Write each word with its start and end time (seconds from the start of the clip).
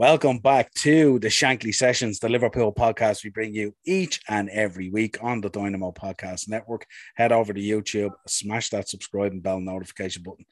Welcome 0.00 0.38
back 0.38 0.72
to 0.76 1.18
the 1.18 1.28
Shankly 1.28 1.74
Sessions, 1.74 2.20
the 2.20 2.30
Liverpool 2.30 2.72
podcast 2.72 3.22
we 3.22 3.28
bring 3.28 3.52
you 3.52 3.74
each 3.84 4.22
and 4.30 4.48
every 4.48 4.88
week 4.88 5.18
on 5.20 5.42
the 5.42 5.50
Dynamo 5.50 5.92
Podcast 5.92 6.48
Network. 6.48 6.86
Head 7.16 7.32
over 7.32 7.52
to 7.52 7.60
YouTube, 7.60 8.12
smash 8.26 8.70
that 8.70 8.88
subscribe 8.88 9.32
and 9.32 9.42
bell 9.42 9.60
notification 9.60 10.22
button. 10.22 10.46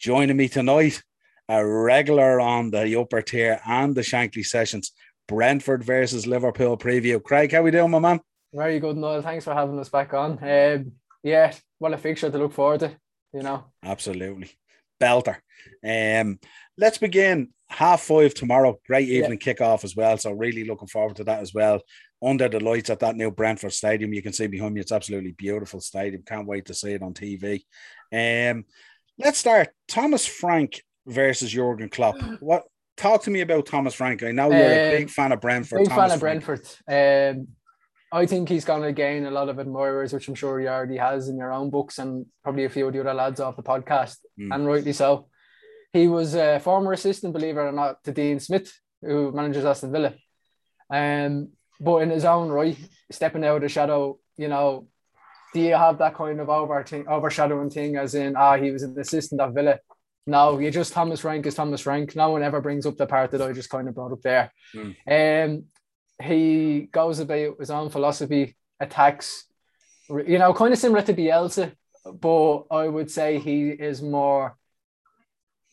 Joining 0.00 0.38
me 0.38 0.48
tonight, 0.48 1.02
a 1.50 1.66
regular 1.66 2.40
on 2.40 2.70
the 2.70 2.98
upper 2.98 3.20
tier 3.20 3.60
and 3.66 3.94
the 3.94 4.00
Shankly 4.00 4.42
Sessions, 4.42 4.92
Brentford 5.28 5.84
versus 5.84 6.26
Liverpool 6.26 6.78
preview. 6.78 7.22
Craig, 7.22 7.52
how 7.52 7.60
we 7.60 7.72
doing, 7.72 7.90
my 7.90 7.98
man? 7.98 8.20
Very 8.54 8.80
good, 8.80 8.96
Noel. 8.96 9.20
Thanks 9.20 9.44
for 9.44 9.52
having 9.52 9.78
us 9.78 9.90
back 9.90 10.14
on. 10.14 10.42
Um, 10.42 10.92
yeah, 11.22 11.52
what 11.78 11.92
a 11.92 11.98
fixture 11.98 12.30
to 12.30 12.38
look 12.38 12.54
forward 12.54 12.80
to, 12.80 12.96
you 13.34 13.42
know. 13.42 13.64
Absolutely. 13.82 14.50
Belter. 14.98 15.36
Um, 15.86 16.38
let's 16.78 16.96
begin 16.96 17.50
half 17.74 18.02
five 18.02 18.34
tomorrow. 18.34 18.78
Great 18.86 19.08
evening 19.08 19.40
yeah. 19.44 19.52
kickoff 19.52 19.84
as 19.84 19.96
well. 19.96 20.16
So 20.16 20.32
really 20.32 20.64
looking 20.64 20.88
forward 20.88 21.16
to 21.16 21.24
that 21.24 21.40
as 21.40 21.52
well. 21.52 21.80
Under 22.22 22.48
the 22.48 22.60
lights 22.60 22.90
at 22.90 23.00
that 23.00 23.16
new 23.16 23.30
Brentford 23.30 23.72
Stadium, 23.72 24.12
you 24.12 24.22
can 24.22 24.32
see 24.32 24.46
behind 24.46 24.74
me. 24.74 24.80
It's 24.80 24.92
absolutely 24.92 25.32
beautiful 25.32 25.80
stadium. 25.80 26.22
Can't 26.24 26.46
wait 26.46 26.66
to 26.66 26.74
see 26.74 26.92
it 26.92 27.02
on 27.02 27.12
TV. 27.12 27.62
Um, 28.12 28.64
let's 29.18 29.38
start. 29.38 29.68
Thomas 29.88 30.24
Frank 30.24 30.82
versus 31.06 31.50
Jurgen 31.50 31.88
Klopp. 31.88 32.16
What? 32.40 32.64
Talk 32.96 33.24
to 33.24 33.30
me 33.30 33.40
about 33.40 33.66
Thomas 33.66 33.92
Frank. 33.92 34.22
I 34.22 34.30
know 34.30 34.52
you're 34.52 34.64
um, 34.64 34.70
a 34.70 34.98
big 34.98 35.10
fan 35.10 35.32
of 35.32 35.40
Brentford. 35.40 35.80
Big 35.80 35.88
Thomas 35.88 36.12
fan 36.12 36.14
of 36.14 36.20
Brentford. 36.20 36.68
Um, 36.88 37.48
I 38.12 38.24
think 38.24 38.48
he's 38.48 38.64
going 38.64 38.82
to 38.82 38.92
gain 38.92 39.26
a 39.26 39.32
lot 39.32 39.48
of 39.48 39.58
admirers, 39.58 40.12
which 40.12 40.28
I'm 40.28 40.36
sure 40.36 40.60
he 40.60 40.68
already 40.68 40.96
has 40.96 41.28
in 41.28 41.36
your 41.36 41.52
own 41.52 41.70
books 41.70 41.98
and 41.98 42.24
probably 42.44 42.64
a 42.64 42.68
few 42.68 42.86
of 42.86 42.92
the 42.92 43.00
other 43.00 43.12
lads 43.12 43.40
off 43.40 43.56
the 43.56 43.64
podcast, 43.64 44.18
mm. 44.38 44.54
and 44.54 44.64
rightly 44.64 44.92
so. 44.92 45.26
He 45.94 46.08
was 46.08 46.34
a 46.34 46.58
former 46.58 46.92
assistant, 46.92 47.32
believe 47.32 47.56
it 47.56 47.60
or 47.60 47.72
not, 47.72 48.02
to 48.02 48.12
Dean 48.12 48.40
Smith, 48.40 48.76
who 49.00 49.30
manages 49.30 49.64
Aston 49.64 49.92
Villa. 49.92 50.14
Um, 50.90 51.50
but 51.80 51.98
in 51.98 52.10
his 52.10 52.24
own 52.24 52.48
right, 52.48 52.76
stepping 53.12 53.44
out 53.44 53.56
of 53.56 53.62
the 53.62 53.68
shadow, 53.68 54.18
you 54.36 54.48
know, 54.48 54.88
do 55.54 55.60
you 55.60 55.76
have 55.76 55.98
that 55.98 56.16
kind 56.16 56.40
of 56.40 56.50
over 56.50 56.82
thing, 56.82 57.06
overshadowing 57.06 57.70
thing, 57.70 57.96
as 57.96 58.16
in, 58.16 58.34
ah, 58.34 58.56
he 58.56 58.72
was 58.72 58.82
an 58.82 58.98
assistant 58.98 59.40
at 59.40 59.52
Villa? 59.52 59.78
No, 60.26 60.58
you 60.58 60.72
just 60.72 60.92
Thomas 60.92 61.20
Frank 61.20 61.46
is 61.46 61.54
Thomas 61.54 61.82
Frank. 61.82 62.16
No 62.16 62.30
one 62.30 62.42
ever 62.42 62.60
brings 62.60 62.86
up 62.86 62.96
the 62.96 63.06
part 63.06 63.30
that 63.30 63.42
I 63.42 63.52
just 63.52 63.70
kind 63.70 63.88
of 63.88 63.94
brought 63.94 64.10
up 64.10 64.22
there. 64.22 64.50
Mm. 64.74 65.44
Um, 65.46 65.64
he 66.20 66.88
goes 66.90 67.20
about 67.20 67.60
his 67.60 67.70
own 67.70 67.88
philosophy, 67.90 68.56
attacks, 68.80 69.44
you 70.08 70.38
know, 70.38 70.52
kind 70.54 70.72
of 70.72 70.78
similar 70.80 71.02
to 71.02 71.14
Bielsa, 71.14 71.72
but 72.04 72.64
I 72.70 72.88
would 72.88 73.12
say 73.12 73.38
he 73.38 73.68
is 73.68 74.02
more 74.02 74.56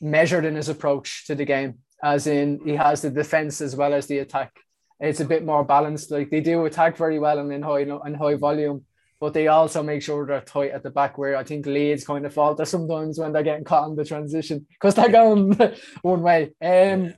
measured 0.02 0.46
in 0.46 0.56
his 0.56 0.70
approach 0.70 1.26
to 1.28 1.36
the 1.36 1.46
game, 1.46 1.80
as 2.04 2.28
in 2.28 2.60
he 2.66 2.76
has 2.76 3.02
the 3.02 3.10
defense 3.10 3.62
as 3.62 3.76
well 3.76 3.94
as 3.94 4.08
the 4.08 4.20
attack. 4.20 4.52
It's 5.00 5.20
a 5.20 5.26
bit 5.26 5.46
more 5.46 5.64
balanced. 5.64 6.12
Like 6.12 6.30
they 6.30 6.42
do 6.42 6.66
attack 6.66 6.98
very 6.98 7.20
well 7.20 7.40
and 7.40 7.52
in 7.52 7.62
high 7.62 7.82
in 7.82 8.14
high 8.14 8.36
volume, 8.36 8.86
but 9.20 9.34
they 9.34 9.48
also 9.48 9.84
make 9.84 10.02
sure 10.02 10.26
they're 10.26 10.42
tight 10.42 10.72
at 10.72 10.84
the 10.84 10.90
back. 10.90 11.18
Where 11.18 11.36
I 11.38 11.44
think 11.44 11.66
Leeds 11.66 12.06
kind 12.06 12.26
of 12.26 12.34
falter 12.34 12.66
sometimes 12.66 13.20
when 13.20 13.32
they're 13.32 13.44
getting 13.44 13.64
caught 13.64 13.90
in 13.90 13.96
the 13.96 14.06
transition 14.06 14.66
because 14.70 14.96
they're 14.96 15.10
going 15.10 15.58
one 16.02 16.22
way. 16.22 16.54
Um, 16.62 17.14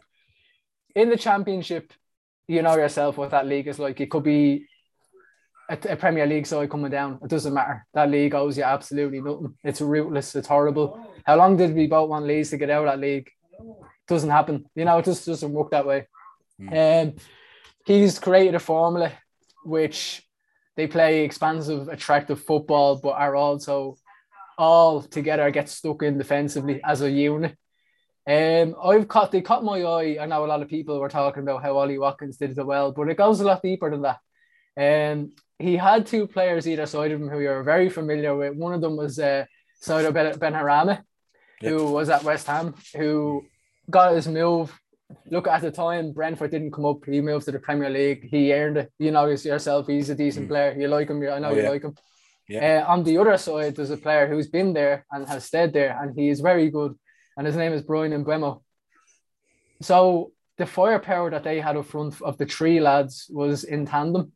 in 0.95 1.09
the 1.09 1.17
championship, 1.17 1.91
you 2.47 2.61
know 2.61 2.75
yourself 2.75 3.17
what 3.17 3.31
that 3.31 3.47
league 3.47 3.67
is 3.67 3.79
like. 3.79 3.99
It 3.99 4.11
could 4.11 4.23
be 4.23 4.67
a, 5.69 5.77
a, 5.89 5.95
Premier 5.95 6.25
League 6.25 6.45
side 6.45 6.69
coming 6.69 6.91
down. 6.91 7.19
It 7.23 7.29
doesn't 7.29 7.53
matter. 7.53 7.85
That 7.93 8.09
league 8.09 8.35
owes 8.35 8.57
you 8.57 8.63
absolutely 8.63 9.21
nothing. 9.21 9.55
It's 9.63 9.81
rootless. 9.81 10.35
It's 10.35 10.47
horrible. 10.47 11.12
How 11.25 11.37
long 11.37 11.57
did 11.57 11.73
we 11.73 11.87
both 11.87 12.09
want 12.09 12.25
Leeds 12.25 12.49
to 12.51 12.57
get 12.57 12.69
out 12.69 12.85
of 12.85 12.91
that 12.91 12.99
league? 12.99 13.29
Doesn't 14.07 14.29
happen. 14.29 14.65
You 14.75 14.85
know, 14.85 14.97
it 14.97 15.05
just 15.05 15.25
doesn't 15.25 15.51
work 15.51 15.71
that 15.71 15.85
way. 15.85 16.07
Mm. 16.59 17.07
Um, 17.07 17.15
he's 17.85 18.19
created 18.19 18.55
a 18.55 18.59
formula 18.59 19.11
which 19.63 20.21
they 20.75 20.87
play 20.87 21.23
expansive, 21.23 21.87
attractive 21.87 22.43
football, 22.43 22.97
but 22.97 23.11
are 23.11 23.35
also 23.35 23.95
all 24.57 25.01
together 25.01 25.49
get 25.51 25.69
stuck 25.69 26.03
in 26.03 26.17
defensively 26.17 26.81
as 26.83 27.01
a 27.01 27.09
unit. 27.09 27.55
Um, 28.25 28.75
I've 28.81 29.07
caught 29.07 29.31
they 29.31 29.41
caught 29.41 29.63
my 29.63 29.81
eye. 29.81 30.17
I 30.19 30.25
know 30.25 30.45
a 30.45 30.47
lot 30.47 30.61
of 30.61 30.69
people 30.69 30.99
were 30.99 31.09
talking 31.09 31.43
about 31.43 31.61
how 31.61 31.77
Ollie 31.77 31.97
Watkins 31.97 32.37
did 32.37 32.57
it 32.57 32.65
well, 32.65 32.91
but 32.91 33.09
it 33.09 33.17
goes 33.17 33.41
a 33.41 33.45
lot 33.45 33.61
deeper 33.61 33.89
than 33.91 34.03
that. 34.03 34.19
Um, 34.77 35.33
he 35.59 35.75
had 35.75 36.05
two 36.05 36.27
players 36.27 36.67
either 36.67 36.85
side 36.85 37.11
of 37.11 37.21
him 37.21 37.29
who 37.29 37.39
you're 37.39 37.63
very 37.63 37.89
familiar 37.89 38.35
with. 38.35 38.55
One 38.55 38.73
of 38.73 38.81
them 38.81 38.95
was 38.95 39.19
uh, 39.19 39.45
Saido 39.83 40.11
Benrahma, 40.37 41.03
yep. 41.61 41.71
who 41.71 41.91
was 41.91 42.09
at 42.09 42.23
West 42.23 42.47
Ham, 42.47 42.75
who 42.95 43.43
got 43.89 44.13
his 44.13 44.27
move. 44.27 44.77
Look, 45.29 45.47
at 45.47 45.61
the 45.61 45.71
time, 45.71 46.11
Brentford 46.11 46.51
didn't 46.51 46.71
come 46.71 46.85
up. 46.85 47.05
He 47.05 47.21
moved 47.21 47.45
to 47.45 47.51
the 47.51 47.59
Premier 47.59 47.89
League. 47.89 48.27
He 48.29 48.53
earned 48.53 48.77
it. 48.77 48.91
You 48.97 49.11
know 49.11 49.27
yourself. 49.27 49.87
He's 49.87 50.09
a 50.09 50.15
decent 50.15 50.45
mm. 50.45 50.49
player. 50.49 50.75
You 50.77 50.87
like 50.87 51.09
him. 51.09 51.21
I 51.21 51.39
know 51.39 51.49
oh, 51.49 51.55
you 51.55 51.63
yeah. 51.63 51.69
like 51.69 51.83
him. 51.83 51.95
Yeah. 52.47 52.83
Uh, 52.87 52.91
on 52.91 53.03
the 53.03 53.17
other 53.17 53.37
side, 53.37 53.75
there's 53.75 53.89
a 53.89 53.97
player 53.97 54.27
who's 54.27 54.47
been 54.47 54.73
there 54.73 55.05
and 55.11 55.27
has 55.27 55.45
stayed 55.45 55.73
there, 55.73 55.97
and 56.01 56.17
he 56.17 56.29
is 56.29 56.39
very 56.41 56.69
good. 56.69 56.95
And 57.37 57.45
his 57.47 57.55
name 57.55 57.73
is 57.73 57.81
Bryan 57.81 58.23
Mbeumo. 58.23 58.61
So 59.81 60.31
the 60.57 60.65
firepower 60.65 61.31
that 61.31 61.43
they 61.43 61.59
had 61.59 61.77
up 61.77 61.85
front 61.85 62.21
of 62.21 62.37
the 62.37 62.45
three 62.45 62.79
lads 62.79 63.27
was 63.29 63.63
in 63.63 63.85
tandem. 63.85 64.31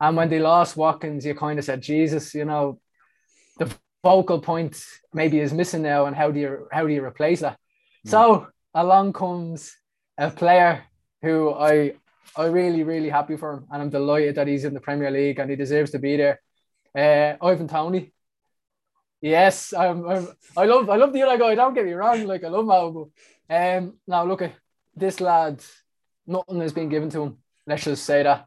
And 0.00 0.16
when 0.16 0.28
they 0.28 0.38
lost 0.38 0.76
Watkins, 0.76 1.26
you 1.26 1.34
kind 1.34 1.58
of 1.58 1.64
said, 1.64 1.82
Jesus, 1.82 2.34
you 2.34 2.44
know, 2.44 2.80
the 3.58 3.72
focal 4.02 4.40
point 4.40 4.82
maybe 5.12 5.40
is 5.40 5.52
missing 5.52 5.82
now, 5.82 6.06
and 6.06 6.16
how 6.16 6.30
do 6.30 6.40
you 6.40 6.68
how 6.72 6.86
do 6.86 6.92
you 6.92 7.04
replace 7.04 7.40
that? 7.40 7.58
Mm. 8.06 8.10
So 8.10 8.46
along 8.74 9.12
comes 9.12 9.76
a 10.18 10.30
player 10.30 10.84
who 11.22 11.52
I 11.52 11.94
I 12.36 12.46
really 12.46 12.82
really 12.82 13.10
happy 13.10 13.36
for 13.36 13.54
him, 13.54 13.66
and 13.70 13.82
I'm 13.82 13.90
delighted 13.90 14.36
that 14.36 14.46
he's 14.46 14.64
in 14.64 14.74
the 14.74 14.80
Premier 14.80 15.10
League 15.10 15.38
and 15.38 15.50
he 15.50 15.56
deserves 15.56 15.90
to 15.92 15.98
be 15.98 16.16
there. 16.16 16.40
Uh, 16.96 17.36
Ivan 17.44 17.68
Toney. 17.68 18.12
Yes, 19.22 19.74
I'm, 19.74 20.08
I'm, 20.08 20.28
i 20.56 20.64
love 20.64 20.88
I 20.88 20.96
love 20.96 21.12
the 21.12 21.22
other 21.22 21.36
guy. 21.38 21.54
Don't 21.54 21.74
get 21.74 21.84
me 21.84 21.92
wrong, 21.92 22.24
like 22.26 22.42
I 22.42 22.48
love 22.48 22.64
Mbeumo. 22.64 23.10
Um, 23.50 23.98
now 24.06 24.24
look 24.24 24.42
at 24.42 24.54
this 24.94 25.20
lad. 25.20 25.62
Nothing 26.26 26.60
has 26.60 26.72
been 26.72 26.88
given 26.88 27.10
to 27.10 27.22
him. 27.22 27.38
Let's 27.66 27.84
just 27.84 28.04
say 28.04 28.22
that 28.22 28.46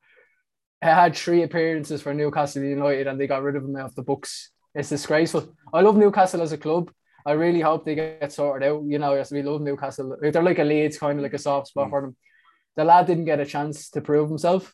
He 0.82 0.88
had 0.88 1.16
three 1.16 1.44
appearances 1.44 2.02
for 2.02 2.14
Newcastle 2.14 2.64
United 2.64 3.08
and 3.08 3.20
they 3.20 3.28
got 3.28 3.44
rid 3.44 3.56
of 3.56 3.64
him 3.64 3.76
off 3.76 3.96
the 3.96 4.02
books. 4.02 4.53
It's 4.76 4.90
disgraceful. 4.90 5.56
I 5.74 5.82
love 5.82 5.98
Newcastle 5.98 6.42
as 6.42 6.52
a 6.52 6.58
club. 6.58 6.92
I 7.26 7.34
really 7.34 7.62
hope 7.62 7.86
they 7.86 7.96
get 7.96 8.32
sorted 8.34 8.68
out. 8.68 8.84
You 8.86 9.00
know, 9.00 9.24
we 9.32 9.42
love 9.44 9.62
Newcastle. 9.62 10.18
They're 10.20 10.44
like 10.44 10.60
a 10.60 10.64
Leeds, 10.64 10.98
kind 10.98 11.20
of 11.20 11.24
like 11.24 11.34
a 11.34 11.40
soft 11.40 11.68
spot 11.68 11.88
mm. 11.88 11.90
for 11.92 12.02
them. 12.02 12.16
The 12.76 12.84
lad 12.84 13.06
didn't 13.08 13.26
get 13.26 13.40
a 13.40 13.46
chance 13.46 13.90
to 13.92 14.02
prove 14.02 14.30
himself. 14.30 14.74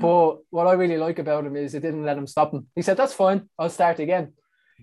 But 0.00 0.38
what 0.50 0.66
I 0.66 0.72
really 0.72 0.96
like 0.96 1.18
about 1.18 1.46
him 1.46 1.56
is 1.56 1.74
it 1.74 1.80
didn't 1.80 2.04
let 2.04 2.18
him 2.18 2.26
stop 2.26 2.52
him. 2.52 2.66
He 2.74 2.82
said, 2.82 2.96
That's 2.96 3.12
fine, 3.12 3.48
I'll 3.58 3.70
start 3.70 3.98
again. 3.98 4.32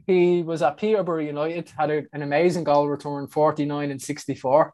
He 0.06 0.44
was 0.44 0.62
at 0.62 0.78
Peterborough 0.78 1.24
United, 1.24 1.72
had 1.78 1.92
a, 1.92 2.04
an 2.14 2.22
amazing 2.22 2.64
goal 2.64 2.88
return, 2.88 3.28
49 3.28 3.92
and 3.92 4.02
64. 4.02 4.74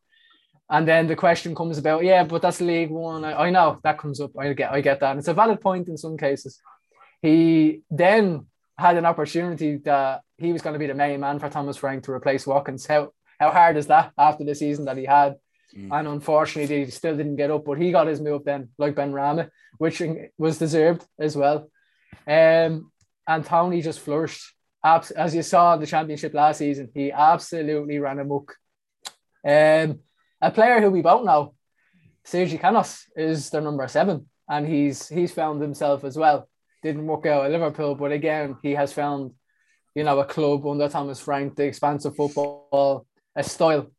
And 0.70 0.88
then 0.88 1.08
the 1.08 1.16
question 1.16 1.56
comes 1.56 1.78
about, 1.78 2.04
yeah, 2.04 2.24
but 2.24 2.42
that's 2.42 2.62
League 2.62 2.90
One. 2.90 3.24
I, 3.24 3.46
I 3.46 3.50
know 3.50 3.80
that 3.84 3.98
comes 3.98 4.20
up. 4.20 4.32
I 4.38 4.54
get, 4.54 4.72
I 4.72 4.82
get 4.82 5.00
that. 5.00 5.12
And 5.12 5.20
it's 5.20 5.28
a 5.28 5.34
valid 5.34 5.62
point 5.62 5.88
in 5.88 5.98
some 5.98 6.18
cases. 6.18 6.60
He 7.22 7.82
then 7.90 8.48
had 8.78 8.98
an 8.98 9.06
opportunity 9.06 9.78
that 9.78 10.22
he 10.38 10.52
was 10.52 10.62
going 10.62 10.74
to 10.74 10.80
be 10.80 10.88
the 10.88 10.94
main 10.94 11.20
man 11.20 11.40
for 11.40 11.50
Thomas 11.50 11.78
Frank 11.78 12.04
to 12.04 12.12
replace 12.12 12.48
Watkins. 12.48 12.86
How 12.86 13.12
how 13.40 13.52
hard 13.52 13.78
is 13.78 13.88
that 13.88 14.12
after 14.18 14.44
the 14.44 14.56
season 14.56 14.86
that 14.86 14.98
he 14.98 15.06
had? 15.06 15.36
Mm. 15.76 15.92
And 15.92 16.08
unfortunately, 16.08 16.86
he 16.86 16.92
still 16.92 17.18
didn't 17.18 17.36
get 17.36 17.52
up, 17.52 17.66
but 17.66 17.80
he 17.80 17.92
got 17.92 18.08
his 18.08 18.22
move 18.22 18.44
then, 18.46 18.70
like 18.78 18.96
Benrahma, 18.96 19.50
which 19.78 20.02
was 20.38 20.60
deserved 20.60 21.06
as 21.20 21.36
well. 21.36 21.70
Um, 22.28 22.92
and 23.28 23.46
Toney 23.46 23.82
just 23.82 24.00
flourished. 24.00 24.54
As 24.84 25.34
you 25.34 25.44
saw 25.44 25.74
in 25.74 25.80
the 25.80 25.88
championship 25.88 26.34
last 26.34 26.58
season, 26.58 26.90
he 26.94 27.12
absolutely 27.12 28.00
ran 28.00 28.20
amok. 28.20 28.56
Um, 29.46 30.00
a 30.42 30.52
player 30.52 30.82
who 30.82 30.90
we 30.92 31.02
both 31.02 31.26
know, 31.26 31.56
Sergi 32.26 32.58
Canos, 32.58 33.06
is 33.16 33.50
their 33.50 33.62
number 33.62 33.88
seven, 33.88 34.30
and 34.48 34.68
he's 34.68 35.08
he's 35.08 35.32
found 35.32 35.62
himself 35.62 36.04
as 36.04 36.18
well. 36.18 36.50
Didn't 36.84 37.08
work 37.08 37.26
out 37.26 37.46
at 37.46 37.52
Liverpool, 37.52 37.96
but 37.96 38.12
again, 38.12 38.58
he 38.62 38.72
has 38.72 38.92
found, 38.92 39.32
you 39.96 40.04
know, 40.04 40.20
a 40.20 40.26
club 40.26 40.68
under 40.68 40.90
Thomas 40.90 41.20
Frank, 41.20 41.56
the 41.56 41.64
expansive 41.64 42.16
football, 42.16 43.06
a 43.36 43.44
style. 43.44 43.92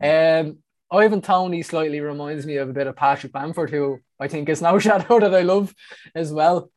Um, 0.00 0.58
Ivan 0.90 1.22
Toney 1.22 1.62
slightly 1.62 2.00
reminds 2.00 2.44
me 2.44 2.56
of 2.56 2.68
a 2.68 2.72
bit 2.72 2.86
of 2.86 2.96
Patrick 2.96 3.32
Bamford, 3.32 3.70
who 3.70 4.00
I 4.18 4.28
think 4.28 4.48
is 4.48 4.60
no 4.60 4.78
shadow 4.78 5.20
that 5.20 5.34
I 5.34 5.42
love 5.42 5.72
as 6.14 6.32
well. 6.32 6.70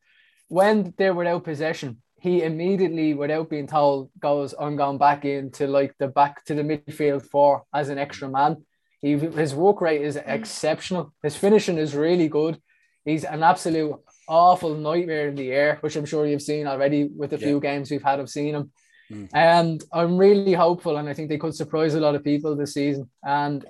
When 0.48 0.94
they're 0.98 1.14
without 1.14 1.44
possession, 1.44 2.02
he 2.20 2.44
immediately, 2.44 3.14
without 3.14 3.50
being 3.50 3.68
told, 3.68 4.12
goes, 4.20 4.54
I'm 4.58 4.78
going 4.78 4.98
back 4.98 5.26
into 5.26 5.68
like 5.68 5.96
the 5.98 6.08
back 6.08 6.46
to 6.46 6.54
the 6.54 6.64
midfield 6.64 7.24
four 7.24 7.64
as 7.74 7.90
an 7.90 7.98
extra 7.98 8.30
man. 8.30 8.64
He, 9.02 9.18
his 9.18 9.54
work 9.54 9.82
rate 9.82 10.02
is 10.02 10.16
exceptional. 10.16 11.14
His 11.22 11.36
finishing 11.36 11.78
is 11.78 11.96
really 11.96 12.28
good. 12.28 12.60
He's 13.04 13.24
an 13.24 13.44
absolute 13.44 13.98
awful 14.28 14.76
nightmare 14.76 15.30
in 15.30 15.36
the 15.36 15.52
air, 15.52 15.78
which 15.82 15.96
I'm 15.96 16.06
sure 16.06 16.26
you've 16.26 16.42
seen 16.42 16.68
already 16.68 17.06
with 17.06 17.32
the 17.32 17.38
yeah. 17.38 17.48
few 17.48 17.60
games 17.60 17.92
we've 17.92 18.04
had 18.04 18.20
of 18.20 18.30
seeing 18.30 18.56
him. 18.56 18.72
Mm. 19.12 19.30
And 19.34 19.84
I'm 19.92 20.18
really 20.18 20.54
hopeful, 20.54 20.98
and 20.98 21.08
I 21.08 21.14
think 21.14 21.30
they 21.30 21.38
could 21.38 21.56
surprise 21.56 21.94
a 21.94 22.00
lot 22.00 22.16
of 22.16 22.24
people 22.24 22.56
this 22.56 22.74
season. 22.74 23.10
And 23.24 23.66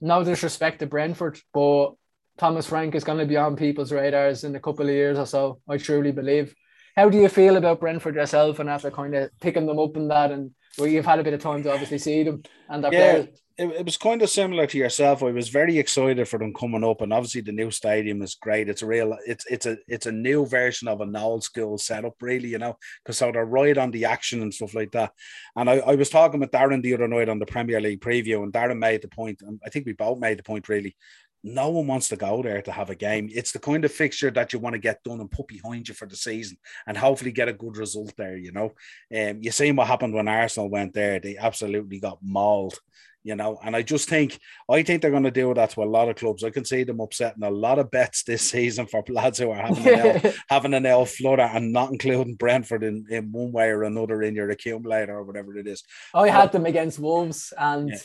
no 0.00 0.22
disrespect 0.24 0.80
to 0.80 0.86
Brentford, 0.86 1.40
but 1.52 1.92
Thomas 2.36 2.66
Frank 2.66 2.94
is 2.94 3.04
going 3.04 3.18
to 3.18 3.26
be 3.26 3.36
on 3.36 3.56
people's 3.56 3.92
radars 3.92 4.44
in 4.44 4.54
a 4.54 4.60
couple 4.60 4.86
of 4.86 4.92
years 4.92 5.18
or 5.18 5.26
so. 5.26 5.60
I 5.68 5.76
truly 5.76 6.12
believe. 6.12 6.54
How 6.96 7.08
do 7.08 7.18
you 7.18 7.28
feel 7.28 7.56
about 7.56 7.80
Brentford 7.80 8.16
yourself 8.16 8.58
and 8.58 8.68
after 8.68 8.90
kind 8.90 9.14
of 9.14 9.30
picking 9.40 9.66
them 9.66 9.78
up 9.78 9.96
in 9.96 10.08
that 10.08 10.30
and 10.30 10.52
where 10.76 10.88
you've 10.88 11.06
had 11.06 11.18
a 11.18 11.24
bit 11.24 11.34
of 11.34 11.40
time 11.40 11.62
to 11.62 11.72
obviously 11.72 11.98
see 11.98 12.22
them 12.24 12.42
and 12.68 12.82
their 12.82 12.92
yeah, 12.92 13.12
players? 13.12 13.42
It, 13.58 13.66
it 13.66 13.84
was 13.84 13.96
kind 13.96 14.22
of 14.22 14.30
similar 14.30 14.66
to 14.68 14.78
yourself. 14.78 15.22
I 15.22 15.32
was 15.32 15.48
very 15.48 15.78
excited 15.78 16.28
for 16.28 16.38
them 16.38 16.54
coming 16.54 16.84
up, 16.84 17.00
and 17.00 17.12
obviously 17.12 17.40
the 17.40 17.52
new 17.52 17.70
stadium 17.70 18.22
is 18.22 18.36
great. 18.36 18.68
It's 18.68 18.82
a 18.82 18.86
real, 18.86 19.16
it's 19.26 19.44
it's 19.46 19.66
a 19.66 19.76
it's 19.88 20.06
a 20.06 20.12
new 20.12 20.46
version 20.46 20.86
of 20.86 21.00
an 21.00 21.16
old 21.16 21.42
school 21.42 21.76
setup, 21.76 22.14
really, 22.20 22.50
you 22.50 22.58
know, 22.58 22.76
because 23.02 23.18
so 23.18 23.32
they're 23.32 23.44
right 23.44 23.76
on 23.76 23.90
the 23.90 24.04
action 24.04 24.42
and 24.42 24.54
stuff 24.54 24.74
like 24.74 24.92
that. 24.92 25.12
And 25.56 25.68
I, 25.68 25.78
I 25.78 25.94
was 25.96 26.10
talking 26.10 26.40
with 26.40 26.52
Darren 26.52 26.82
the 26.82 26.94
other 26.94 27.08
night 27.08 27.28
on 27.28 27.38
the 27.38 27.46
Premier 27.46 27.80
League 27.80 28.00
preview, 28.00 28.42
and 28.42 28.52
Darren 28.52 28.78
made 28.78 29.02
the 29.02 29.08
point, 29.08 29.42
and 29.42 29.60
I 29.64 29.70
think 29.70 29.86
we 29.86 29.92
both 29.92 30.18
made 30.18 30.38
the 30.38 30.44
point 30.44 30.68
really 30.68 30.96
no 31.44 31.70
one 31.70 31.86
wants 31.86 32.08
to 32.08 32.16
go 32.16 32.42
there 32.42 32.60
to 32.62 32.72
have 32.72 32.90
a 32.90 32.94
game. 32.94 33.28
It's 33.32 33.52
the 33.52 33.58
kind 33.58 33.84
of 33.84 33.92
fixture 33.92 34.30
that 34.32 34.52
you 34.52 34.58
want 34.58 34.74
to 34.74 34.80
get 34.80 35.02
done 35.04 35.20
and 35.20 35.30
put 35.30 35.46
behind 35.46 35.88
you 35.88 35.94
for 35.94 36.06
the 36.06 36.16
season 36.16 36.56
and 36.86 36.96
hopefully 36.96 37.32
get 37.32 37.48
a 37.48 37.52
good 37.52 37.76
result 37.76 38.12
there, 38.16 38.36
you 38.36 38.52
know. 38.52 38.72
Um, 39.16 39.38
you 39.40 39.50
seen 39.52 39.76
what 39.76 39.86
happened 39.86 40.14
when 40.14 40.28
Arsenal 40.28 40.68
went 40.68 40.94
there, 40.94 41.20
they 41.20 41.36
absolutely 41.36 42.00
got 42.00 42.18
mauled, 42.22 42.78
you 43.22 43.36
know. 43.36 43.58
And 43.62 43.74
I 43.76 43.82
just 43.82 44.08
think 44.08 44.38
I 44.68 44.82
think 44.82 45.02
they're 45.02 45.10
going 45.10 45.22
to 45.22 45.30
do 45.30 45.52
that 45.54 45.70
to 45.70 45.82
a 45.82 45.84
lot 45.84 46.08
of 46.08 46.16
clubs. 46.16 46.44
I 46.44 46.50
can 46.50 46.64
see 46.64 46.84
them 46.84 47.00
upsetting 47.00 47.42
a 47.42 47.50
lot 47.50 47.78
of 47.78 47.90
bets 47.90 48.22
this 48.24 48.42
season 48.50 48.86
for 48.86 49.04
lads 49.08 49.38
who 49.38 49.50
are 49.50 49.66
having 49.66 49.86
an 49.86 50.24
L, 50.24 50.32
having 50.48 50.74
an 50.74 50.86
L 50.86 51.04
flutter 51.04 51.42
and 51.42 51.72
not 51.72 51.90
including 51.92 52.34
Brentford 52.34 52.82
in, 52.82 53.06
in 53.10 53.32
one 53.32 53.52
way 53.52 53.68
or 53.68 53.84
another 53.84 54.22
in 54.22 54.34
your 54.34 54.50
accumulator 54.50 55.16
or 55.16 55.24
whatever 55.24 55.56
it 55.56 55.66
is. 55.66 55.82
I 56.14 56.28
had 56.28 56.52
them 56.52 56.66
against 56.66 56.98
Wolves 56.98 57.52
and 57.56 57.90
yeah 57.90 57.98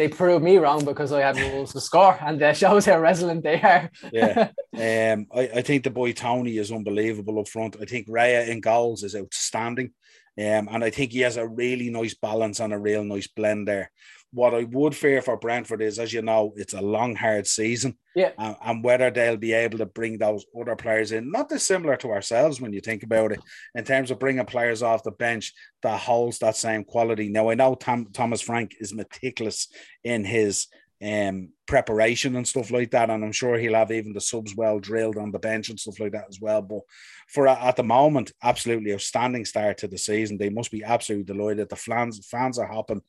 they 0.00 0.08
proved 0.08 0.42
me 0.42 0.56
wrong 0.56 0.82
because 0.82 1.12
I 1.12 1.20
had 1.20 1.52
Wolves 1.52 1.74
to 1.74 1.80
score, 1.80 2.18
and 2.22 2.40
that 2.40 2.56
shows 2.56 2.86
how 2.86 2.98
resilient 2.98 3.42
they 3.42 3.60
are. 3.60 3.90
yeah, 4.10 4.48
um, 5.12 5.26
I, 5.34 5.50
I 5.56 5.62
think 5.62 5.84
the 5.84 5.90
boy 5.90 6.12
Toney 6.12 6.56
is 6.56 6.72
unbelievable 6.72 7.38
up 7.38 7.48
front. 7.48 7.76
I 7.80 7.84
think 7.84 8.08
Raya 8.08 8.48
in 8.48 8.62
goals 8.62 9.02
is 9.02 9.14
outstanding, 9.14 9.92
um, 10.38 10.68
and 10.70 10.82
I 10.82 10.88
think 10.88 11.12
he 11.12 11.20
has 11.20 11.36
a 11.36 11.46
really 11.46 11.90
nice 11.90 12.14
balance 12.14 12.60
and 12.60 12.72
a 12.72 12.78
real 12.78 13.04
nice 13.04 13.26
blend 13.26 13.68
there. 13.68 13.90
What 14.32 14.54
I 14.54 14.64
would 14.64 14.94
fear 14.94 15.22
for 15.22 15.36
Brentford 15.36 15.82
is, 15.82 15.98
as 15.98 16.12
you 16.12 16.22
know, 16.22 16.52
it's 16.56 16.74
a 16.74 16.80
long, 16.80 17.16
hard 17.16 17.46
season. 17.46 17.98
Yeah. 18.14 18.30
And, 18.38 18.56
and, 18.64 18.84
whether 18.84 19.10
they'll 19.10 19.36
be 19.36 19.52
able 19.52 19.78
to 19.78 19.86
bring 19.86 20.18
those 20.18 20.44
other 20.58 20.76
players 20.76 21.12
in, 21.12 21.30
not 21.30 21.48
dissimilar 21.48 21.96
to 21.96 22.10
ourselves 22.10 22.60
when 22.60 22.72
you 22.72 22.80
think 22.80 23.02
about 23.02 23.32
it, 23.32 23.40
in 23.74 23.84
terms 23.84 24.10
of 24.10 24.20
bringing 24.20 24.46
players 24.46 24.82
off 24.82 25.02
the 25.02 25.10
bench 25.10 25.52
that 25.82 25.98
holds 25.98 26.38
that 26.38 26.56
same 26.56 26.84
quality. 26.84 27.28
Now, 27.28 27.50
I 27.50 27.54
know 27.54 27.74
Tom, 27.74 28.08
Thomas 28.12 28.40
Frank 28.40 28.76
is 28.80 28.94
meticulous 28.94 29.68
in 30.04 30.24
his 30.24 30.68
um, 31.02 31.50
preparation 31.66 32.36
and 32.36 32.46
stuff 32.46 32.70
like 32.70 32.90
that. 32.90 33.10
And 33.10 33.24
I'm 33.24 33.32
sure 33.32 33.56
he'll 33.56 33.74
have 33.74 33.90
even 33.90 34.12
the 34.12 34.20
subs 34.20 34.54
well 34.54 34.78
drilled 34.78 35.16
on 35.16 35.30
the 35.30 35.38
bench 35.38 35.70
and 35.70 35.80
stuff 35.80 35.98
like 35.98 36.12
that 36.12 36.26
as 36.28 36.40
well. 36.40 36.62
But 36.62 36.80
for 37.28 37.48
at 37.48 37.76
the 37.76 37.82
moment, 37.82 38.32
absolutely 38.42 38.92
outstanding 38.92 39.44
start 39.44 39.78
to 39.78 39.88
the 39.88 39.98
season. 39.98 40.36
They 40.36 40.50
must 40.50 40.70
be 40.70 40.84
absolutely 40.84 41.32
delighted. 41.32 41.68
The 41.68 41.76
fans 41.76 42.26
fans 42.26 42.58
are 42.58 42.66
hopping 42.66 43.02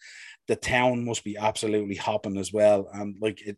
the 0.52 0.58
town 0.58 1.06
must 1.06 1.24
be 1.24 1.38
absolutely 1.38 1.96
hopping 1.96 2.36
as 2.36 2.52
well. 2.52 2.90
And 2.94 3.16
like 3.22 3.42
it, 3.48 3.58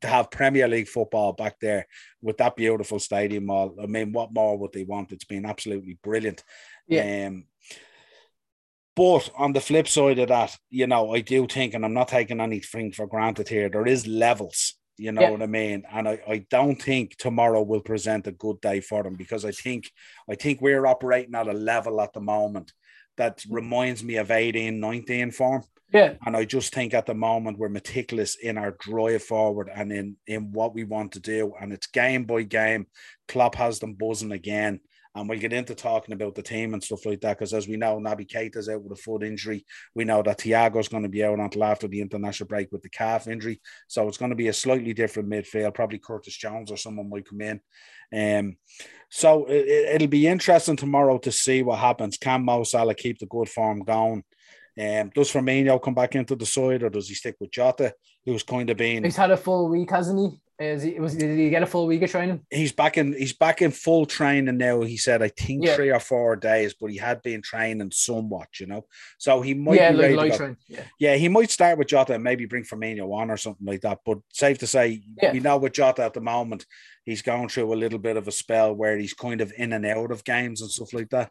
to 0.00 0.08
have 0.08 0.28
Premier 0.28 0.66
League 0.66 0.88
football 0.88 1.34
back 1.34 1.60
there 1.60 1.86
with 2.20 2.36
that 2.38 2.56
beautiful 2.56 2.98
stadium 2.98 3.48
all, 3.48 3.76
I 3.80 3.86
mean, 3.86 4.10
what 4.10 4.34
more 4.34 4.58
would 4.58 4.72
they 4.72 4.82
want? 4.82 5.12
It's 5.12 5.24
been 5.24 5.46
absolutely 5.46 5.98
brilliant. 6.02 6.42
Yeah. 6.88 7.28
Um, 7.28 7.44
but 8.96 9.30
on 9.38 9.52
the 9.52 9.60
flip 9.60 9.86
side 9.86 10.18
of 10.18 10.30
that, 10.30 10.58
you 10.68 10.88
know, 10.88 11.14
I 11.14 11.20
do 11.20 11.46
think, 11.46 11.74
and 11.74 11.84
I'm 11.84 11.94
not 11.94 12.08
taking 12.08 12.40
anything 12.40 12.90
for 12.90 13.06
granted 13.06 13.48
here, 13.48 13.68
there 13.68 13.86
is 13.86 14.04
levels. 14.08 14.74
You 14.98 15.12
know 15.12 15.22
yeah. 15.22 15.30
what 15.30 15.42
I 15.42 15.46
mean? 15.46 15.84
And 15.92 16.08
I, 16.08 16.20
I 16.28 16.38
don't 16.50 16.82
think 16.82 17.16
tomorrow 17.18 17.62
will 17.62 17.82
present 17.82 18.26
a 18.26 18.32
good 18.32 18.60
day 18.60 18.80
for 18.80 19.04
them 19.04 19.14
because 19.14 19.44
I 19.44 19.52
think 19.52 19.92
I 20.28 20.34
think 20.34 20.60
we're 20.60 20.86
operating 20.86 21.36
at 21.36 21.46
a 21.46 21.52
level 21.52 22.00
at 22.00 22.12
the 22.12 22.20
moment 22.20 22.72
that 23.16 23.44
reminds 23.48 24.02
me 24.02 24.16
of 24.16 24.30
18, 24.30 24.78
19 24.78 25.30
form. 25.30 25.62
Yeah. 25.92 26.14
And 26.24 26.36
I 26.36 26.44
just 26.44 26.74
think 26.74 26.94
at 26.94 27.06
the 27.06 27.14
moment 27.14 27.58
we're 27.58 27.68
meticulous 27.68 28.36
in 28.36 28.56
our 28.56 28.70
drive 28.80 29.22
forward 29.22 29.70
and 29.72 29.92
in 29.92 30.16
in 30.26 30.52
what 30.52 30.74
we 30.74 30.84
want 30.84 31.12
to 31.12 31.20
do. 31.20 31.52
And 31.60 31.72
it's 31.72 31.86
game 31.86 32.24
by 32.24 32.42
game. 32.42 32.86
Klopp 33.28 33.54
has 33.56 33.78
them 33.78 33.94
buzzing 33.94 34.32
again. 34.32 34.80
And 35.14 35.28
we'll 35.28 35.38
get 35.38 35.52
into 35.52 35.74
talking 35.74 36.14
about 36.14 36.34
the 36.34 36.42
team 36.42 36.72
and 36.72 36.82
stuff 36.82 37.04
like 37.04 37.20
that. 37.20 37.38
Because 37.38 37.52
as 37.52 37.68
we 37.68 37.76
know, 37.76 37.98
Naby 37.98 38.26
Keita's 38.26 38.68
out 38.68 38.82
with 38.82 38.98
a 38.98 39.02
foot 39.02 39.22
injury. 39.22 39.66
We 39.94 40.04
know 40.04 40.22
that 40.22 40.38
Thiago's 40.38 40.88
going 40.88 41.02
to 41.02 41.08
be 41.08 41.22
out 41.22 41.38
until 41.38 41.64
after 41.64 41.86
the 41.86 42.00
international 42.00 42.46
break 42.46 42.72
with 42.72 42.82
the 42.82 42.88
calf 42.88 43.28
injury. 43.28 43.60
So 43.88 44.08
it's 44.08 44.16
going 44.16 44.30
to 44.30 44.36
be 44.36 44.48
a 44.48 44.54
slightly 44.54 44.94
different 44.94 45.28
midfield. 45.28 45.74
Probably 45.74 45.98
Curtis 45.98 46.36
Jones 46.36 46.70
or 46.70 46.78
someone 46.78 47.10
might 47.10 47.28
come 47.28 47.42
in. 47.42 47.60
Um, 48.14 48.56
so 49.10 49.46
it, 49.48 50.00
will 50.00 50.08
be 50.08 50.26
interesting 50.26 50.76
tomorrow 50.76 51.18
to 51.18 51.32
see 51.32 51.62
what 51.62 51.78
happens. 51.78 52.16
Can 52.16 52.44
Mo 52.44 52.64
Salah 52.64 52.94
keep 52.94 53.18
the 53.18 53.26
good 53.26 53.48
form 53.48 53.80
going? 53.80 54.24
Um, 54.78 55.10
does 55.14 55.30
Firmino 55.30 55.80
come 55.82 55.94
back 55.94 56.14
into 56.14 56.34
the 56.34 56.46
side, 56.46 56.82
or 56.82 56.88
does 56.88 57.08
he 57.08 57.14
stick 57.14 57.36
with 57.38 57.50
Jota, 57.50 57.92
who's 58.24 58.42
kind 58.42 58.70
of 58.70 58.78
been? 58.78 59.04
He's 59.04 59.16
had 59.16 59.30
a 59.30 59.36
full 59.36 59.68
week, 59.68 59.90
hasn't 59.90 60.18
he? 60.18 60.41
Is 60.58 60.82
he 60.82 61.00
was 61.00 61.14
did 61.14 61.38
he 61.38 61.50
get 61.50 61.62
a 61.62 61.66
full 61.66 61.86
week 61.86 62.02
of 62.02 62.10
training? 62.10 62.40
He's 62.50 62.72
back 62.72 62.98
in 62.98 63.14
he's 63.14 63.32
back 63.32 63.62
in 63.62 63.70
full 63.70 64.06
training 64.06 64.58
now. 64.58 64.82
He 64.82 64.96
said 64.96 65.22
I 65.22 65.28
think 65.28 65.64
yeah. 65.64 65.74
three 65.74 65.90
or 65.90 65.98
four 65.98 66.36
days, 66.36 66.74
but 66.78 66.90
he 66.90 66.98
had 66.98 67.22
been 67.22 67.42
training 67.42 67.90
somewhat, 67.90 68.48
you 68.60 68.66
know. 68.66 68.84
So 69.18 69.40
he 69.40 69.54
might 69.54 69.76
yeah, 69.76 69.90
like 69.90 70.14
light 70.14 70.34
train. 70.34 70.56
Yeah. 70.68 70.84
yeah, 70.98 71.16
he 71.16 71.28
might 71.28 71.50
start 71.50 71.78
with 71.78 71.88
Jota 71.88 72.14
and 72.14 72.22
maybe 72.22 72.44
bring 72.44 72.64
Firmino 72.64 73.12
on 73.12 73.30
or 73.30 73.36
something 73.36 73.66
like 73.66 73.80
that. 73.80 74.00
But 74.04 74.18
safe 74.32 74.58
to 74.58 74.66
say, 74.66 75.02
yeah. 75.20 75.32
we 75.32 75.40
know 75.40 75.56
with 75.56 75.72
Jota 75.72 76.04
at 76.04 76.14
the 76.14 76.20
moment, 76.20 76.66
he's 77.04 77.22
going 77.22 77.48
through 77.48 77.72
a 77.72 77.74
little 77.74 77.98
bit 77.98 78.16
of 78.16 78.28
a 78.28 78.32
spell 78.32 78.74
where 78.74 78.96
he's 78.98 79.14
kind 79.14 79.40
of 79.40 79.52
in 79.56 79.72
and 79.72 79.86
out 79.86 80.10
of 80.10 80.24
games 80.24 80.60
and 80.60 80.70
stuff 80.70 80.92
like 80.92 81.10
that. 81.10 81.30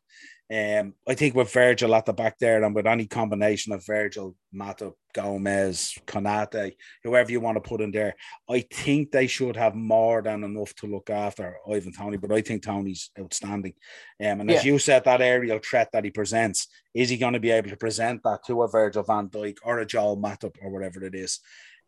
Um, 0.52 0.96
I 1.08 1.14
think 1.14 1.34
with 1.34 1.54
Virgil 1.54 1.96
at 1.96 2.06
the 2.06 2.12
back 2.12 2.38
there 2.38 2.62
and 2.62 2.76
with 2.76 2.86
any 2.86 3.06
combination 3.06 3.72
of 3.72 3.86
Virgil, 3.86 4.36
Matip, 4.54 4.94
Gomez, 5.14 5.98
Konate, 6.06 6.74
whoever 7.06 7.32
you 7.32 7.40
want 7.40 7.56
to 7.56 7.62
put 7.62 7.80
in 7.80 7.92
there, 7.92 8.16
I 8.50 8.66
think 8.70 9.12
they 9.12 9.28
should 9.28 9.56
have 9.56 9.76
more 9.76 10.22
than 10.22 10.44
enough 10.44 10.76
to 10.76 10.88
look 10.88 11.10
after 11.10 11.56
Ivan 11.72 11.94
Toney. 11.94 12.18
But 12.18 12.34
I 12.34 12.42
think 12.42 12.64
Toney's 12.64 13.12
outstanding. 13.18 13.76
Um, 14.20 14.42
and 14.42 14.50
yeah. 14.50 14.58
as 14.58 14.66
you 14.66 14.78
said, 14.78 15.06
that 15.06 15.22
aerial 15.22 15.60
threat 15.60 15.88
that 15.94 16.04
he 16.04 16.12
presents, 16.12 16.68
is 16.94 17.08
he 17.08 17.16
going 17.16 17.34
to 17.34 17.40
be 17.40 17.52
able 17.52 17.70
to 17.70 17.78
present 17.78 18.22
that 18.24 18.40
to 18.48 18.64
a 18.64 18.68
Virgil 18.68 19.04
van 19.04 19.30
Dijk 19.30 19.60
or 19.64 19.80
a 19.80 19.86
Joel 19.86 20.18
Matip 20.18 20.58
or 20.62 20.70
whatever 20.70 21.02
it 21.06 21.16
is? 21.16 21.40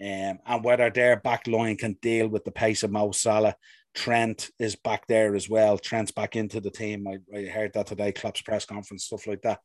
Um, 0.02 0.40
and 0.46 0.64
whether 0.64 0.90
their 0.90 1.18
back 1.18 1.48
line 1.48 1.76
can 1.76 1.98
deal 2.02 2.30
with 2.30 2.46
the 2.46 2.52
pace 2.52 2.84
of 2.84 2.92
Mo 2.92 3.12
Salah 3.12 3.56
Trent 3.94 4.50
is 4.60 4.76
back 4.76 5.06
there 5.08 5.36
as 5.36 5.48
well. 5.48 5.78
Trent's 5.78 6.12
back 6.12 6.36
into 6.36 6.60
the 6.60 6.72
team. 6.72 7.08
I, 7.08 7.20
I 7.38 7.46
heard 7.46 7.74
that 7.74 7.88
today, 7.88 8.12
Klopp's 8.12 8.42
press 8.42 8.66
conference, 8.66 9.06
stuff 9.06 9.28
like 9.28 9.42
that. 9.44 9.60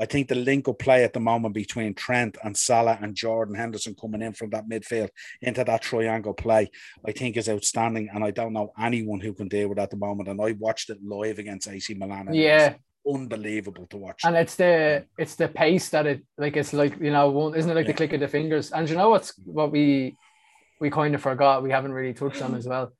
I 0.00 0.06
think 0.06 0.28
the 0.28 0.34
link 0.34 0.68
up 0.68 0.78
play 0.78 1.04
at 1.04 1.12
the 1.12 1.20
moment 1.20 1.54
between 1.54 1.94
Trent 1.94 2.38
and 2.42 2.56
Salah 2.56 2.98
and 3.02 3.14
Jordan 3.14 3.54
Henderson 3.54 3.94
coming 4.00 4.22
in 4.22 4.32
from 4.32 4.50
that 4.50 4.68
midfield 4.68 5.10
into 5.42 5.64
that 5.64 5.82
triangle 5.82 6.34
play, 6.34 6.70
I 7.06 7.12
think 7.12 7.36
is 7.36 7.48
outstanding. 7.48 8.08
And 8.12 8.24
I 8.24 8.30
don't 8.30 8.54
know 8.54 8.72
anyone 8.80 9.20
who 9.20 9.34
can 9.34 9.48
deal 9.48 9.68
with 9.68 9.78
at 9.78 9.90
the 9.90 9.96
moment. 9.96 10.28
And 10.28 10.40
I 10.40 10.52
watched 10.52 10.90
it 10.90 10.98
live 11.02 11.38
against 11.38 11.68
AC 11.68 11.94
Milan. 11.94 12.28
yeah. 12.32 12.74
Unbelievable 13.06 13.86
to 13.86 13.96
watch, 13.96 14.20
and 14.24 14.36
it's 14.36 14.54
the 14.56 15.06
it's 15.16 15.34
the 15.34 15.48
pace 15.48 15.88
that 15.90 16.06
it 16.06 16.22
like 16.36 16.58
it's 16.58 16.74
like 16.74 16.98
you 17.00 17.10
know 17.10 17.54
isn't 17.54 17.70
it 17.70 17.74
like 17.74 17.86
yeah. 17.86 17.92
the 17.92 17.96
click 17.96 18.12
of 18.12 18.20
the 18.20 18.28
fingers? 18.28 18.70
And 18.70 18.90
you 18.90 18.96
know 18.96 19.08
what's 19.08 19.32
what 19.46 19.72
we 19.72 20.18
we 20.78 20.90
kind 20.90 21.14
of 21.14 21.22
forgot 21.22 21.62
we 21.62 21.70
haven't 21.70 21.92
really 21.92 22.12
touched 22.12 22.42
on 22.42 22.54
as 22.54 22.66
well 22.66 22.92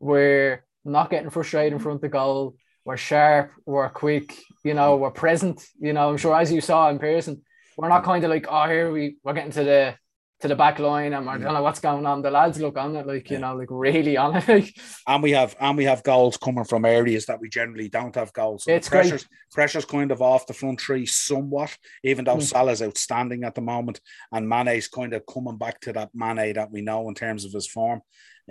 we're 0.00 0.64
not 0.84 1.10
getting 1.10 1.30
frustrated 1.30 1.72
in 1.72 1.78
front 1.78 1.96
of 1.96 2.02
the 2.02 2.08
goal. 2.08 2.56
We're 2.84 2.96
sharp, 2.96 3.50
we're 3.64 3.88
quick, 3.88 4.36
you 4.64 4.74
know, 4.74 4.96
we're 4.96 5.10
present. 5.10 5.64
You 5.80 5.92
know, 5.92 6.08
I'm 6.08 6.16
sure 6.16 6.38
as 6.38 6.52
you 6.52 6.60
saw 6.60 6.88
in 6.88 6.98
person, 6.98 7.42
we're 7.76 7.88
not 7.88 8.04
kind 8.04 8.22
of 8.22 8.30
like, 8.30 8.46
oh, 8.48 8.66
here 8.66 8.92
we 8.92 9.16
we're 9.24 9.34
getting 9.34 9.52
to 9.52 9.64
the 9.64 9.94
to 10.40 10.48
the 10.48 10.54
back 10.54 10.78
line 10.78 11.14
and 11.14 11.28
I 11.28 11.38
don't 11.38 11.54
know 11.54 11.62
what's 11.62 11.80
going 11.80 12.04
on. 12.04 12.20
The 12.20 12.30
lads 12.30 12.60
look 12.60 12.76
on 12.76 12.94
it 12.96 13.06
like, 13.06 13.30
you 13.30 13.38
know, 13.38 13.56
like 13.56 13.68
really 13.70 14.18
on 14.18 14.36
it. 14.36 14.70
and 15.06 15.22
we 15.22 15.30
have 15.30 15.56
and 15.58 15.78
we 15.78 15.84
have 15.84 16.02
goals 16.02 16.36
coming 16.36 16.64
from 16.64 16.84
areas 16.84 17.24
that 17.26 17.40
we 17.40 17.48
generally 17.48 17.88
don't 17.88 18.14
have 18.16 18.32
goals. 18.34 18.64
So 18.64 18.72
it's 18.72 18.88
pressure's 18.88 19.24
great. 19.24 19.52
pressure's 19.52 19.86
kind 19.86 20.10
of 20.10 20.20
off 20.20 20.46
the 20.46 20.52
front 20.52 20.78
tree 20.78 21.06
somewhat, 21.06 21.76
even 22.04 22.26
though 22.26 22.36
mm. 22.36 22.42
Salah's 22.42 22.82
outstanding 22.82 23.44
at 23.44 23.54
the 23.54 23.62
moment 23.62 24.00
and 24.30 24.48
Mane's 24.48 24.88
kind 24.88 25.14
of 25.14 25.24
coming 25.24 25.56
back 25.56 25.80
to 25.80 25.92
that 25.94 26.10
Mane 26.14 26.52
that 26.54 26.70
we 26.70 26.82
know 26.82 27.08
in 27.08 27.14
terms 27.14 27.46
of 27.46 27.52
his 27.52 27.66
form. 27.66 28.02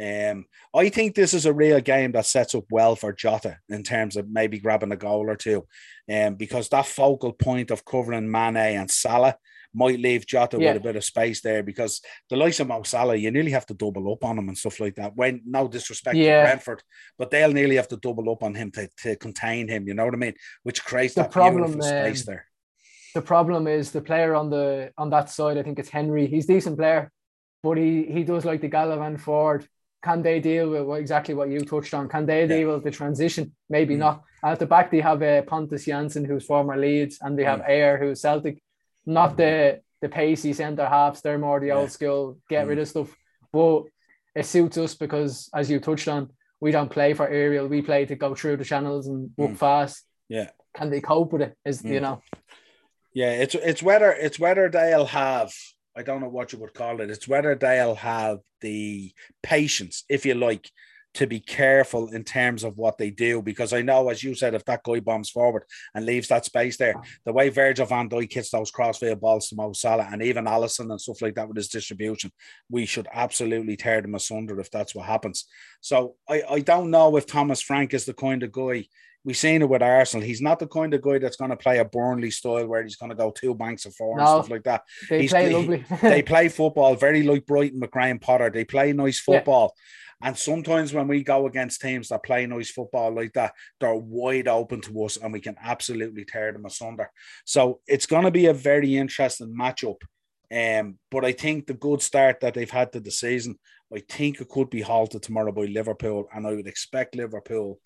Um, 0.01 0.45
I 0.75 0.89
think 0.89 1.15
this 1.15 1.33
is 1.33 1.45
a 1.45 1.53
real 1.53 1.79
game 1.79 2.11
that 2.13 2.25
sets 2.25 2.53
up 2.53 2.65
well 2.69 2.95
for 2.95 3.13
Jota 3.13 3.59
in 3.69 3.83
terms 3.83 4.17
of 4.17 4.29
maybe 4.29 4.59
grabbing 4.59 4.91
a 4.91 4.97
goal 4.97 5.29
or 5.29 5.37
two, 5.37 5.65
um, 6.11 6.35
because 6.35 6.67
that 6.69 6.87
focal 6.87 7.31
point 7.31 7.71
of 7.71 7.85
covering 7.85 8.29
Mane 8.29 8.57
and 8.57 8.91
Salah 8.91 9.37
might 9.75 9.99
leave 9.99 10.25
Jota 10.25 10.57
yeah. 10.59 10.73
with 10.73 10.81
a 10.81 10.83
bit 10.83 10.95
of 10.95 11.03
space 11.03 11.41
there 11.41 11.63
because 11.63 12.01
the 12.29 12.37
likes 12.37 12.59
of 12.59 12.67
Mo 12.67 12.83
Salah, 12.83 13.15
you 13.15 13.29
nearly 13.31 13.51
have 13.51 13.65
to 13.67 13.73
double 13.73 14.11
up 14.11 14.23
on 14.23 14.39
him 14.39 14.47
and 14.47 14.57
stuff 14.57 14.79
like 14.79 14.95
that. 14.95 15.15
When 15.15 15.41
no 15.45 15.67
disrespect 15.67 16.15
yeah. 16.15 16.41
to 16.41 16.47
Brentford, 16.47 16.83
but 17.17 17.29
they'll 17.29 17.51
nearly 17.51 17.75
have 17.75 17.87
to 17.89 17.97
double 17.97 18.31
up 18.31 18.43
on 18.43 18.55
him 18.55 18.71
to, 18.71 18.89
to 19.03 19.15
contain 19.17 19.67
him. 19.67 19.87
You 19.87 19.93
know 19.93 20.05
what 20.05 20.13
I 20.13 20.17
mean? 20.17 20.35
Which 20.63 20.83
creates 20.83 21.15
the 21.15 21.23
that 21.23 21.31
problem, 21.31 21.63
beautiful 21.63 21.81
space 21.83 22.27
um, 22.27 22.33
there. 22.33 22.45
The 23.13 23.21
problem 23.21 23.67
is 23.67 23.91
the 23.91 24.01
player 24.01 24.35
on 24.35 24.49
the 24.49 24.91
on 24.97 25.09
that 25.11 25.29
side. 25.29 25.57
I 25.57 25.63
think 25.63 25.79
it's 25.79 25.89
Henry. 25.89 26.27
He's 26.27 26.45
decent 26.45 26.77
player, 26.77 27.11
but 27.63 27.77
he 27.77 28.05
he 28.05 28.23
does 28.23 28.45
like 28.45 28.61
the 28.61 28.67
Gallivant 28.69 29.21
forward 29.21 29.67
can 30.05 30.21
they 30.21 30.39
deal 30.39 30.69
with 30.69 30.83
what, 30.83 30.99
exactly 30.99 31.33
what 31.33 31.49
you 31.49 31.61
touched 31.61 31.95
on? 31.95 32.07
Can 32.07 32.27
they 32.27 32.45
deal 32.45 32.75
with 32.75 32.83
the 32.83 32.91
transition? 32.91 33.55
Maybe 33.69 33.95
mm. 33.95 33.99
not. 34.05 34.21
At 34.43 34.59
the 34.59 34.67
back, 34.67 34.91
they 34.91 35.01
have 35.01 35.21
uh, 35.23 35.41
Pontus 35.41 35.87
Jansson, 35.87 36.27
who's 36.27 36.45
former 36.45 36.77
Leeds, 36.77 37.17
and 37.21 37.37
they 37.37 37.43
have 37.43 37.61
mm. 37.61 37.69
Ajer, 37.69 37.99
who's 37.99 38.21
Celtic. 38.21 38.61
Not 39.05 39.37
the 39.37 39.81
the 40.01 40.09
pacey 40.09 40.53
centre 40.53 40.85
halves. 40.85 41.21
They're 41.21 41.37
more 41.37 41.59
the 41.59 41.67
yeah. 41.67 41.75
old 41.75 41.91
school, 41.91 42.37
get 42.49 42.65
mm. 42.65 42.69
rid 42.69 42.79
of 42.79 42.87
stuff. 42.87 43.15
But 43.51 43.83
it 44.35 44.45
suits 44.45 44.77
us 44.77 44.95
because, 44.95 45.49
as 45.53 45.69
you 45.69 45.79
touched 45.79 46.07
on, 46.07 46.29
we 46.59 46.71
don't 46.71 46.91
play 46.91 47.13
for 47.13 47.27
aerial. 47.27 47.67
We 47.67 47.81
play 47.81 48.05
to 48.05 48.15
go 48.15 48.35
through 48.35 48.57
the 48.57 48.65
channels 48.65 49.07
and 49.07 49.31
walk 49.37 49.51
mm. 49.51 49.57
fast. 49.57 50.03
Yeah. 50.29 50.49
Can 50.75 50.89
they 50.89 51.01
cope 51.01 51.31
with 51.31 51.41
it? 51.41 51.55
Is 51.65 51.83
you 51.83 51.99
mm. 51.99 52.01
know. 52.01 52.21
Yeah, 53.13 53.31
it's 53.31 53.55
it's 53.55 53.81
whether 53.81 54.11
it's 54.11 54.39
whether 54.39 54.69
they'll 54.69 55.05
have 55.05 55.53
I 55.95 56.03
don't 56.03 56.19
know 56.19 56.29
what 56.29 56.51
you 56.51 56.59
would 56.59 56.73
call 56.73 56.99
it. 56.99 57.09
It's 57.09 57.27
whether 57.27 57.55
they'll 57.55 57.95
have 57.95 58.39
the 58.59 59.13
patience, 59.41 60.03
if 60.09 60.25
you 60.25 60.35
like, 60.35 60.69
to 61.15 61.27
be 61.27 61.39
careful 61.39 62.09
in 62.09 62.23
terms 62.23 62.63
of 62.63 62.77
what 62.77 62.97
they 62.97 63.09
do. 63.09 63.41
Because 63.41 63.73
I 63.73 63.81
know, 63.81 64.09
as 64.09 64.23
you 64.23 64.35
said, 64.35 64.53
if 64.53 64.65
that 64.65 64.83
guy 64.83 64.99
bombs 64.99 65.29
forward 65.29 65.63
and 65.93 66.05
leaves 66.05 66.27
that 66.27 66.45
space 66.45 66.77
there, 66.77 66.95
the 67.25 67.33
way 67.33 67.49
Virgil 67.49 67.85
van 67.85 68.09
Dijk 68.09 68.31
hits 68.31 68.51
those 68.51 68.71
crossfield 68.71 69.19
balls 69.19 69.49
to 69.49 69.55
Mo 69.55 69.73
Salah 69.73 70.07
and 70.11 70.21
even 70.21 70.45
Alisson 70.45 70.91
and 70.91 71.01
stuff 71.01 71.21
like 71.21 71.35
that 71.35 71.47
with 71.47 71.57
his 71.57 71.69
distribution, 71.69 72.31
we 72.69 72.85
should 72.85 73.07
absolutely 73.13 73.75
tear 73.75 74.01
them 74.01 74.15
asunder 74.15 74.59
if 74.59 74.69
that's 74.71 74.93
what 74.93 75.05
happens. 75.05 75.45
So 75.81 76.15
I, 76.29 76.43
I 76.49 76.59
don't 76.59 76.91
know 76.91 77.15
if 77.17 77.25
Thomas 77.25 77.61
Frank 77.61 77.93
is 77.93 78.05
the 78.05 78.13
kind 78.13 78.43
of 78.43 78.51
guy 78.51 78.85
we've 79.25 79.35
seen 79.35 79.61
it 79.61 79.67
with 79.67 79.81
Arsenal. 79.81 80.25
He's 80.25 80.41
not 80.41 80.59
the 80.59 80.67
kind 80.67 80.93
of 80.93 81.01
guy 81.01 81.17
that's 81.17 81.35
going 81.35 81.49
to 81.49 81.57
play 81.57 81.79
a 81.79 81.85
Burnley 81.85 82.31
style 82.31 82.67
where 82.67 82.83
he's 82.83 82.95
going 82.95 83.09
to 83.09 83.15
go 83.15 83.31
two 83.31 83.55
banks 83.55 83.85
of 83.85 83.95
four 83.95 84.17
no, 84.17 84.21
and 84.21 84.29
stuff 84.29 84.51
like 84.51 84.63
that. 84.63 84.83
They 85.09 85.23
he's, 85.23 85.31
play 85.31 85.51
lovely. 85.51 85.83
they 86.01 86.21
play 86.23 86.47
football 86.47 86.95
very 86.95 87.23
like 87.23 87.45
Brighton 87.45 87.81
Graham 87.91 88.19
Potter. 88.19 88.49
They 88.49 88.63
play 88.63 88.93
nice 88.93 89.19
football. 89.19 89.73
Yeah. 89.75 89.81
And 90.25 90.35
sometimes 90.35 90.91
when 90.91 91.07
we 91.07 91.21
go 91.21 91.45
against 91.45 91.81
teams 91.81 92.09
that 92.09 92.23
play 92.23 92.47
nice 92.47 92.71
football 92.71 93.13
like 93.13 93.33
that, 93.33 93.53
they're 93.79 93.93
wide 93.93 94.47
open 94.47 94.81
to 94.81 95.03
us 95.03 95.17
and 95.17 95.31
we 95.31 95.39
can 95.39 95.55
absolutely 95.61 96.25
tear 96.25 96.51
them 96.51 96.65
asunder. 96.65 97.11
So 97.45 97.81
it's 97.85 98.07
going 98.07 98.23
to 98.23 98.31
be 98.31 98.47
a 98.47 98.53
very 98.53 98.97
interesting 98.97 99.55
matchup. 99.55 100.01
Um, 100.51 100.97
but 101.11 101.25
I 101.25 101.31
think 101.31 101.67
the 101.67 101.75
good 101.75 102.01
start 102.01 102.39
that 102.39 102.55
they've 102.55 102.67
had 102.67 102.91
to 102.93 103.01
the 103.01 103.11
season, 103.11 103.59
I 103.95 103.99
think 103.99 104.41
it 104.41 104.49
could 104.49 104.71
be 104.71 104.81
halted 104.81 105.21
tomorrow 105.21 105.51
by 105.51 105.65
Liverpool. 105.65 106.27
And 106.33 106.47
I 106.47 106.55
would 106.55 106.67
expect 106.67 107.15
Liverpool 107.15 107.79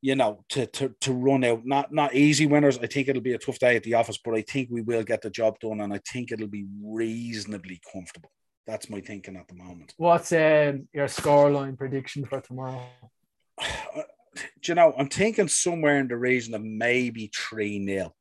you 0.00 0.14
know, 0.14 0.44
to 0.50 0.66
to 0.66 0.94
to 1.00 1.14
run 1.14 1.44
out. 1.44 1.64
Not 1.64 1.90
not 1.90 2.14
easy 2.14 2.44
winners. 2.44 2.78
I 2.78 2.86
think 2.86 3.08
it'll 3.08 3.22
be 3.22 3.32
a 3.32 3.38
tough 3.38 3.58
day 3.58 3.76
at 3.76 3.82
the 3.84 3.94
office, 3.94 4.18
but 4.22 4.34
I 4.34 4.42
think 4.42 4.68
we 4.70 4.82
will 4.82 5.02
get 5.02 5.22
the 5.22 5.30
job 5.30 5.58
done, 5.60 5.80
and 5.80 5.94
I 5.94 6.00
think 6.12 6.30
it'll 6.30 6.46
be 6.46 6.66
reasonably 6.82 7.80
comfortable. 7.90 8.30
That's 8.66 8.88
my 8.88 9.00
thinking 9.00 9.36
at 9.36 9.48
the 9.48 9.54
moment. 9.54 9.94
What's 9.96 10.32
uh, 10.32 10.74
your 10.92 11.06
scoreline 11.06 11.76
prediction 11.76 12.24
for 12.24 12.40
tomorrow? 12.40 12.82
Do 14.62 14.72
you 14.72 14.74
know, 14.74 14.92
I'm 14.98 15.08
thinking 15.08 15.46
somewhere 15.46 15.98
in 15.98 16.08
the 16.08 16.16
region 16.16 16.54
of 16.54 16.62
maybe 16.62 17.30
3 17.32 17.86
0. 17.86 18.14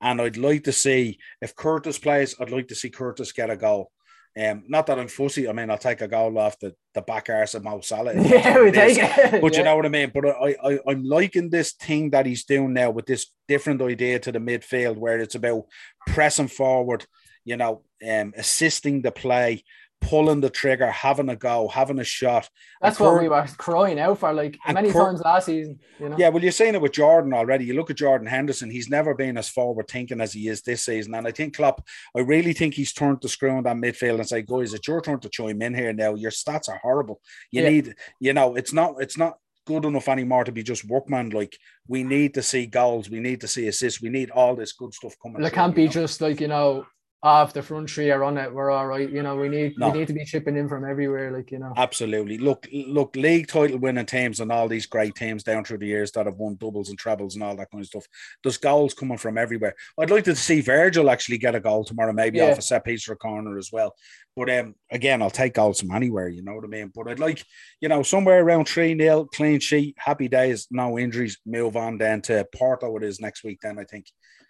And 0.00 0.20
I'd 0.20 0.36
like 0.36 0.64
to 0.64 0.72
see 0.72 1.18
if 1.42 1.54
Curtis 1.54 1.98
plays, 1.98 2.34
I'd 2.40 2.50
like 2.50 2.68
to 2.68 2.74
see 2.74 2.88
Curtis 2.88 3.32
get 3.32 3.50
a 3.50 3.56
goal. 3.56 3.90
Um, 4.38 4.64
not 4.68 4.86
that 4.86 4.98
I'm 4.98 5.08
fussy. 5.08 5.48
I 5.48 5.52
mean, 5.52 5.68
I'll 5.68 5.78
take 5.78 6.00
a 6.00 6.06
goal 6.06 6.38
off 6.38 6.58
the, 6.60 6.74
the 6.94 7.02
back 7.02 7.28
arse 7.28 7.54
of 7.54 7.64
Mo 7.64 7.80
Salah. 7.80 8.14
Yeah, 8.16 8.62
we 8.62 8.70
take 8.70 8.98
it. 8.98 9.40
But 9.40 9.52
yeah. 9.52 9.58
you 9.58 9.64
know 9.64 9.76
what 9.76 9.86
I 9.86 9.88
mean. 9.88 10.12
But 10.14 10.26
I, 10.26 10.56
I, 10.62 10.78
I'm 10.86 11.02
liking 11.02 11.50
this 11.50 11.72
thing 11.72 12.10
that 12.10 12.26
he's 12.26 12.44
doing 12.44 12.72
now 12.72 12.90
with 12.90 13.06
this 13.06 13.26
different 13.48 13.82
idea 13.82 14.20
to 14.20 14.32
the 14.32 14.38
midfield, 14.38 14.96
where 14.96 15.18
it's 15.18 15.34
about 15.34 15.64
pressing 16.06 16.48
forward, 16.48 17.04
you 17.44 17.56
know, 17.56 17.82
um, 18.08 18.32
assisting 18.36 19.02
the 19.02 19.10
play, 19.10 19.64
pulling 20.00 20.40
the 20.40 20.50
trigger, 20.50 20.90
having 20.90 21.28
a 21.28 21.36
go, 21.36 21.68
having 21.68 21.98
a 21.98 22.04
shot. 22.04 22.48
That's 22.80 22.98
what 22.98 23.20
we 23.20 23.28
were 23.28 23.46
crying 23.56 23.98
out 23.98 24.18
for, 24.18 24.32
like 24.32 24.58
many 24.66 24.92
times 24.92 25.20
last 25.20 25.46
season. 25.46 25.80
You 25.98 26.08
know? 26.08 26.16
Yeah, 26.18 26.28
well, 26.28 26.42
you're 26.42 26.52
saying 26.52 26.74
it 26.74 26.80
with 26.80 26.92
Jordan 26.92 27.32
already. 27.32 27.64
You 27.64 27.74
look 27.74 27.90
at 27.90 27.96
Jordan 27.96 28.26
Henderson; 28.26 28.70
he's 28.70 28.88
never 28.88 29.14
been 29.14 29.36
as 29.36 29.48
forward 29.48 29.88
thinking 29.88 30.20
as 30.20 30.32
he 30.32 30.48
is 30.48 30.62
this 30.62 30.84
season. 30.84 31.14
And 31.14 31.26
I 31.26 31.32
think 31.32 31.56
Klopp, 31.56 31.86
I 32.16 32.20
really 32.20 32.52
think 32.52 32.74
he's 32.74 32.92
turned 32.92 33.20
the 33.20 33.28
screw 33.28 33.50
on 33.50 33.64
that 33.64 33.76
midfield 33.76 34.16
and 34.16 34.28
say, 34.28 34.42
"Guys, 34.42 34.72
it's 34.72 34.88
your 34.88 35.00
turn 35.00 35.20
to 35.20 35.28
chime 35.28 35.62
in 35.62 35.74
here 35.74 35.92
now. 35.92 36.14
Your 36.14 36.30
stats 36.30 36.68
are 36.68 36.78
horrible. 36.78 37.20
You 37.50 37.62
yeah. 37.62 37.68
need, 37.68 37.94
you 38.20 38.32
know, 38.32 38.54
it's 38.54 38.72
not, 38.72 38.96
it's 39.00 39.18
not." 39.18 39.38
Good 39.66 39.84
enough 39.84 40.08
anymore 40.08 40.44
to 40.44 40.52
be 40.52 40.62
just 40.62 40.88
workman. 40.88 41.28
Like 41.28 41.58
we 41.86 42.02
need 42.02 42.32
to 42.32 42.42
see 42.42 42.64
goals, 42.64 43.10
we 43.10 43.20
need 43.20 43.42
to 43.42 43.46
see 43.46 43.68
assists, 43.68 44.00
we 44.00 44.08
need 44.08 44.30
all 44.30 44.56
this 44.56 44.72
good 44.72 44.94
stuff 44.94 45.14
coming. 45.22 45.44
It 45.44 45.52
can't 45.52 45.74
be 45.74 45.84
know? 45.84 45.90
just 45.90 46.22
like 46.22 46.40
you 46.40 46.48
know 46.48 46.86
off 47.20 47.52
the 47.52 47.62
front 47.62 47.90
three 47.90 48.12
are 48.12 48.22
on 48.22 48.38
it, 48.38 48.52
we're 48.52 48.70
all 48.70 48.86
right. 48.86 49.10
You 49.10 49.22
know, 49.22 49.34
we 49.34 49.48
need 49.48 49.74
no. 49.76 49.90
we 49.90 49.98
need 49.98 50.08
to 50.08 50.14
be 50.14 50.24
chipping 50.24 50.56
in 50.56 50.68
from 50.68 50.84
everywhere, 50.84 51.32
like 51.32 51.50
you 51.50 51.58
know. 51.58 51.72
Absolutely. 51.76 52.38
Look, 52.38 52.68
look, 52.72 53.16
league 53.16 53.48
title 53.48 53.78
winning 53.78 54.06
teams 54.06 54.38
and 54.38 54.52
all 54.52 54.68
these 54.68 54.86
great 54.86 55.16
teams 55.16 55.42
down 55.42 55.64
through 55.64 55.78
the 55.78 55.86
years 55.86 56.12
that 56.12 56.26
have 56.26 56.36
won 56.36 56.54
doubles 56.54 56.90
and 56.90 56.98
trebles 56.98 57.34
and 57.34 57.42
all 57.42 57.56
that 57.56 57.70
kind 57.72 57.82
of 57.82 57.88
stuff. 57.88 58.06
There's 58.42 58.56
goals 58.56 58.94
coming 58.94 59.18
from 59.18 59.36
everywhere. 59.36 59.74
I'd 59.98 60.10
like 60.10 60.24
to 60.24 60.36
see 60.36 60.60
Virgil 60.60 61.10
actually 61.10 61.38
get 61.38 61.56
a 61.56 61.60
goal 61.60 61.84
tomorrow, 61.84 62.12
maybe 62.12 62.38
yeah. 62.38 62.52
off 62.52 62.58
a 62.58 62.62
set 62.62 62.84
piece 62.84 63.08
or 63.08 63.14
a 63.14 63.16
corner 63.16 63.58
as 63.58 63.70
well. 63.72 63.96
But 64.36 64.50
um, 64.50 64.76
again, 64.92 65.20
I'll 65.20 65.30
take 65.30 65.54
goals 65.54 65.80
from 65.80 65.90
anywhere, 65.90 66.28
you 66.28 66.44
know 66.44 66.54
what 66.54 66.64
I 66.64 66.68
mean? 66.68 66.92
But 66.94 67.08
I'd 67.08 67.18
like, 67.18 67.44
you 67.80 67.88
know, 67.88 68.04
somewhere 68.04 68.40
around 68.40 68.68
3 68.68 68.96
0, 68.96 69.24
clean 69.34 69.58
sheet, 69.58 69.96
happy 69.98 70.28
days, 70.28 70.68
no 70.70 70.96
injuries, 70.96 71.38
move 71.44 71.76
on 71.76 71.98
then 71.98 72.22
to 72.22 72.46
Porto 72.54 72.96
it 72.96 73.02
is 73.02 73.20
next 73.20 73.42
week, 73.42 73.58
then 73.60 73.80
I 73.80 73.84
think. 73.84 74.06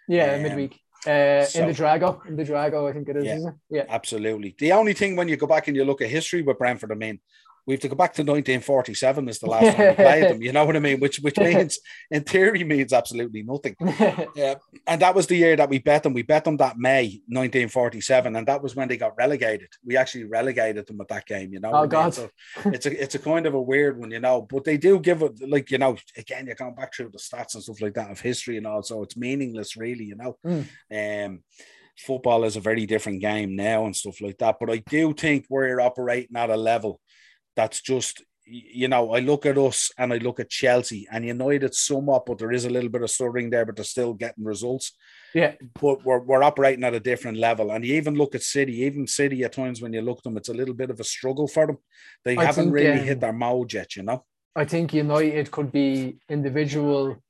Yeah, 0.07 0.35
um, 0.35 0.43
midweek. 0.43 0.79
Uh, 1.07 1.45
so, 1.45 1.61
in 1.61 1.67
the 1.67 1.73
Drago, 1.73 2.25
in 2.27 2.35
the 2.35 2.43
Drago, 2.43 2.89
I 2.89 2.93
think 2.93 3.07
it 3.07 3.17
is. 3.17 3.25
Yeah, 3.25 3.51
yeah, 3.69 3.85
absolutely. 3.87 4.55
The 4.59 4.73
only 4.73 4.93
thing 4.93 5.15
when 5.15 5.29
you 5.29 5.37
go 5.37 5.47
back 5.47 5.67
and 5.67 5.75
you 5.75 5.85
look 5.85 6.01
at 6.01 6.09
history 6.09 6.41
with 6.41 6.57
Brentford, 6.57 6.91
I 6.91 6.95
mean, 6.95 7.19
we 7.65 7.73
have 7.73 7.81
to 7.81 7.87
go 7.87 7.95
back 7.95 8.13
to 8.13 8.21
1947 8.21 9.29
is 9.29 9.39
the 9.39 9.47
last 9.47 9.75
time 9.75 9.89
we 9.89 9.95
played 9.95 10.23
them. 10.23 10.41
You 10.41 10.51
know 10.51 10.65
what 10.65 10.75
I 10.75 10.79
mean? 10.79 10.99
Which 10.99 11.19
which 11.19 11.37
means, 11.37 11.79
in 12.11 12.23
theory, 12.23 12.63
means 12.63 12.93
absolutely 12.93 13.43
nothing. 13.43 13.75
yeah, 14.35 14.55
and 14.87 15.01
that 15.01 15.15
was 15.15 15.27
the 15.27 15.35
year 15.35 15.55
that 15.55 15.69
we 15.69 15.79
bet 15.79 16.03
them. 16.03 16.13
We 16.13 16.23
bet 16.23 16.43
them 16.43 16.57
that 16.57 16.77
May 16.77 17.21
1947, 17.27 18.35
and 18.35 18.47
that 18.47 18.63
was 18.63 18.75
when 18.75 18.87
they 18.87 18.97
got 18.97 19.17
relegated. 19.17 19.69
We 19.85 19.97
actually 19.97 20.25
relegated 20.25 20.87
them 20.87 21.01
at 21.01 21.07
that 21.09 21.25
game. 21.25 21.53
You 21.53 21.59
know? 21.59 21.71
Oh 21.73 21.87
God! 21.87 22.13
So 22.13 22.29
it's 22.65 22.85
a 22.85 23.03
it's 23.03 23.15
a 23.15 23.19
kind 23.19 23.45
of 23.45 23.53
a 23.53 23.61
weird 23.61 23.99
one, 23.99 24.11
you 24.11 24.19
know. 24.19 24.41
But 24.41 24.63
they 24.63 24.77
do 24.77 24.99
give 24.99 25.21
it 25.21 25.47
like 25.47 25.71
you 25.71 25.77
know. 25.77 25.97
Again, 26.17 26.45
you're 26.45 26.55
going 26.55 26.75
back 26.75 26.93
through 26.93 27.11
the 27.11 27.19
stats 27.19 27.53
and 27.53 27.63
stuff 27.63 27.81
like 27.81 27.93
that 27.93 28.11
of 28.11 28.19
history 28.19 28.57
and 28.57 28.67
all, 28.67 28.83
so 28.83 29.03
it's 29.03 29.17
meaningless, 29.17 29.77
really. 29.77 30.05
You 30.05 30.15
know. 30.15 30.37
Mm. 30.45 31.25
Um 31.27 31.43
football 31.99 32.43
is 32.45 32.55
a 32.55 32.61
very 32.61 32.85
different 32.85 33.21
game 33.21 33.55
now 33.55 33.85
and 33.85 33.95
stuff 33.95 34.21
like 34.21 34.37
that. 34.37 34.57
But 34.59 34.71
I 34.71 34.77
do 34.77 35.13
think 35.13 35.45
we're 35.49 35.79
operating 35.79 36.35
at 36.35 36.49
a 36.49 36.55
level 36.55 36.99
that's 37.59 37.81
just 37.81 38.23
you 38.51 38.87
know, 38.87 39.11
I 39.11 39.19
look 39.19 39.45
at 39.45 39.57
us 39.57 39.91
and 39.97 40.11
I 40.11 40.17
look 40.17 40.39
at 40.39 40.49
Chelsea 40.49 41.07
and 41.11 41.23
United 41.23 41.75
somewhat, 41.75 42.25
but 42.25 42.39
there 42.39 42.51
is 42.51 42.65
a 42.65 42.69
little 42.69 42.89
bit 42.89 43.03
of 43.03 43.11
stuttering 43.11 43.51
there, 43.51 43.65
but 43.65 43.75
they're 43.75 43.85
still 43.85 44.13
getting 44.13 44.43
results. 44.43 44.93
Yeah. 45.35 45.53
But 45.79 46.03
we're, 46.03 46.19
we're 46.19 46.41
operating 46.41 46.83
at 46.83 46.95
a 46.95 46.99
different 46.99 47.37
level. 47.37 47.71
And 47.71 47.85
you 47.85 47.95
even 47.95 48.15
look 48.15 48.33
at 48.33 48.41
City, 48.41 48.81
even 48.81 49.05
City 49.05 49.43
at 49.43 49.53
times 49.53 49.81
when 49.81 49.93
you 49.93 50.01
look 50.01 50.19
at 50.19 50.23
them, 50.23 50.37
it's 50.37 50.49
a 50.49 50.53
little 50.53 50.73
bit 50.73 50.89
of 50.89 50.99
a 50.99 51.03
struggle 51.03 51.47
for 51.47 51.67
them. 51.67 51.77
They 52.25 52.37
I 52.37 52.45
haven't 52.45 52.65
think, 52.65 52.73
really 52.73 52.99
um, 52.99 53.05
hit 53.05 53.19
their 53.19 53.33
mode 53.33 53.71
yet, 53.71 53.95
you 53.95 54.03
know. 54.03 54.25
I 54.55 54.65
think 54.65 54.93
United 54.93 55.51
could 55.51 55.71
be 55.71 56.17
individual 56.27 57.21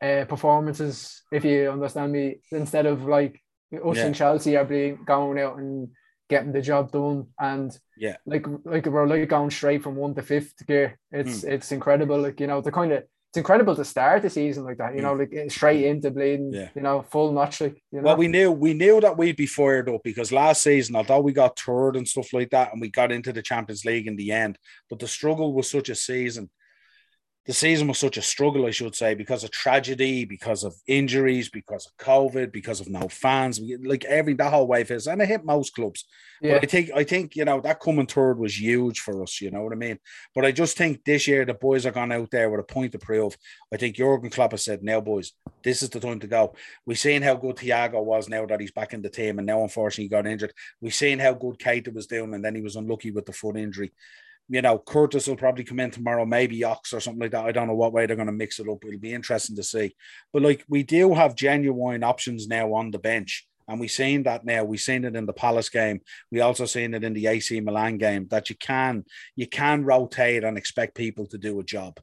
uh, 0.00 0.24
performances, 0.28 1.22
if 1.32 1.44
you 1.44 1.68
understand 1.68 2.12
me, 2.12 2.42
instead 2.52 2.86
of 2.86 3.06
like 3.06 3.40
us 3.72 3.96
yeah. 3.96 4.06
and 4.06 4.14
Chelsea 4.14 4.56
are 4.56 4.64
being 4.64 5.00
going 5.04 5.40
out 5.40 5.58
and 5.58 5.88
getting 6.30 6.52
the 6.52 6.62
job 6.62 6.90
done. 6.92 7.26
And 7.38 7.76
yeah, 7.98 8.16
like 8.24 8.46
like 8.64 8.86
we're 8.86 9.06
like 9.06 9.28
going 9.28 9.50
straight 9.50 9.82
from 9.82 9.96
one 9.96 10.14
to 10.14 10.22
fifth 10.22 10.66
gear. 10.66 10.98
It's 11.12 11.42
mm. 11.42 11.48
it's 11.48 11.72
incredible. 11.72 12.18
Like 12.18 12.40
you 12.40 12.46
know, 12.46 12.62
the 12.62 12.72
kind 12.72 12.92
of 12.92 13.02
it's 13.02 13.36
incredible 13.36 13.76
to 13.76 13.84
start 13.84 14.22
the 14.22 14.30
season 14.30 14.64
like 14.64 14.78
that. 14.78 14.94
You 14.94 15.02
know, 15.02 15.12
like 15.12 15.34
straight 15.50 15.84
into 15.84 16.10
bleeding. 16.10 16.52
Yeah. 16.52 16.68
You 16.74 16.82
know, 16.82 17.02
full 17.02 17.32
notch. 17.32 17.60
Like 17.60 17.82
you 17.92 18.00
know. 18.00 18.06
Well, 18.06 18.16
we 18.16 18.28
knew 18.28 18.50
we 18.50 18.72
knew 18.72 19.00
that 19.00 19.18
we'd 19.18 19.36
be 19.36 19.46
fired 19.46 19.90
up 19.90 20.00
because 20.02 20.32
last 20.32 20.62
season, 20.62 20.96
although 20.96 21.20
we 21.20 21.32
got 21.32 21.58
third 21.58 21.96
and 21.96 22.08
stuff 22.08 22.32
like 22.32 22.50
that, 22.50 22.72
and 22.72 22.80
we 22.80 22.88
got 22.88 23.12
into 23.12 23.32
the 23.32 23.42
Champions 23.42 23.84
League 23.84 24.06
in 24.06 24.16
the 24.16 24.32
end, 24.32 24.56
but 24.88 25.00
the 25.00 25.08
struggle 25.08 25.52
was 25.52 25.68
such 25.68 25.90
a 25.90 25.94
season 25.94 26.48
the 27.46 27.54
season 27.54 27.88
was 27.88 27.98
such 27.98 28.18
a 28.18 28.22
struggle, 28.22 28.66
I 28.66 28.70
should 28.70 28.94
say, 28.94 29.14
because 29.14 29.44
of 29.44 29.50
tragedy, 29.50 30.26
because 30.26 30.62
of 30.62 30.74
injuries, 30.86 31.48
because 31.48 31.86
of 31.86 31.96
COVID, 31.96 32.52
because 32.52 32.80
of 32.80 32.88
no 32.90 33.08
fans, 33.08 33.58
like 33.82 34.04
every 34.04 34.34
that 34.34 34.52
whole 34.52 34.66
wave 34.66 34.90
is, 34.90 35.06
and 35.06 35.22
it 35.22 35.28
hit 35.28 35.44
most 35.44 35.74
clubs. 35.74 36.04
Yeah. 36.42 36.54
But 36.54 36.64
I 36.64 36.66
think 36.66 36.90
I 36.94 37.04
think 37.04 37.36
you 37.36 37.46
know 37.46 37.60
that 37.62 37.80
coming 37.80 38.06
third 38.06 38.38
was 38.38 38.60
huge 38.60 39.00
for 39.00 39.22
us. 39.22 39.40
You 39.40 39.50
know 39.50 39.62
what 39.62 39.72
I 39.72 39.76
mean? 39.76 39.98
But 40.34 40.44
I 40.44 40.52
just 40.52 40.76
think 40.76 41.02
this 41.04 41.26
year 41.26 41.46
the 41.46 41.54
boys 41.54 41.86
are 41.86 41.92
gone 41.92 42.12
out 42.12 42.30
there 42.30 42.50
with 42.50 42.60
a 42.60 42.62
point 42.74 42.92
to 42.92 42.98
prove. 42.98 43.36
I 43.72 43.78
think 43.78 43.96
Jurgen 43.96 44.30
Klopp 44.30 44.52
has 44.52 44.64
said, 44.64 44.82
"Now, 44.82 45.00
boys, 45.00 45.32
this 45.62 45.82
is 45.82 45.88
the 45.88 46.00
time 46.00 46.20
to 46.20 46.26
go." 46.26 46.54
We've 46.84 46.98
seen 46.98 47.22
how 47.22 47.36
good 47.36 47.56
Thiago 47.56 48.04
was 48.04 48.28
now 48.28 48.44
that 48.46 48.60
he's 48.60 48.72
back 48.72 48.92
in 48.92 49.00
the 49.00 49.10
team, 49.10 49.38
and 49.38 49.46
now 49.46 49.62
unfortunately 49.62 50.04
he 50.04 50.08
got 50.08 50.26
injured. 50.26 50.52
We've 50.80 50.94
seen 50.94 51.18
how 51.18 51.32
good 51.32 51.58
Keita 51.58 51.92
was 51.92 52.06
doing, 52.06 52.34
and 52.34 52.44
then 52.44 52.54
he 52.54 52.60
was 52.60 52.76
unlucky 52.76 53.10
with 53.10 53.24
the 53.24 53.32
foot 53.32 53.56
injury 53.56 53.92
you 54.50 54.60
know, 54.62 54.78
Curtis 54.78 55.28
will 55.28 55.36
probably 55.36 55.62
come 55.62 55.78
in 55.78 55.92
tomorrow, 55.92 56.26
maybe 56.26 56.64
Ox 56.64 56.92
or 56.92 56.98
something 56.98 57.20
like 57.20 57.30
that. 57.30 57.44
I 57.44 57.52
don't 57.52 57.68
know 57.68 57.74
what 57.76 57.92
way 57.92 58.04
they're 58.04 58.16
going 58.16 58.26
to 58.26 58.32
mix 58.32 58.58
it 58.58 58.68
up. 58.68 58.84
It'll 58.84 58.98
be 58.98 59.14
interesting 59.14 59.54
to 59.54 59.62
see. 59.62 59.94
But 60.32 60.42
like 60.42 60.64
we 60.68 60.82
do 60.82 61.14
have 61.14 61.36
genuine 61.36 62.02
options 62.02 62.48
now 62.48 62.74
on 62.74 62.90
the 62.90 62.98
bench. 62.98 63.46
And 63.68 63.78
we've 63.78 63.92
seen 63.92 64.24
that 64.24 64.44
now. 64.44 64.64
We've 64.64 64.80
seen 64.80 65.04
it 65.04 65.14
in 65.14 65.26
the 65.26 65.32
Palace 65.32 65.68
game. 65.68 66.00
We 66.32 66.40
also 66.40 66.64
seen 66.64 66.92
it 66.94 67.04
in 67.04 67.12
the 67.12 67.28
AC 67.28 67.60
Milan 67.60 67.98
game 67.98 68.26
that 68.32 68.50
you 68.50 68.56
can 68.56 69.04
you 69.36 69.46
can 69.46 69.84
rotate 69.84 70.42
and 70.42 70.58
expect 70.58 70.96
people 70.96 71.26
to 71.26 71.38
do 71.38 71.60
a 71.60 71.64
job, 71.64 72.00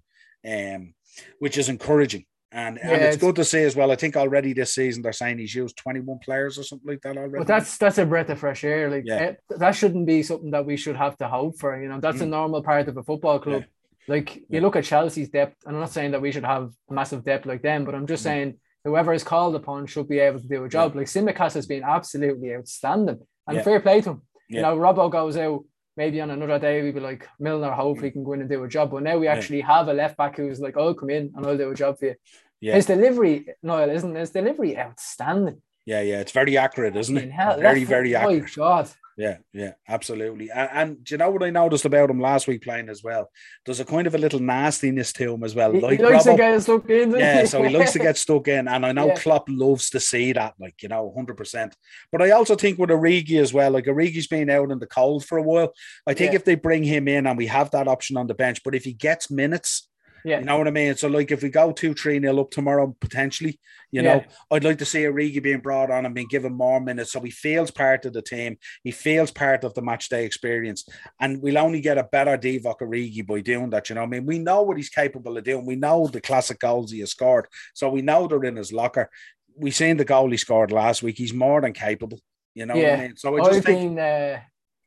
um, 0.47 0.93
which 1.39 1.57
is 1.57 1.67
encouraging. 1.67 2.25
And, 2.51 2.77
yeah, 2.77 2.91
and 2.91 3.01
it's, 3.01 3.15
it's, 3.15 3.23
good 3.23 3.35
to 3.35 3.43
see 3.43 3.63
as 3.63 3.75
well. 3.75 3.91
I 3.91 3.95
think 3.95 4.15
already 4.15 4.53
this 4.53 4.73
season 4.73 5.03
they're 5.03 5.11
saying 5.11 5.37
he's 5.37 5.53
used 5.53 5.75
21 5.77 6.19
players 6.19 6.57
or 6.57 6.63
something 6.63 6.87
like 6.87 7.01
that 7.01 7.17
already. 7.17 7.39
But 7.39 7.47
that's 7.47 7.77
that's 7.77 7.97
a 7.97 8.05
breath 8.05 8.29
of 8.29 8.39
fresh 8.39 8.63
air. 8.63 8.89
Like 8.89 9.03
yeah. 9.05 9.17
it, 9.17 9.43
that 9.49 9.71
shouldn't 9.71 10.05
be 10.05 10.23
something 10.23 10.51
that 10.51 10.65
we 10.65 10.77
should 10.77 10.95
have 10.95 11.17
to 11.17 11.27
hope 11.27 11.59
for. 11.59 11.79
You 11.81 11.89
know, 11.89 11.99
that's 11.99 12.19
mm. 12.19 12.23
a 12.23 12.25
normal 12.27 12.63
part 12.63 12.87
of 12.87 12.95
a 12.95 13.03
football 13.03 13.39
club. 13.39 13.63
Yeah. 13.63 14.13
Like 14.15 14.43
you 14.49 14.61
look 14.61 14.77
at 14.77 14.85
Chelsea's 14.85 15.29
depth, 15.29 15.57
and 15.65 15.75
I'm 15.75 15.81
not 15.81 15.91
saying 15.91 16.11
that 16.11 16.21
we 16.21 16.31
should 16.31 16.45
have 16.45 16.71
massive 16.89 17.25
depth 17.25 17.45
like 17.45 17.61
them, 17.61 17.83
but 17.83 17.93
I'm 17.93 18.07
just 18.07 18.21
mm. 18.21 18.27
saying 18.27 18.59
whoever 18.85 19.13
is 19.13 19.23
called 19.23 19.55
upon 19.55 19.85
should 19.85 20.07
be 20.07 20.19
able 20.19 20.39
to 20.39 20.47
do 20.47 20.63
a 20.63 20.69
job. 20.69 20.95
Like 20.95 21.07
Tsimikas 21.07 21.55
has 21.55 21.67
been 21.67 21.83
absolutely 21.83 22.55
outstanding, 22.55 23.19
and 23.45 23.61
fair 23.61 23.81
play 23.81 23.99
to 24.01 24.11
him. 24.11 24.21
You 24.47 24.61
know, 24.61 24.77
Robbo 24.77 25.11
goes 25.11 25.35
out 25.35 25.65
maybe 25.97 26.21
on 26.21 26.29
another 26.29 26.59
day 26.59 26.81
we'd 26.81 26.93
be 26.93 26.99
like 27.01 27.27
Milner, 27.39 27.71
hopefully 27.71 28.11
can 28.11 28.23
go 28.23 28.33
in 28.33 28.41
and 28.41 28.49
do 28.49 28.63
a 28.63 28.67
job. 28.67 28.91
But 28.91 29.03
now 29.03 29.17
we 29.17 29.27
actually 29.27 29.61
have 29.61 29.87
a 29.87 29.93
left 29.93 30.15
back 30.15 30.37
who's 30.37 30.59
like, 30.59 30.77
"I'll 30.77 30.93
come 30.93 31.09
in 31.09 31.33
and 31.35 31.45
I'll 31.45 31.57
do 31.57 31.71
a 31.71 31.75
job 31.75 31.99
for 31.99 32.05
you." 32.05 32.15
Yeah. 32.61 32.75
His 32.75 32.85
delivery, 32.85 33.47
no, 33.61 33.87
isn't 33.87 34.15
his 34.15 34.31
delivery 34.31 34.77
outstanding? 34.77 35.61
Yeah, 35.85 36.01
yeah, 36.01 36.19
it's 36.19 36.31
very 36.31 36.57
accurate, 36.57 36.95
isn't 36.95 37.17
it? 37.17 37.31
Hell, 37.31 37.59
very, 37.59 37.83
very 37.83 38.15
accurate. 38.15 38.43
My 38.43 38.49
God. 38.55 38.89
Yeah, 39.17 39.37
yeah, 39.51 39.71
absolutely. 39.87 40.51
And, 40.51 40.69
and, 40.71 41.03
do 41.03 41.15
you 41.15 41.17
know 41.17 41.31
what 41.31 41.41
I 41.41 41.49
noticed 41.49 41.85
about 41.85 42.11
him 42.11 42.21
last 42.21 42.47
week 42.47 42.61
playing 42.61 42.87
as 42.87 43.03
well? 43.03 43.31
There's 43.65 43.79
a 43.79 43.85
kind 43.85 44.05
of 44.05 44.13
a 44.13 44.19
little 44.19 44.39
nastiness 44.39 45.11
to 45.13 45.33
him 45.33 45.43
as 45.43 45.55
well. 45.55 45.71
He, 45.71 45.79
like 45.79 45.97
he 45.97 46.05
likes 46.05 46.25
Robbo, 46.25 46.31
to 46.31 46.37
get 46.37 46.61
stuck 46.61 46.89
in. 46.91 47.11
Yeah, 47.11 47.45
so 47.45 47.63
he 47.63 47.75
likes 47.75 47.93
to 47.93 47.99
get 47.99 48.15
stuck 48.15 48.47
in. 48.47 48.67
And 48.67 48.85
I 48.85 48.91
know 48.91 49.07
yeah. 49.07 49.15
Klopp 49.15 49.47
loves 49.49 49.89
to 49.89 49.99
see 49.99 50.33
that, 50.33 50.53
like, 50.59 50.83
you 50.83 50.89
know, 50.89 51.11
100%. 51.17 51.73
But 52.11 52.21
I 52.21 52.29
also 52.29 52.55
think 52.55 52.77
with 52.77 52.91
Origi 52.91 53.41
as 53.41 53.51
well, 53.51 53.71
like 53.71 53.85
Origi's 53.85 54.27
been 54.27 54.51
out 54.51 54.69
in 54.69 54.77
the 54.77 54.85
cold 54.85 55.25
for 55.25 55.39
a 55.39 55.43
while. 55.43 55.73
I 56.05 56.13
think 56.13 56.33
yeah. 56.33 56.35
if 56.35 56.45
they 56.45 56.55
bring 56.55 56.83
him 56.83 57.07
in 57.07 57.25
and 57.25 57.39
we 57.39 57.47
have 57.47 57.71
that 57.71 57.87
option 57.87 58.17
on 58.17 58.27
the 58.27 58.35
bench, 58.35 58.61
but 58.63 58.75
if 58.75 58.83
he 58.83 58.93
gets 58.93 59.31
minutes, 59.31 59.89
yeah. 60.23 60.39
You 60.39 60.45
know 60.45 60.57
what 60.57 60.67
I 60.67 60.71
mean? 60.71 60.95
So, 60.95 61.07
like, 61.07 61.31
if 61.31 61.43
we 61.43 61.49
go 61.49 61.71
2 61.71 61.93
3 61.93 62.19
nil 62.19 62.39
up 62.39 62.51
tomorrow, 62.51 62.95
potentially, 62.99 63.59
you 63.91 64.01
know. 64.01 64.23
I'd 64.51 64.63
like 64.63 64.77
to 64.79 64.85
see 64.85 65.03
Origi 65.03 65.41
being 65.41 65.59
brought 65.59 65.91
on 65.91 66.05
and 66.05 66.13
being 66.15 66.27
given 66.27 66.53
more 66.53 66.79
minutes 66.79 67.11
so 67.11 67.21
he 67.21 67.31
feels 67.31 67.71
part 67.71 68.05
of 68.05 68.13
the 68.13 68.21
team. 68.21 68.57
He 68.83 68.91
feels 68.91 69.31
part 69.31 69.63
of 69.63 69.73
the 69.73 69.81
match 69.81 70.09
day 70.09 70.25
experience. 70.25 70.87
And 71.19 71.41
we'll 71.41 71.57
only 71.57 71.81
get 71.81 71.97
a 71.97 72.03
better 72.03 72.37
Divock 72.37 72.79
Origi 72.79 73.25
by 73.25 73.41
doing 73.41 73.69
that. 73.71 73.89
You 73.89 73.95
know 73.95 74.01
what 74.01 74.07
I 74.07 74.11
mean? 74.11 74.25
We 74.25 74.39
know 74.39 74.61
what 74.63 74.77
he's 74.77 74.89
capable 74.89 75.37
of 75.37 75.43
doing. 75.43 75.65
We 75.65 75.75
know 75.75 76.07
the 76.07 76.21
classic 76.21 76.59
goals 76.59 76.91
he 76.91 76.99
has 76.99 77.11
scored. 77.11 77.47
So 77.73 77.89
we 77.89 78.01
know 78.01 78.27
they're 78.27 78.43
in 78.43 78.55
his 78.55 78.73
locker. 78.73 79.09
We've 79.55 79.75
seen 79.75 79.97
the 79.97 80.05
goal 80.05 80.29
he 80.29 80.37
scored 80.37 80.71
last 80.71 81.01
week. 81.01 81.17
He's 81.17 81.33
more 81.33 81.61
than 81.61 81.73
capable. 81.73 82.19
You 82.53 82.65
know 82.65 82.75
yeah. 82.75 82.95
I 82.95 83.01
mean? 83.01 83.17
So 83.17 83.35
I 83.35 83.39
just 83.39 83.57
I've 83.57 83.63
think. 83.63 83.95
Been, 83.95 83.99
uh, 83.99 84.39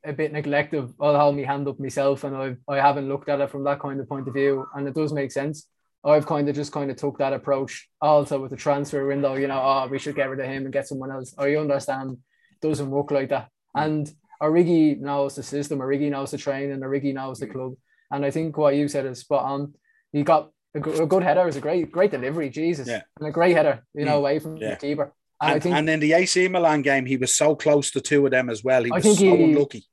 a 0.05 0.13
bit 0.13 0.33
neglective. 0.33 0.93
I'll 1.01 1.19
hold 1.19 1.37
my 1.37 1.43
hand 1.43 1.69
up 1.69 1.79
myself, 1.79 2.25
and 2.25 2.37
I've 2.37 2.59
I 2.69 2.77
haven't 2.77 3.09
looked 3.09 3.29
at 3.29 3.41
it 3.41 3.51
from 3.51 3.65
that 3.65 3.81
kind 3.81 4.01
of 4.01 4.09
point 4.09 4.29
of 4.29 4.35
view, 4.35 4.67
and 4.75 4.87
it 4.89 4.95
does 4.95 5.13
make 5.13 5.33
sense. 5.33 5.67
I've 6.05 6.27
kind 6.27 6.49
of 6.49 6.55
just 6.55 6.73
kind 6.73 6.91
of 6.91 6.97
took 6.97 7.19
that 7.19 7.35
approach 7.35 7.89
also 8.01 8.41
with 8.41 8.51
the 8.51 8.57
transfer 8.57 9.07
window. 9.07 9.35
You 9.35 9.49
know, 9.49 9.61
oh, 9.63 9.89
we 9.91 9.99
should 9.99 10.17
get 10.17 10.31
rid 10.31 10.41
of 10.41 10.47
him 10.47 10.65
and 10.65 10.73
get 10.73 10.89
someone 10.89 11.11
else. 11.11 11.35
I 11.37 11.57
understand 11.57 12.13
it 12.13 12.67
doesn't 12.67 12.91
work 12.91 13.11
like 13.11 13.29
that, 13.31 13.49
and 13.75 14.11
Origi 14.43 14.99
knows 14.99 15.37
the 15.37 15.43
system. 15.43 15.81
Origi 15.81 16.11
knows 16.11 16.31
the 16.31 16.39
train, 16.39 16.69
training. 16.69 16.81
Origi 16.81 17.15
knows 17.15 17.39
the 17.39 17.47
club, 17.47 17.75
and 18.11 18.25
I 18.25 18.31
think 18.31 18.57
what 18.57 18.77
you 18.77 18.89
said 18.89 19.07
is 19.07 19.21
spot 19.21 19.45
on. 19.45 19.75
He 20.13 20.23
got 20.23 20.51
a 20.75 20.81
good, 20.81 21.23
header. 21.23 21.43
It 21.43 21.47
was 21.47 21.57
a 21.57 21.61
great 21.61 21.93
great 21.93 22.11
delivery, 22.11 22.49
Jesus, 22.49 22.89
yeah. 22.89 23.03
and 23.19 23.29
a 23.29 23.33
great 23.33 23.55
header. 23.55 23.85
You 23.95 24.07
know, 24.07 24.15
mm. 24.15 24.19
away 24.19 24.39
from 24.39 24.57
yeah. 24.57 24.71
the 24.71 24.77
keeper. 24.77 25.13
And, 25.43 25.55
and, 25.55 25.63
think, 25.63 25.75
and, 25.75 25.89
in 25.89 26.01
the 26.01 26.13
AC 26.13 26.49
Milan 26.49 26.83
game, 26.83 27.07
he 27.07 27.17
was 27.17 27.35
so 27.35 27.57
close 27.57 27.91
to 27.93 28.01
two 28.03 28.27
of 28.27 28.31
them 28.31 28.51
as 28.51 28.63
well. 28.63 28.85
He 28.85 28.91
was 28.91 28.99
I 28.99 29.03
think 29.03 29.19
so 29.19 29.37
he, 29.37 29.45
unlucky 29.45 29.87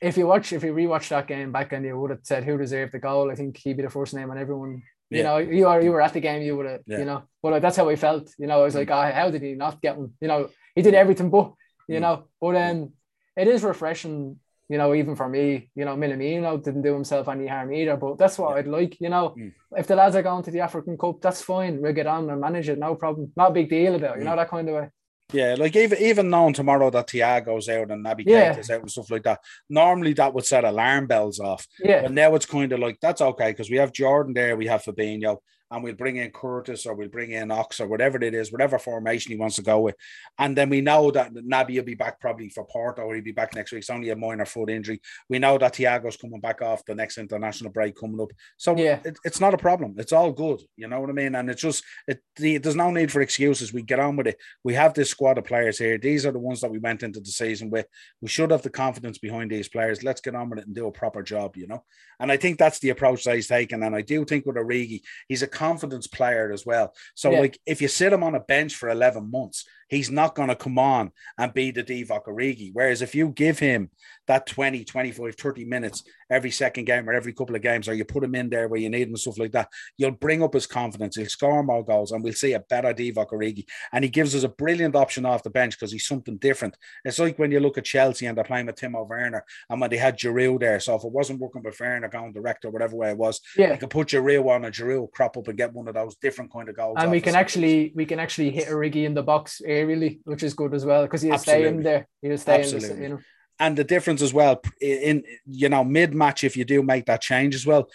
if 0.00 0.16
you 0.16 0.26
watch, 0.26 0.52
if 0.52 0.62
you 0.62 0.72
rewatch 0.72 1.08
that 1.08 1.26
game 1.26 1.52
back 1.52 1.72
and 1.72 1.84
you 1.84 1.98
would 1.98 2.10
have 2.10 2.20
said 2.22 2.44
who 2.44 2.56
deserved 2.56 2.92
the 2.92 2.98
goal, 2.98 3.30
I 3.30 3.34
think 3.34 3.56
he'd 3.56 3.76
be 3.76 3.82
the 3.82 3.90
first 3.90 4.14
name 4.14 4.30
on 4.30 4.38
everyone. 4.38 4.82
You 5.10 5.18
yeah. 5.18 5.22
know, 5.22 5.38
you 5.38 5.66
are 5.66 5.80
you 5.82 5.90
were 5.90 6.02
at 6.02 6.12
the 6.12 6.20
game, 6.20 6.42
you 6.42 6.56
would 6.56 6.66
have, 6.66 6.80
yeah. 6.86 6.98
you 6.98 7.04
know. 7.04 7.22
But 7.42 7.52
like, 7.52 7.62
that's 7.62 7.76
how 7.76 7.88
I 7.88 7.96
felt. 7.96 8.30
You 8.38 8.46
know, 8.46 8.60
I 8.60 8.64
was 8.64 8.74
like, 8.74 8.90
oh, 8.90 9.10
how 9.10 9.30
did 9.30 9.42
he 9.42 9.54
not 9.54 9.80
get 9.80 9.96
one? 9.96 10.12
You 10.20 10.28
know, 10.28 10.50
he 10.74 10.82
did 10.82 10.94
everything, 10.94 11.30
but 11.30 11.52
you 11.88 11.96
mm. 11.96 12.02
know, 12.02 12.24
but 12.40 12.56
um, 12.56 12.92
it 13.36 13.48
is 13.48 13.62
refreshing. 13.62 14.38
You 14.70 14.76
know, 14.76 14.94
even 14.94 15.16
for 15.16 15.26
me, 15.26 15.70
you 15.74 15.86
know, 15.86 15.96
Minamino 15.96 16.62
didn't 16.62 16.82
do 16.82 16.92
himself 16.92 17.26
any 17.28 17.46
harm 17.46 17.72
either. 17.72 17.96
But 17.96 18.18
that's 18.18 18.36
what 18.38 18.50
yeah. 18.50 18.56
I'd 18.56 18.66
like. 18.66 19.00
You 19.00 19.08
know, 19.08 19.34
mm. 19.36 19.52
if 19.76 19.86
the 19.86 19.96
lads 19.96 20.14
are 20.14 20.22
going 20.22 20.44
to 20.44 20.50
the 20.50 20.60
African 20.60 20.98
Cup, 20.98 21.22
that's 21.22 21.40
fine. 21.40 21.80
We'll 21.80 21.94
get 21.94 22.06
on 22.06 22.28
and 22.28 22.40
manage 22.40 22.68
it, 22.68 22.78
no 22.78 22.94
problem. 22.94 23.32
Not 23.34 23.52
a 23.52 23.54
big 23.54 23.70
deal 23.70 23.94
about. 23.94 24.16
You 24.16 24.22
mm. 24.22 24.26
know 24.26 24.36
that 24.36 24.50
kind 24.50 24.68
of 24.68 24.74
way. 24.74 24.88
Yeah, 25.32 25.56
like 25.58 25.76
even 25.76 25.98
even 25.98 26.30
knowing 26.30 26.54
tomorrow 26.54 26.88
that 26.90 27.08
Thiago's 27.08 27.68
out 27.68 27.90
and 27.90 28.04
Naby 28.04 28.24
yeah. 28.26 28.56
is 28.56 28.70
out 28.70 28.80
and 28.80 28.90
stuff 28.90 29.10
like 29.10 29.24
that, 29.24 29.40
normally 29.68 30.14
that 30.14 30.32
would 30.32 30.46
set 30.46 30.64
alarm 30.64 31.06
bells 31.06 31.38
off. 31.38 31.66
Yeah. 31.78 32.02
But 32.02 32.12
now 32.12 32.34
it's 32.34 32.46
kind 32.46 32.72
of 32.72 32.80
like 32.80 32.98
that's 33.00 33.20
okay 33.20 33.50
because 33.50 33.70
we 33.70 33.76
have 33.76 33.92
Jordan 33.92 34.32
there, 34.32 34.56
we 34.56 34.66
have 34.66 34.82
Fabinho, 34.82 35.38
and 35.70 35.82
we'll 35.82 35.94
bring 35.94 36.16
in 36.16 36.30
Curtis 36.30 36.86
or 36.86 36.94
we'll 36.94 37.08
bring 37.08 37.32
in 37.32 37.50
Ox 37.50 37.80
or 37.80 37.86
whatever 37.86 38.22
it 38.22 38.34
is, 38.34 38.50
whatever 38.50 38.78
formation 38.78 39.32
he 39.32 39.38
wants 39.38 39.56
to 39.56 39.62
go 39.62 39.80
with. 39.80 39.96
And 40.38 40.56
then 40.56 40.70
we 40.70 40.80
know 40.80 41.10
that 41.10 41.34
Naby 41.34 41.76
will 41.76 41.84
be 41.84 41.94
back 41.94 42.20
probably 42.20 42.48
for 42.48 42.64
Porto 42.64 43.02
or 43.02 43.14
he'll 43.14 43.24
be 43.24 43.32
back 43.32 43.54
next 43.54 43.72
week. 43.72 43.80
It's 43.80 43.90
only 43.90 44.10
a 44.10 44.16
minor 44.16 44.46
foot 44.46 44.70
injury. 44.70 45.00
We 45.28 45.38
know 45.38 45.58
that 45.58 45.74
Thiago's 45.74 46.16
coming 46.16 46.40
back 46.40 46.62
off 46.62 46.84
the 46.84 46.94
next 46.94 47.18
international 47.18 47.70
break 47.70 47.96
coming 47.96 48.20
up. 48.20 48.30
So 48.56 48.76
yeah. 48.76 49.00
It, 49.04 49.18
it's 49.24 49.40
not 49.40 49.54
a 49.54 49.58
problem. 49.58 49.94
It's 49.98 50.12
all 50.12 50.32
good. 50.32 50.60
You 50.76 50.88
know 50.88 51.00
what 51.00 51.10
I 51.10 51.12
mean? 51.12 51.34
And 51.34 51.50
it's 51.50 51.62
just, 51.62 51.84
it, 52.06 52.20
the, 52.36 52.58
there's 52.58 52.76
no 52.76 52.90
need 52.90 53.12
for 53.12 53.20
excuses. 53.20 53.72
We 53.72 53.82
get 53.82 54.00
on 54.00 54.16
with 54.16 54.28
it. 54.28 54.38
We 54.64 54.74
have 54.74 54.94
this 54.94 55.10
squad 55.10 55.38
of 55.38 55.44
players 55.44 55.78
here. 55.78 55.98
These 55.98 56.24
are 56.24 56.32
the 56.32 56.38
ones 56.38 56.60
that 56.62 56.70
we 56.70 56.78
went 56.78 57.02
into 57.02 57.20
the 57.20 57.30
season 57.30 57.70
with. 57.70 57.86
We 58.20 58.28
should 58.28 58.50
have 58.50 58.62
the 58.62 58.70
confidence 58.70 59.18
behind 59.18 59.50
these 59.50 59.68
players. 59.68 60.02
Let's 60.02 60.20
get 60.20 60.34
on 60.34 60.50
with 60.50 60.60
it 60.60 60.66
and 60.66 60.74
do 60.74 60.86
a 60.86 60.92
proper 60.92 61.22
job, 61.22 61.56
you 61.56 61.66
know? 61.66 61.84
And 62.20 62.32
I 62.32 62.36
think 62.36 62.58
that's 62.58 62.78
the 62.80 62.90
approach 62.90 63.24
that 63.24 63.36
he's 63.36 63.48
taken. 63.48 63.82
And 63.82 63.94
I 63.94 64.02
do 64.02 64.24
think 64.24 64.46
with 64.46 64.56
Origi, 64.56 65.02
he's 65.28 65.42
a 65.42 65.46
confidence 65.58 66.06
player 66.06 66.52
as 66.52 66.64
well. 66.64 66.94
So, 67.14 67.30
yeah. 67.30 67.40
like, 67.40 67.58
if 67.66 67.82
you 67.82 67.88
sit 67.88 68.12
him 68.12 68.22
on 68.22 68.34
a 68.34 68.40
bench 68.40 68.76
for 68.76 68.88
11 68.88 69.30
months, 69.30 69.66
he's 69.88 70.10
not 70.10 70.34
going 70.34 70.48
to 70.48 70.56
come 70.56 70.78
on 70.78 71.12
and 71.38 71.52
be 71.52 71.70
the 71.70 71.82
Divock 71.82 72.26
Origi. 72.26 72.70
Whereas 72.72 73.02
if 73.02 73.14
you 73.14 73.28
give 73.28 73.58
him 73.58 73.90
that 74.26 74.46
20, 74.46 74.84
25, 74.84 75.34
30 75.34 75.64
minutes 75.64 76.04
every 76.30 76.50
second 76.50 76.84
game 76.84 77.08
or 77.08 77.14
every 77.14 77.32
couple 77.32 77.56
of 77.56 77.62
games, 77.62 77.88
or 77.88 77.94
you 77.94 78.04
put 78.04 78.22
him 78.22 78.34
in 78.34 78.50
there 78.50 78.68
where 78.68 78.80
you 78.80 78.90
need 78.90 79.02
him 79.02 79.08
and 79.08 79.18
stuff 79.18 79.38
like 79.38 79.52
that, 79.52 79.68
you'll 79.96 80.10
bring 80.10 80.42
up 80.42 80.52
his 80.52 80.66
confidence. 80.66 81.16
He'll 81.16 81.26
score 81.26 81.62
more 81.62 81.84
goals 81.84 82.12
and 82.12 82.22
we'll 82.22 82.34
see 82.34 82.52
a 82.52 82.60
better 82.60 82.92
Divock 82.92 83.30
Origi. 83.30 83.64
And 83.92 84.04
he 84.04 84.10
gives 84.10 84.34
us 84.34 84.44
a 84.44 84.48
brilliant 84.48 84.94
option 84.94 85.24
off 85.24 85.42
the 85.42 85.50
bench 85.50 85.78
because 85.78 85.92
he's 85.92 86.06
something 86.06 86.36
different. 86.36 86.76
It's 87.04 87.18
like 87.18 87.38
when 87.38 87.50
you 87.50 87.60
look 87.60 87.78
at 87.78 87.84
Chelsea 87.84 88.26
and 88.26 88.36
they're 88.36 88.44
playing 88.44 88.66
with 88.66 88.76
Timo 88.76 89.08
Werner 89.08 89.44
and 89.70 89.80
when 89.80 89.90
they 89.90 89.96
had 89.96 90.18
Giroud 90.18 90.60
there. 90.60 90.80
So 90.80 90.94
if 90.96 91.04
it 91.04 91.12
wasn't 91.12 91.40
working 91.40 91.62
with 91.62 91.80
Werner 91.80 92.08
going 92.08 92.32
direct 92.32 92.64
or 92.64 92.70
whatever 92.70 92.96
way 92.96 93.10
it 93.10 93.16
was, 93.16 93.40
yeah. 93.56 93.72
you 93.72 93.78
could 93.78 93.90
put 93.90 94.08
Giroud 94.08 94.46
on 94.46 94.64
and 94.64 94.74
Giroud 94.74 95.10
crop 95.12 95.36
up 95.36 95.48
and 95.48 95.56
get 95.56 95.72
one 95.72 95.88
of 95.88 95.94
those 95.94 96.16
different 96.16 96.52
kind 96.52 96.68
of 96.68 96.76
goals. 96.76 96.96
And 96.98 97.10
we 97.10 97.20
can 97.20 97.34
actually 97.34 97.92
we 97.94 98.04
can 98.04 98.20
actually 98.20 98.50
hit 98.50 98.68
Origi 98.68 99.04
in 99.04 99.14
the 99.14 99.22
box 99.22 99.62
really, 99.84 100.20
which 100.24 100.42
is 100.42 100.54
good 100.54 100.74
as 100.74 100.84
well 100.84 101.02
because 101.02 101.22
he'll 101.22 101.38
stay 101.38 101.66
in 101.66 101.82
there. 101.82 102.06
He'll 102.22 102.38
stay 102.38 102.60
Absolutely. 102.60 102.90
in. 102.90 102.96
The, 102.96 103.02
you 103.02 103.08
know. 103.10 103.18
And 103.60 103.76
the 103.76 103.84
difference 103.84 104.22
as 104.22 104.32
well 104.32 104.62
in 104.80 105.24
you 105.46 105.68
know 105.68 105.82
mid 105.82 106.14
match 106.14 106.44
if 106.44 106.56
you 106.56 106.64
do 106.64 106.82
make 106.82 107.06
that 107.06 107.20
change 107.20 107.54
as 107.54 107.66
well, 107.66 107.88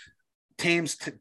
teams 0.58 0.98
t- 0.98 1.12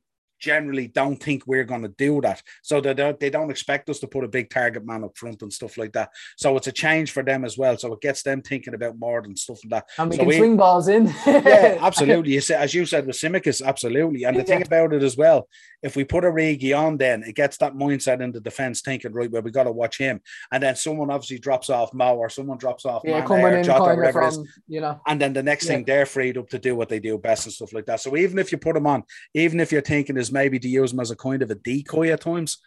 generally 0.42 0.88
don't 0.88 1.22
think 1.22 1.46
we're 1.46 1.64
going 1.64 1.82
to 1.82 1.94
do 1.96 2.20
that. 2.20 2.42
So 2.62 2.80
they 2.80 2.92
don't, 2.94 3.18
they 3.18 3.30
don't 3.30 3.50
expect 3.50 3.88
us 3.88 4.00
to 4.00 4.08
put 4.08 4.24
a 4.24 4.28
big 4.28 4.50
target 4.50 4.84
man 4.84 5.04
up 5.04 5.16
front 5.16 5.40
and 5.42 5.52
stuff 5.52 5.78
like 5.78 5.92
that. 5.92 6.10
So 6.36 6.56
it's 6.56 6.66
a 6.66 6.72
change 6.72 7.12
for 7.12 7.22
them 7.22 7.44
as 7.44 7.56
well. 7.56 7.78
So 7.78 7.92
it 7.92 8.00
gets 8.00 8.22
them 8.22 8.42
thinking 8.42 8.74
about 8.74 8.98
more 8.98 9.22
than 9.22 9.36
stuff 9.36 9.60
like 9.64 9.70
that. 9.70 9.88
And 9.98 10.10
we 10.10 10.16
so 10.16 10.20
can 10.20 10.28
we, 10.28 10.36
swing 10.36 10.56
balls 10.56 10.88
in. 10.88 11.06
yeah, 11.26 11.78
absolutely. 11.80 12.36
As 12.36 12.74
you 12.74 12.84
said 12.84 13.06
with 13.06 13.16
Tsimikas, 13.16 13.62
absolutely. 13.64 14.24
And 14.24 14.36
the 14.36 14.44
thing 14.44 14.62
about 14.62 14.92
it 14.92 15.02
as 15.02 15.16
well, 15.16 15.48
if 15.82 15.96
we 15.96 16.04
put 16.04 16.24
Origi 16.24 16.78
on, 16.78 16.96
then 16.96 17.22
it 17.24 17.34
gets 17.34 17.56
that 17.58 17.74
mindset 17.74 18.20
in 18.20 18.32
the 18.32 18.40
defense 18.40 18.82
thinking, 18.82 19.12
right, 19.12 19.30
well, 19.30 19.42
we 19.42 19.50
got 19.50 19.64
to 19.64 19.72
watch 19.72 19.98
him. 19.98 20.20
And 20.52 20.62
then 20.62 20.76
someone 20.76 21.10
obviously 21.10 21.38
drops 21.38 21.70
off 21.70 21.92
Mo 21.92 22.16
or 22.16 22.28
someone 22.28 22.58
drops 22.58 22.84
off 22.84 23.02
yeah, 23.04 23.24
coming 23.24 23.52
in 23.52 23.64
Jota, 23.64 23.96
whatever 23.96 24.12
from, 24.12 24.24
it 24.24 24.28
is. 24.28 24.60
You 24.68 24.80
know. 24.80 25.00
And 25.06 25.20
then 25.20 25.32
the 25.32 25.42
next 25.42 25.64
yeah. 25.64 25.72
thing 25.72 25.84
they're 25.84 26.06
freed 26.06 26.38
up 26.38 26.48
to 26.50 26.58
do 26.58 26.76
what 26.76 26.88
they 26.88 27.00
do 27.00 27.18
best 27.18 27.46
and 27.46 27.52
stuff 27.52 27.72
like 27.72 27.86
that. 27.86 28.00
So 28.00 28.16
even 28.16 28.38
if 28.38 28.52
you 28.52 28.58
put 28.58 28.76
him 28.76 28.86
on, 28.86 29.02
even 29.34 29.58
if 29.58 29.72
you're 29.72 29.82
thinking 29.82 30.16
is 30.16 30.31
maybe 30.32 30.58
to 30.58 30.68
use 30.68 30.92
him 30.92 31.00
as 31.00 31.10
a 31.10 31.16
kind 31.16 31.42
of 31.42 31.50
a 31.50 31.54
decoy 31.54 32.10
at 32.10 32.22
times, 32.22 32.58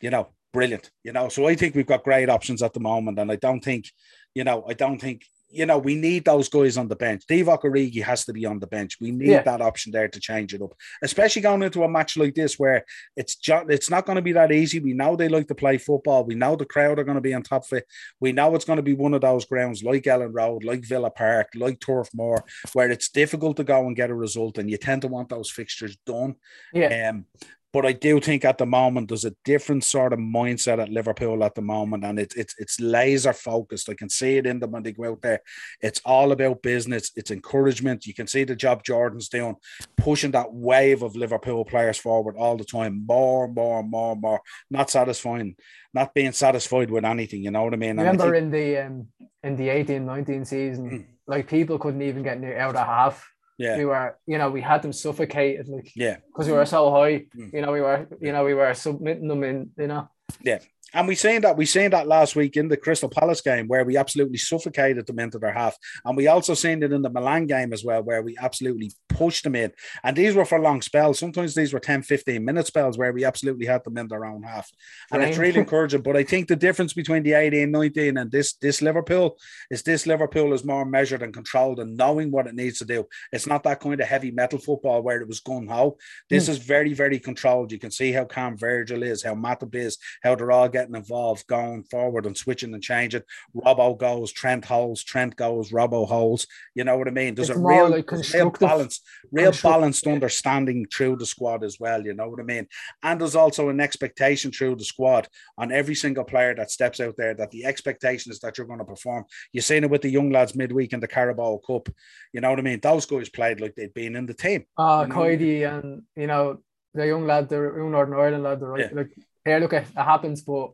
you 0.00 0.10
know, 0.10 0.28
brilliant. 0.52 0.90
You 1.02 1.12
know, 1.12 1.28
so 1.28 1.46
I 1.46 1.54
think 1.54 1.74
we've 1.74 1.86
got 1.86 2.04
great 2.04 2.28
options 2.28 2.62
at 2.62 2.72
the 2.72 2.80
moment. 2.80 3.18
And 3.18 3.30
I 3.30 3.36
don't 3.36 3.62
think, 3.62 3.90
you 4.34 4.44
know, 4.44 4.64
I 4.68 4.74
don't 4.74 5.00
think 5.00 5.26
you 5.54 5.66
know, 5.66 5.78
we 5.78 5.94
need 5.94 6.24
those 6.24 6.48
guys 6.48 6.76
on 6.76 6.88
the 6.88 6.96
bench. 6.96 7.22
Divock 7.30 7.62
Origi 7.62 8.02
has 8.02 8.24
to 8.24 8.32
be 8.32 8.44
on 8.44 8.58
the 8.58 8.66
bench. 8.66 8.98
We 9.00 9.10
need 9.12 9.28
yeah. 9.28 9.42
that 9.42 9.60
option 9.60 9.92
there 9.92 10.08
to 10.08 10.20
change 10.20 10.52
it 10.52 10.62
up, 10.62 10.74
especially 11.02 11.42
going 11.42 11.62
into 11.62 11.84
a 11.84 11.88
match 11.88 12.16
like 12.16 12.34
this 12.34 12.58
where 12.58 12.84
it's 13.16 13.36
just, 13.36 13.66
it's 13.70 13.90
not 13.90 14.06
going 14.06 14.16
to 14.16 14.22
be 14.22 14.32
that 14.32 14.52
easy. 14.52 14.80
We 14.80 14.92
know 14.92 15.16
they 15.16 15.28
like 15.28 15.48
to 15.48 15.54
play 15.54 15.78
football. 15.78 16.24
We 16.24 16.34
know 16.34 16.56
the 16.56 16.64
crowd 16.64 16.98
are 16.98 17.04
going 17.04 17.16
to 17.16 17.20
be 17.20 17.34
on 17.34 17.42
top 17.42 17.64
of 17.64 17.78
it. 17.78 17.86
We 18.20 18.32
know 18.32 18.54
it's 18.54 18.64
going 18.64 18.78
to 18.78 18.82
be 18.82 18.94
one 18.94 19.14
of 19.14 19.20
those 19.20 19.44
grounds 19.44 19.82
like 19.82 20.04
Elland 20.04 20.34
Road, 20.34 20.64
like 20.64 20.84
Villa 20.84 21.10
Park, 21.10 21.48
like 21.54 21.80
Turf 21.80 22.08
Moor, 22.12 22.44
where 22.72 22.90
it's 22.90 23.08
difficult 23.08 23.56
to 23.58 23.64
go 23.64 23.86
and 23.86 23.96
get 23.96 24.10
a 24.10 24.14
result, 24.14 24.58
and 24.58 24.70
you 24.70 24.76
tend 24.76 25.02
to 25.02 25.08
want 25.08 25.28
those 25.28 25.50
fixtures 25.50 25.96
done. 26.04 26.34
Yeah. 26.72 27.10
Um, 27.10 27.26
But 27.74 27.86
I 27.86 27.92
do 27.92 28.20
think 28.20 28.44
at 28.44 28.58
the 28.58 28.66
moment 28.66 29.08
there's 29.08 29.24
a 29.24 29.34
different 29.44 29.82
sort 29.82 30.12
of 30.12 30.20
mindset 30.20 30.80
at 30.80 30.90
Liverpool 30.90 31.42
at 31.42 31.56
the 31.56 31.60
moment, 31.60 32.04
and 32.04 32.20
it's 32.20 32.36
it's 32.36 32.54
it's 32.56 32.78
laser 32.78 33.32
focused. 33.32 33.90
I 33.90 33.94
can 33.94 34.08
see 34.08 34.36
it 34.36 34.46
in 34.46 34.60
them 34.60 34.70
when 34.70 34.84
they 34.84 34.92
go 34.92 35.10
out 35.10 35.22
there. 35.22 35.40
It's 35.80 36.00
all 36.04 36.30
about 36.30 36.62
business. 36.62 37.10
It's 37.16 37.32
encouragement. 37.32 38.06
You 38.06 38.14
can 38.14 38.28
see 38.28 38.44
the 38.44 38.54
job 38.54 38.84
Jordan's 38.84 39.28
doing, 39.28 39.56
pushing 39.96 40.30
that 40.30 40.52
wave 40.52 41.02
of 41.02 41.16
Liverpool 41.16 41.64
players 41.64 41.98
forward 41.98 42.36
all 42.38 42.56
the 42.56 42.64
time, 42.64 43.04
more, 43.08 43.48
more, 43.48 43.82
more, 43.82 44.14
more. 44.14 44.40
Not 44.70 44.88
satisfying, 44.88 45.56
not 45.92 46.14
being 46.14 46.30
satisfied 46.30 46.92
with 46.92 47.04
anything. 47.04 47.42
You 47.42 47.50
know 47.50 47.64
what 47.64 47.74
I 47.74 47.76
mean? 47.76 47.96
Remember 47.96 48.36
I 48.36 48.38
think, 48.38 48.44
in 48.44 48.50
the 48.52 48.86
um, 48.86 49.08
in 49.42 49.56
the 49.56 49.66
18-19 49.66 50.46
season, 50.46 50.90
mm. 50.90 51.06
like 51.26 51.48
people 51.48 51.80
couldn't 51.80 52.02
even 52.02 52.22
get 52.22 52.38
near 52.38 52.56
out 52.56 52.76
of 52.76 52.86
half 52.86 53.33
yeah. 53.58 53.76
We 53.76 53.84
were, 53.84 54.18
you 54.26 54.38
know, 54.38 54.50
we 54.50 54.60
had 54.60 54.82
them 54.82 54.92
suffocated, 54.92 55.68
like, 55.68 55.92
yeah, 55.94 56.16
because 56.26 56.46
we 56.46 56.52
were 56.52 56.66
so 56.66 56.90
high. 56.90 57.26
Mm. 57.36 57.52
You 57.52 57.62
know, 57.62 57.72
we 57.72 57.80
were, 57.80 58.06
you 58.20 58.32
know, 58.32 58.44
we 58.44 58.54
were 58.54 58.74
submitting 58.74 59.28
them 59.28 59.44
in, 59.44 59.70
you 59.78 59.86
know. 59.86 60.08
Yeah, 60.42 60.58
and 60.94 61.08
we 61.08 61.14
seen 61.16 61.40
that 61.42 61.56
we 61.56 61.66
seen 61.66 61.90
that 61.90 62.06
last 62.06 62.36
week 62.36 62.56
in 62.56 62.68
the 62.68 62.76
Crystal 62.76 63.08
Palace 63.08 63.40
game 63.40 63.66
where 63.66 63.84
we 63.84 63.96
absolutely 63.96 64.38
suffocated 64.38 65.06
them 65.06 65.18
into 65.18 65.38
their 65.38 65.52
half, 65.52 65.76
and 66.04 66.16
we 66.16 66.28
also 66.28 66.54
seen 66.54 66.82
it 66.82 66.92
in 66.92 67.02
the 67.02 67.10
Milan 67.10 67.46
game 67.46 67.72
as 67.72 67.84
well 67.84 68.02
where 68.02 68.22
we 68.22 68.36
absolutely 68.40 68.92
pushed 69.08 69.44
them 69.44 69.54
in. 69.54 69.72
And 70.02 70.16
these 70.16 70.34
were 70.34 70.44
for 70.44 70.58
long 70.58 70.82
spells. 70.82 71.18
Sometimes 71.18 71.54
these 71.54 71.72
were 71.72 71.80
10, 71.80 72.02
15 72.02 72.44
minute 72.44 72.66
spells 72.66 72.96
where 72.96 73.12
we 73.12 73.24
absolutely 73.24 73.66
had 73.66 73.84
them 73.84 73.98
in 73.98 74.08
their 74.08 74.24
own 74.24 74.42
half, 74.44 74.70
and 75.10 75.20
right. 75.20 75.28
it's 75.28 75.38
really 75.38 75.60
encouraging. 75.64 76.02
But 76.02 76.16
I 76.16 76.22
think 76.22 76.48
the 76.48 76.56
difference 76.56 76.92
between 76.92 77.24
the 77.24 77.32
18, 77.32 77.70
19 77.70 78.16
and 78.16 78.30
this 78.30 78.54
this 78.54 78.80
Liverpool 78.80 79.36
is 79.70 79.82
this 79.82 80.06
Liverpool 80.06 80.52
is 80.52 80.64
more 80.64 80.84
measured 80.84 81.22
and 81.22 81.34
controlled 81.34 81.80
and 81.80 81.96
knowing 81.96 82.30
what 82.30 82.46
it 82.46 82.54
needs 82.54 82.78
to 82.78 82.84
do. 82.84 83.06
It's 83.32 83.46
not 83.46 83.64
that 83.64 83.80
kind 83.80 84.00
of 84.00 84.06
heavy 84.06 84.30
metal 84.30 84.58
football 84.58 85.02
where 85.02 85.20
it 85.20 85.28
was 85.28 85.40
gun 85.40 85.66
ho. 85.66 85.96
This 86.30 86.46
mm. 86.46 86.50
is 86.50 86.58
very 86.58 86.94
very 86.94 87.18
controlled. 87.18 87.72
You 87.72 87.78
can 87.78 87.90
see 87.90 88.12
how 88.12 88.24
calm 88.24 88.56
Virgil 88.56 89.02
is, 89.02 89.22
how 89.22 89.34
Matip 89.34 89.74
is, 89.74 89.98
how 90.22 90.34
they're 90.34 90.52
all 90.52 90.68
getting 90.68 90.83
getting 90.84 90.96
involved, 90.96 91.46
going 91.46 91.82
forward 91.84 92.26
and 92.26 92.36
switching 92.36 92.74
and 92.74 92.82
changing. 92.82 93.22
Robbo 93.56 93.96
goes, 93.98 94.32
Trent 94.32 94.64
holds, 94.64 95.02
Trent 95.02 95.34
goes, 95.36 95.70
Robbo 95.70 96.06
holds. 96.06 96.46
You 96.74 96.84
know 96.84 96.96
what 96.98 97.08
I 97.08 97.10
mean? 97.10 97.34
There's 97.34 97.50
it's 97.50 97.58
a 97.58 97.62
real, 97.62 97.88
like 97.88 98.10
real 98.10 98.50
balance, 98.50 99.00
real 99.32 99.52
balanced 99.62 100.06
understanding 100.06 100.86
through 100.94 101.16
the 101.16 101.26
squad 101.26 101.64
as 101.64 101.80
well. 101.80 102.04
You 102.04 102.14
know 102.14 102.28
what 102.28 102.40
I 102.40 102.44
mean? 102.44 102.66
And 103.02 103.20
there's 103.20 103.36
also 103.36 103.68
an 103.70 103.80
expectation 103.80 104.52
through 104.52 104.76
the 104.76 104.84
squad 104.84 105.28
on 105.56 105.72
every 105.72 105.94
single 105.94 106.24
player 106.24 106.54
that 106.54 106.70
steps 106.70 107.00
out 107.00 107.14
there 107.16 107.34
that 107.34 107.50
the 107.50 107.64
expectation 107.64 108.30
is 108.30 108.40
that 108.40 108.58
you're 108.58 108.66
going 108.66 108.78
to 108.80 108.84
perform. 108.84 109.24
You've 109.52 109.64
seen 109.64 109.84
it 109.84 109.90
with 109.90 110.02
the 110.02 110.10
young 110.10 110.30
lads 110.30 110.54
midweek 110.54 110.92
in 110.92 111.00
the 111.00 111.08
Carabao 111.08 111.60
Cup. 111.66 111.88
You 112.32 112.40
know 112.40 112.50
what 112.50 112.58
I 112.58 112.62
mean? 112.62 112.80
Those 112.80 113.06
guys 113.06 113.28
played 113.28 113.60
like 113.60 113.74
they'd 113.74 113.94
been 113.94 114.16
in 114.16 114.26
the 114.26 114.34
team. 114.34 114.64
Ah, 114.76 115.00
uh, 115.00 115.02
you 115.02 115.08
know 115.08 115.22
and 115.24 116.02
you 116.16 116.26
know 116.26 116.58
the 116.94 117.06
young 117.06 117.26
lad, 117.26 117.48
the 117.48 117.56
young 117.56 117.90
Northern 117.90 118.18
Ireland 118.18 118.44
lad, 118.44 118.60
the 118.60 118.66
right, 118.66 118.90
yeah. 118.90 118.96
like 118.96 119.10
here, 119.44 119.58
look, 119.58 119.72
it, 119.72 119.86
it 119.96 120.02
happens, 120.02 120.42
but 120.42 120.72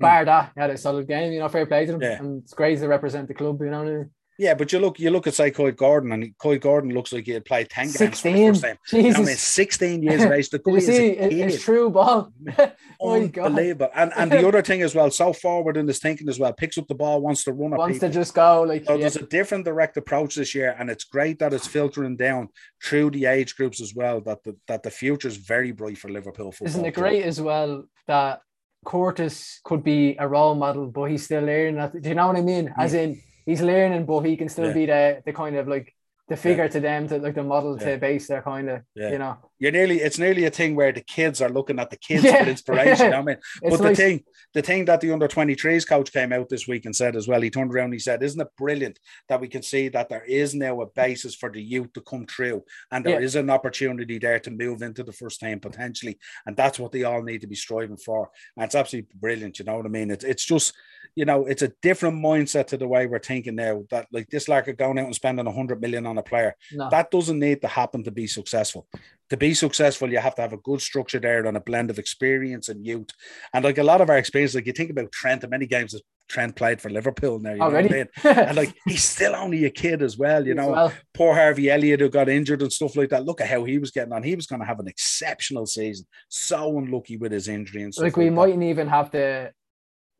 bar 0.00 0.22
mm. 0.22 0.26
that, 0.26 0.52
he 0.54 0.60
had 0.60 0.70
a 0.70 0.78
solid 0.78 1.06
game, 1.06 1.32
you 1.32 1.40
know, 1.40 1.48
fair 1.48 1.66
play 1.66 1.86
to 1.86 1.94
him. 1.94 2.02
Yeah. 2.02 2.18
And 2.18 2.42
it's 2.42 2.54
great 2.54 2.78
to 2.78 2.88
represent 2.88 3.28
the 3.28 3.34
club, 3.34 3.60
you 3.60 3.70
know. 3.70 4.06
Yeah, 4.38 4.52
but 4.52 4.70
you 4.70 4.78
look, 4.80 5.00
you 5.00 5.10
look 5.10 5.26
at 5.26 5.34
say 5.34 5.50
Kaide 5.50 5.76
Gordon, 5.76 6.12
and 6.12 6.36
Kaide 6.38 6.60
Gordon 6.60 6.92
looks 6.92 7.10
like 7.12 7.24
he 7.24 7.32
had 7.32 7.46
played 7.46 7.70
ten 7.70 7.86
games 7.86 7.96
16. 7.96 8.32
for 8.32 8.38
the 8.38 8.48
first 8.48 8.62
time. 8.62 8.78
Jesus. 8.86 9.16
I 9.16 9.22
mean, 9.24 9.36
sixteen 9.36 10.02
years 10.02 10.22
of 10.22 10.32
age. 10.32 10.50
The 10.50 10.58
guy 10.58 10.78
see, 10.80 11.08
it's 11.08 11.64
true 11.64 11.88
ball. 11.88 12.30
Unbelievable. 13.02 13.88
And 13.94 14.12
and 14.14 14.30
the 14.30 14.46
other 14.46 14.60
thing 14.60 14.82
as 14.82 14.94
well, 14.94 15.10
so 15.10 15.32
forward 15.32 15.78
in 15.78 15.86
his 15.86 16.00
thinking 16.00 16.28
as 16.28 16.38
well, 16.38 16.52
picks 16.52 16.76
up 16.76 16.86
the 16.86 16.94
ball, 16.94 17.22
wants 17.22 17.44
to 17.44 17.52
run. 17.52 17.70
Wants 17.70 17.94
people. 17.94 18.08
to 18.08 18.14
just 18.14 18.34
go 18.34 18.62
like. 18.62 18.84
So 18.84 18.94
yeah. 18.94 19.00
there's 19.00 19.16
a 19.16 19.26
different 19.26 19.64
direct 19.64 19.96
approach 19.96 20.34
this 20.34 20.54
year, 20.54 20.76
and 20.78 20.90
it's 20.90 21.04
great 21.04 21.38
that 21.38 21.54
it's 21.54 21.66
filtering 21.66 22.16
down 22.16 22.48
through 22.84 23.12
the 23.12 23.24
age 23.24 23.56
groups 23.56 23.80
as 23.80 23.94
well. 23.94 24.20
That 24.20 24.44
the 24.44 24.54
that 24.68 24.82
the 24.82 24.90
future 24.90 25.28
is 25.28 25.38
very 25.38 25.72
bright 25.72 25.96
for 25.96 26.10
Liverpool 26.10 26.52
football. 26.52 26.68
Isn't 26.68 26.84
it 26.84 26.94
great 26.94 27.22
as 27.22 27.40
well 27.40 27.84
that 28.06 28.40
Curtis 28.84 29.60
could 29.64 29.82
be 29.82 30.16
a 30.18 30.28
role 30.28 30.54
model, 30.54 30.86
but 30.86 31.10
he's 31.10 31.24
still 31.24 31.42
learning. 31.42 31.90
Do 32.00 32.08
you 32.08 32.14
know 32.14 32.28
what 32.28 32.36
I 32.36 32.42
mean? 32.42 32.72
As 32.76 32.94
in, 32.94 33.20
he's 33.44 33.60
learning, 33.60 34.06
but 34.06 34.20
he 34.20 34.36
can 34.36 34.48
still 34.48 34.68
yeah. 34.68 34.72
be 34.72 34.86
the 34.86 35.22
the 35.24 35.32
kind 35.32 35.56
of 35.56 35.68
like 35.68 35.94
the 36.28 36.36
figure 36.36 36.64
yeah. 36.64 36.70
to 36.70 36.80
them 36.80 37.08
to 37.08 37.18
like 37.18 37.34
the 37.34 37.42
model 37.42 37.76
yeah. 37.78 37.92
to 37.92 37.98
base 37.98 38.28
their 38.28 38.42
kind 38.42 38.68
of 38.68 38.82
yeah. 38.94 39.10
you 39.10 39.18
know 39.18 39.36
you're 39.58 39.72
nearly 39.72 40.00
it's 40.00 40.18
nearly 40.18 40.44
a 40.44 40.50
thing 40.50 40.74
where 40.74 40.92
the 40.92 41.00
kids 41.00 41.40
are 41.40 41.48
looking 41.48 41.78
at 41.78 41.90
the 41.90 41.96
kids 41.96 42.24
for 42.28 42.48
inspiration 42.48 43.14
I 43.14 43.22
mean 43.22 43.36
but 43.62 43.78
the 43.80 43.94
thing 43.94 44.24
the 44.52 44.62
thing 44.62 44.86
that 44.86 45.00
the 45.00 45.12
under 45.12 45.28
23s 45.28 45.88
coach 45.88 46.12
came 46.12 46.32
out 46.32 46.48
this 46.48 46.66
week 46.66 46.84
and 46.84 46.96
said 46.96 47.14
as 47.14 47.28
well 47.28 47.40
he 47.40 47.50
turned 47.50 47.72
around 47.72 47.86
and 47.86 47.94
he 47.94 47.98
said 48.00 48.22
isn't 48.22 48.40
it 48.40 48.48
brilliant 48.58 48.98
that 49.28 49.40
we 49.40 49.48
can 49.48 49.62
see 49.62 49.88
that 49.88 50.08
there 50.08 50.24
is 50.24 50.54
now 50.54 50.80
a 50.80 50.86
basis 50.86 51.34
for 51.34 51.50
the 51.50 51.62
youth 51.62 51.92
to 51.92 52.00
come 52.00 52.26
through 52.26 52.62
and 52.90 53.04
there 53.04 53.22
is 53.22 53.36
an 53.36 53.50
opportunity 53.50 54.18
there 54.18 54.40
to 54.40 54.50
move 54.50 54.82
into 54.82 55.04
the 55.04 55.12
first 55.12 55.38
team 55.38 55.60
potentially 55.60 56.18
and 56.46 56.56
that's 56.56 56.78
what 56.78 56.90
they 56.90 57.04
all 57.04 57.22
need 57.22 57.40
to 57.40 57.46
be 57.46 57.54
striving 57.54 57.96
for 57.96 58.30
and 58.56 58.64
it's 58.64 58.74
absolutely 58.74 59.08
brilliant 59.14 59.58
you 59.58 59.64
know 59.64 59.76
what 59.76 59.86
I 59.86 59.90
mean 59.90 60.10
it's, 60.10 60.24
it's 60.24 60.44
just 60.44 60.74
you 61.14 61.24
know 61.24 61.46
it's 61.46 61.62
a 61.62 61.72
different 61.82 62.22
mindset 62.22 62.66
to 62.66 62.76
the 62.76 62.88
way 62.88 63.06
we're 63.06 63.20
thinking 63.20 63.54
now 63.54 63.84
that 63.90 64.06
like 64.12 64.28
this 64.28 64.48
like 64.48 64.76
going 64.76 64.98
out 64.98 65.06
and 65.06 65.14
spending 65.14 65.46
100 65.46 65.80
million 65.80 66.04
on 66.04 66.16
on 66.16 66.18
a 66.18 66.22
player. 66.22 66.56
No. 66.72 66.88
That 66.90 67.10
doesn't 67.10 67.38
need 67.38 67.60
to 67.62 67.68
happen 67.68 68.02
to 68.04 68.10
be 68.10 68.26
successful. 68.26 68.86
To 69.30 69.36
be 69.36 69.54
successful, 69.54 70.10
you 70.10 70.18
have 70.18 70.36
to 70.36 70.42
have 70.42 70.52
a 70.52 70.58
good 70.58 70.80
structure 70.80 71.18
there 71.18 71.44
and 71.46 71.56
a 71.56 71.60
blend 71.60 71.90
of 71.90 71.98
experience 71.98 72.68
and 72.68 72.86
youth. 72.86 73.08
And 73.52 73.64
like 73.64 73.78
a 73.78 73.82
lot 73.82 74.00
of 74.00 74.08
our 74.08 74.18
experience, 74.18 74.54
like 74.54 74.66
you 74.66 74.72
think 74.72 74.90
about 74.90 75.10
Trent, 75.12 75.42
and 75.42 75.50
many 75.50 75.66
games 75.66 75.92
that 75.92 76.02
Trent 76.28 76.56
played 76.56 76.80
for 76.80 76.90
Liverpool 76.90 77.38
now. 77.38 77.54
You 77.54 77.62
Already? 77.62 77.88
know 77.88 78.04
I 78.24 78.28
mean? 78.28 78.38
and 78.48 78.56
like 78.56 78.74
he's 78.86 79.04
still 79.04 79.34
only 79.34 79.64
a 79.64 79.70
kid 79.70 80.02
as 80.02 80.18
well, 80.18 80.46
you 80.46 80.54
know. 80.54 80.70
Well. 80.70 80.92
Poor 81.14 81.34
Harvey 81.34 81.70
Elliott 81.70 82.00
who 82.00 82.08
got 82.08 82.28
injured 82.28 82.62
and 82.62 82.72
stuff 82.72 82.96
like 82.96 83.10
that. 83.10 83.24
Look 83.24 83.40
at 83.40 83.48
how 83.48 83.64
he 83.64 83.78
was 83.78 83.90
getting 83.90 84.12
on. 84.12 84.22
He 84.22 84.34
was 84.34 84.46
going 84.46 84.60
to 84.60 84.66
have 84.66 84.80
an 84.80 84.88
exceptional 84.88 85.66
season. 85.66 86.06
So 86.28 86.78
unlucky 86.78 87.16
with 87.16 87.32
his 87.32 87.48
injury 87.48 87.82
and 87.82 87.94
stuff. 87.94 88.04
Like, 88.04 88.16
we 88.16 88.30
mightn't 88.30 88.64
even 88.64 88.88
have 88.88 89.10
to 89.12 89.52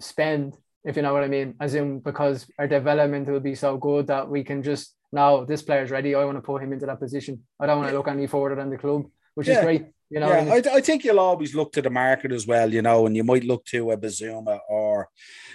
spend, 0.01 0.57
if 0.87 0.95
you 0.95 1.03
know 1.03 1.13
what 1.13 1.25
I 1.25 1.29
mean, 1.29 1.55
as 1.61 1.75
in 1.75 1.99
because 1.99 2.47
our 2.59 2.69
development 2.69 3.29
will 3.29 3.41
be 3.41 3.57
so 3.57 3.77
good 3.77 4.07
that 4.07 4.29
we 4.31 4.45
can 4.45 4.63
just 4.63 4.95
now 5.13 5.45
this 5.45 5.63
player's 5.63 5.91
ready. 5.91 6.15
I 6.15 6.25
want 6.25 6.39
to 6.39 6.43
put 6.43 6.63
him 6.63 6.73
into 6.73 6.87
that 6.87 7.01
position. 7.01 7.43
I 7.59 7.67
don't 7.67 7.79
want 7.79 7.91
to 7.91 7.97
look 7.97 8.09
any 8.09 8.29
further 8.29 8.55
than 8.55 8.71
the 8.71 8.79
club, 8.79 9.07
which 9.35 9.49
yeah. 9.49 9.59
is 9.59 9.65
great. 9.65 9.87
You 10.09 10.21
know, 10.21 10.29
yeah, 10.29 10.39
I, 10.39 10.45
mean? 10.45 10.69
I, 10.69 10.75
I, 10.75 10.81
think 10.81 11.03
you'll 11.03 11.19
always 11.19 11.53
look 11.53 11.73
to 11.73 11.83
the 11.83 11.91
market 11.91 12.31
as 12.31 12.47
well, 12.47 12.73
you 12.73 12.81
know, 12.81 13.07
and 13.07 13.17
you 13.17 13.25
might 13.25 13.43
look 13.43 13.65
to 13.67 13.91
a 13.91 13.97
Bissouma 13.97 14.61
or, 14.69 15.09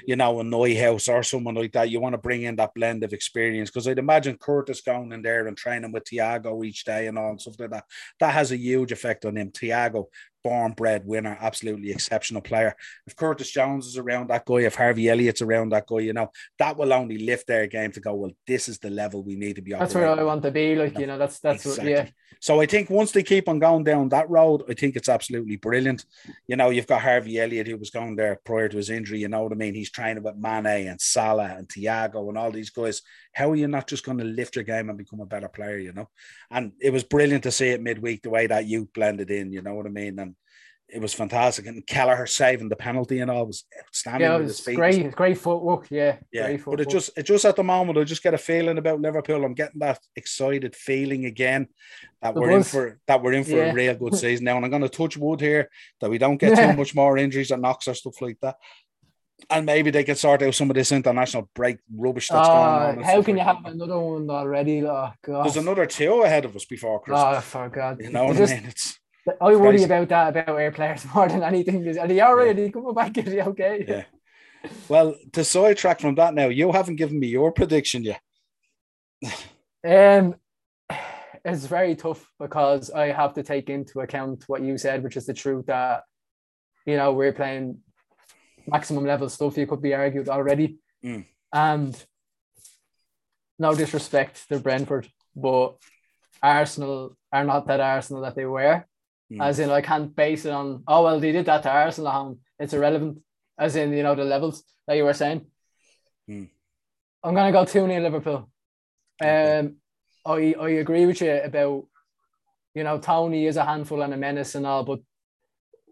you 0.06 0.18
know, 0.18 0.42
a 0.42 0.44
Neuhaus 0.44 1.08
or 1.08 1.24
someone 1.24 1.56
like 1.56 1.72
that. 1.72 1.90
You 1.90 2.02
want 2.02 2.16
to 2.16 2.18
bring 2.18 2.42
in 2.42 2.58
that 2.58 2.74
blend 2.74 3.06
of 3.06 3.14
experience 3.14 3.70
because 3.70 3.88
I'd 3.88 3.98
imagine 3.98 4.38
Curtis 4.38 4.82
going 4.82 5.14
in 5.14 5.22
there 5.22 5.48
and 5.48 5.56
training 5.56 5.94
with 5.94 6.04
Thiago 6.04 6.66
each 6.66 6.84
day 6.84 7.08
and 7.08 7.18
all 7.18 7.30
and 7.30 7.40
stuff 7.40 7.56
like 7.60 7.70
that. 7.70 7.86
That 8.20 8.34
has 8.34 8.52
a 8.52 8.58
huge 8.58 8.92
effect 8.92 9.24
on 9.24 9.38
him. 9.38 9.52
Thiago 9.52 10.08
born 10.44 10.74
bred 10.74 11.06
winner, 11.06 11.38
absolutely 11.40 11.92
exceptional 11.92 12.42
player. 12.42 12.76
If 13.08 13.16
Curtis 13.16 13.52
Jones 13.52 13.88
is 13.88 13.98
around 13.98 14.30
that 14.30 14.46
guy, 14.46 14.62
if 14.62 14.76
Harvey 14.76 15.10
Elliott's 15.10 15.42
around 15.42 15.70
that 15.70 15.88
guy, 15.88 16.00
you 16.00 16.14
know, 16.14 16.32
that 16.60 16.78
will 16.78 16.94
only 16.94 17.18
lift 17.18 17.48
their 17.48 17.68
game 17.68 17.92
to 17.94 18.00
go, 18.00 18.14
well, 18.16 18.32
this 18.48 18.70
is 18.70 18.80
the 18.80 18.90
level 18.90 19.24
we 19.24 19.36
need 19.36 19.56
to 19.56 19.62
be 19.62 19.72
That's 19.72 19.96
where 19.96 20.10
I 20.10 20.24
want 20.24 20.44
to 20.44 20.52
be. 20.52 20.76
Like, 20.76 20.98
you 20.98 21.08
know, 21.08 21.18
that's 21.18 21.40
that's 21.40 21.66
exactly. 21.66 21.94
what, 21.94 22.06
yeah. 22.06 22.10
So 22.40 22.60
I 22.60 22.66
think 22.66 22.90
once 22.90 23.12
they 23.12 23.24
keep 23.24 23.48
on 23.48 23.60
going 23.60 23.84
down 23.84 24.10
that 24.10 24.30
road, 24.30 24.64
I 24.68 24.74
think 24.74 24.96
it's 24.96 25.10
absolutely 25.10 25.58
brilliant. 25.58 26.06
You 26.48 26.56
know, 26.56 26.70
you've 26.70 26.88
got 26.88 27.02
Harvey 27.02 27.40
Elliott 27.40 27.68
who 27.68 27.78
was 27.78 27.92
going 27.92 28.16
there 28.16 28.40
prior 28.44 28.68
to 28.68 28.78
his 28.78 28.90
injury, 28.90 29.20
you 29.20 29.28
know 29.28 29.44
what 29.44 29.52
I 29.52 29.56
mean? 29.56 29.76
He's 29.76 29.92
training 29.92 30.24
with 30.24 30.38
Mane 30.38 30.88
and 30.88 31.00
Salah 31.00 31.56
and 31.58 31.68
Thiago 31.68 32.30
and 32.30 32.38
all 32.38 32.52
these 32.52 32.72
guys. 32.72 33.02
How 33.34 33.52
are 33.52 33.56
you 33.56 33.68
not 33.68 33.88
just 33.88 34.06
going 34.06 34.18
to 34.18 34.24
lift 34.24 34.56
your 34.56 34.64
game 34.64 34.90
and 34.90 34.98
become 34.98 35.22
a 35.22 35.26
better 35.26 35.48
player, 35.48 35.78
you 35.78 35.94
know? 35.94 36.10
And 36.50 36.74
it 36.82 36.92
was 36.92 37.04
brilliant 37.04 37.44
to 37.44 37.52
see 37.52 37.70
it 37.70 37.82
midweek, 37.82 38.24
the 38.24 38.30
way 38.30 38.48
that 38.48 38.66
you 38.66 38.90
blended 38.94 39.32
in, 39.32 39.52
you 39.52 39.62
know 39.62 39.74
what 39.74 39.86
I 39.86 39.90
mean? 39.90 40.20
And 40.20 40.36
it 40.92 41.02
was 41.02 41.14
fantastic. 41.14 41.66
And 41.66 41.86
Kelleher 41.88 42.28
saving 42.28 42.70
the 42.70 42.76
penalty 42.76 43.20
and 43.20 43.32
all 43.32 43.46
was 43.46 43.64
outstanding. 43.80 44.30
Yeah, 44.30 44.38
it 44.38 44.44
was 44.44 44.62
great, 44.62 45.12
great 45.14 45.38
footwork. 45.38 45.88
Yeah, 45.90 46.18
yeah. 46.32 46.58
But 46.66 46.82
it 46.82 46.90
just, 46.90 47.12
it 47.18 47.24
just 47.24 47.46
at 47.46 47.56
the 47.56 47.64
moment, 47.64 47.98
I 47.98 48.04
just 48.04 48.24
get 48.24 48.34
a 48.34 48.38
feeling 48.38 48.78
about 48.78 49.00
Liverpool. 49.00 49.46
I'm 49.46 49.54
getting 49.54 49.80
that 49.80 50.00
excited 50.16 50.76
feeling 50.76 51.26
again 51.26 51.68
that 52.22 52.36
we're 52.36 52.52
in 52.52 52.64
for 52.64 53.00
that 53.08 53.24
we're 53.24 53.34
in 53.34 53.46
for 53.46 53.52
yeah. 53.52 53.72
a 53.72 53.74
real 53.74 53.96
good 53.96 54.16
season 54.18 54.46
now. 54.46 54.58
And 54.58 54.66
I'm 54.66 54.72
going 54.72 54.84
to 54.84 54.90
touch 54.90 55.18
wood 55.18 55.40
here 55.40 55.70
that 56.02 56.10
we 56.10 56.18
don't 56.18 56.38
get 56.38 56.58
yeah. 56.58 56.72
too 56.72 56.78
much 56.78 56.94
more 56.94 57.18
injuries 57.18 57.52
or 57.52 57.58
knocks 57.58 57.88
or 57.88 57.94
stuff 57.94 58.22
like 58.22 58.40
that. 58.42 58.58
And 59.50 59.66
maybe 59.66 59.92
they 59.92 60.04
can 60.04 60.16
sort 60.16 60.42
out 60.44 60.54
some 60.54 60.70
of 60.70 60.76
this 60.76 60.92
international 60.92 61.50
break 61.54 61.78
rubbish 61.94 62.30
that's 62.30 62.48
uh, 62.48 62.52
going 62.54 62.98
on. 63.00 63.04
How 63.04 63.22
can 63.22 63.38
you 63.38 63.44
have 63.44 63.66
another 63.66 64.00
one 64.00 64.30
already? 64.30 64.84
Oh, 64.86 65.12
God. 65.24 65.46
There's 65.46 65.58
another 65.58 65.86
two 65.86 66.22
ahead 66.22 66.46
of 66.46 66.56
us 66.56 66.66
before 66.66 67.02
Christmas. 67.02 67.38
Oh, 67.38 67.42
for 67.42 67.70
God. 67.70 67.98
You 68.02 68.12
know 68.12 68.26
what 68.26 68.38
I 68.38 68.46
mean? 68.46 68.66
It's 68.66 69.00
I 69.40 69.46
worry 69.56 69.72
crazy. 69.72 69.84
about 69.84 70.10
that 70.10 70.30
about 70.30 70.50
our 70.50 70.72
players 70.72 71.06
more 71.16 71.28
than 71.28 71.44
anything. 71.44 71.88
Are 71.98 72.08
they 72.08 72.20
all 72.22 72.36
right? 72.36 72.46
Yeah. 72.46 72.52
Are 72.52 72.56
they 72.56 72.70
coming 72.70 72.94
back? 72.94 73.18
Is 73.18 73.34
he 73.34 73.42
okay? 73.42 73.86
Yeah. 73.88 74.04
Well, 74.88 75.16
to 75.34 75.44
sidetrack 75.44 76.00
from 76.00 76.16
that 76.16 76.34
now, 76.34 76.48
you 76.48 76.72
haven't 76.72 76.98
given 76.98 77.20
me 77.20 77.28
your 77.28 77.52
prediction 77.52 78.04
yet. 78.04 78.22
um, 79.86 80.36
it's 81.44 81.66
very 81.66 81.96
tough 81.96 82.24
because 82.40 82.92
I 82.92 83.08
have 83.08 83.34
to 83.36 83.44
take 83.44 83.70
into 83.70 84.00
account 84.02 84.44
what 84.48 84.62
you 84.62 84.78
said, 84.78 85.04
which 85.04 85.18
is 85.18 85.26
the 85.26 85.34
truth 85.34 85.66
that 85.68 86.04
you 86.86 86.98
know 86.98 87.14
we're 87.14 87.34
playing 87.34 87.80
maximum 88.68 89.06
level 89.06 89.30
stuff. 89.30 89.58
You 89.58 89.68
could 89.68 89.82
be 89.82 89.94
argued 89.94 90.30
already, 90.30 90.78
mm. 91.04 91.26
and 91.54 92.06
no 93.60 93.76
disrespect 93.76 94.48
to 94.50 94.60
Brentford, 94.60 95.08
but 95.36 95.76
Arsenal 96.42 97.16
are 97.32 97.44
not 97.44 97.68
that 97.68 97.80
Arsenal 97.80 98.24
that 98.24 98.36
they 98.36 98.46
were 98.46 98.86
Mm. 99.32 99.42
As 99.42 99.60
in, 99.60 99.70
I 99.70 99.82
can't 99.82 100.14
base 100.14 100.46
it 100.46 100.52
on, 100.52 100.84
oh, 100.88 101.04
well, 101.04 101.20
they 101.20 101.32
did 101.32 101.46
that 101.46 101.64
to 101.64 101.72
Arsenal. 101.72 102.38
It's 102.60 102.74
irrelevant. 102.74 103.22
As 103.58 103.76
in, 103.76 103.94
you 103.94 104.04
know, 104.04 104.16
the 104.16 104.26
levels 104.26 104.64
that 104.88 104.98
you 104.98 105.06
were 105.06 105.14
saying. 105.14 105.46
Mm. 106.30 106.50
I'm 107.24 107.34
going 107.34 107.54
to 107.54 107.58
go 107.58 107.64
2 107.64 107.72
0 107.88 108.02
Liverpool. 108.02 108.50
Um, 109.22 109.76
I, 110.26 110.56
I 110.60 110.70
agree 110.70 111.06
with 111.06 111.22
you 111.22 111.32
about, 111.32 111.86
you 112.74 112.84
know, 112.84 112.98
Toney 112.98 113.46
is 113.46 113.58
a 113.58 113.66
handful 113.66 114.02
and 114.02 114.14
a 114.14 114.18
menace 114.18 114.56
and 114.56 114.66
all, 114.66 114.84
but 114.84 115.00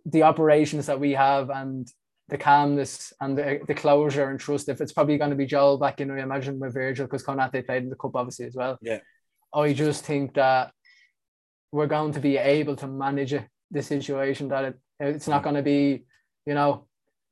the 0.05 0.23
operations 0.23 0.87
that 0.87 0.99
we 0.99 1.11
have 1.11 1.49
and 1.49 1.87
the 2.29 2.37
calmness 2.37 3.13
and 3.19 3.37
the, 3.37 3.59
the 3.67 3.73
closure 3.73 4.29
and 4.29 4.39
trust, 4.39 4.69
if 4.69 4.81
it's 4.81 4.93
probably 4.93 5.17
going 5.17 5.31
to 5.31 5.35
be 5.35 5.45
Joel 5.45 5.77
back 5.77 5.99
in, 5.99 6.11
I 6.11 6.21
imagine 6.21 6.59
with 6.59 6.73
Virgil, 6.73 7.05
because 7.05 7.23
Konate 7.23 7.65
played 7.65 7.83
in 7.83 7.89
the 7.89 7.95
cup 7.95 8.15
obviously 8.15 8.45
as 8.45 8.55
well. 8.55 8.77
Yeah. 8.81 8.99
I 9.53 9.73
just 9.73 10.05
think 10.05 10.35
that 10.35 10.71
we're 11.71 11.87
going 11.87 12.13
to 12.13 12.19
be 12.19 12.37
able 12.37 12.75
to 12.77 12.87
manage 12.87 13.33
it, 13.33 13.47
the 13.71 13.81
situation 13.81 14.49
that 14.49 14.65
it, 14.65 14.79
it's 14.99 15.27
not 15.27 15.43
going 15.43 15.55
to 15.55 15.61
be, 15.61 16.05
you 16.45 16.53
know, 16.53 16.85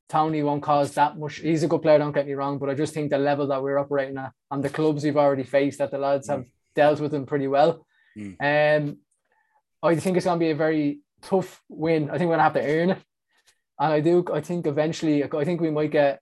Toney 0.09 0.41
won't 0.41 0.63
cause 0.63 0.93
that 0.93 1.17
much. 1.17 1.35
He's 1.35 1.63
a 1.63 1.67
good 1.67 1.81
player, 1.81 1.99
don't 1.99 2.13
get 2.13 2.27
me 2.27 2.33
wrong, 2.33 2.57
but 2.59 2.69
I 2.69 2.73
just 2.73 2.93
think 2.93 3.09
the 3.09 3.17
level 3.17 3.47
that 3.47 3.61
we're 3.61 3.77
operating 3.77 4.17
at 4.17 4.31
and 4.49 4.63
the 4.63 4.69
clubs 4.69 5.03
we've 5.03 5.17
already 5.17 5.43
faced 5.43 5.79
that 5.79 5.91
the 5.91 5.97
lads 5.97 6.29
have 6.29 6.41
mm. 6.41 6.49
dealt 6.75 6.99
with 6.99 7.11
them 7.11 7.25
pretty 7.25 7.47
well. 7.47 7.85
Mm. 8.17 8.35
Um, 8.39 8.97
I 9.83 9.95
think 9.95 10.17
it's 10.17 10.25
going 10.25 10.39
to 10.39 10.45
be 10.45 10.51
a 10.51 10.55
very 10.55 11.01
tough 11.21 11.61
win. 11.67 12.09
I 12.09 12.17
think 12.17 12.29
we're 12.29 12.37
going 12.37 12.39
to 12.39 12.43
have 12.43 12.53
to 12.53 12.65
earn 12.65 12.89
it. 12.91 13.01
And 13.79 13.93
I 13.93 13.99
do, 13.99 14.25
I 14.33 14.41
think 14.41 14.65
eventually, 14.65 15.23
I 15.23 15.45
think 15.45 15.61
we 15.61 15.69
might 15.69 15.91
get 15.91 16.19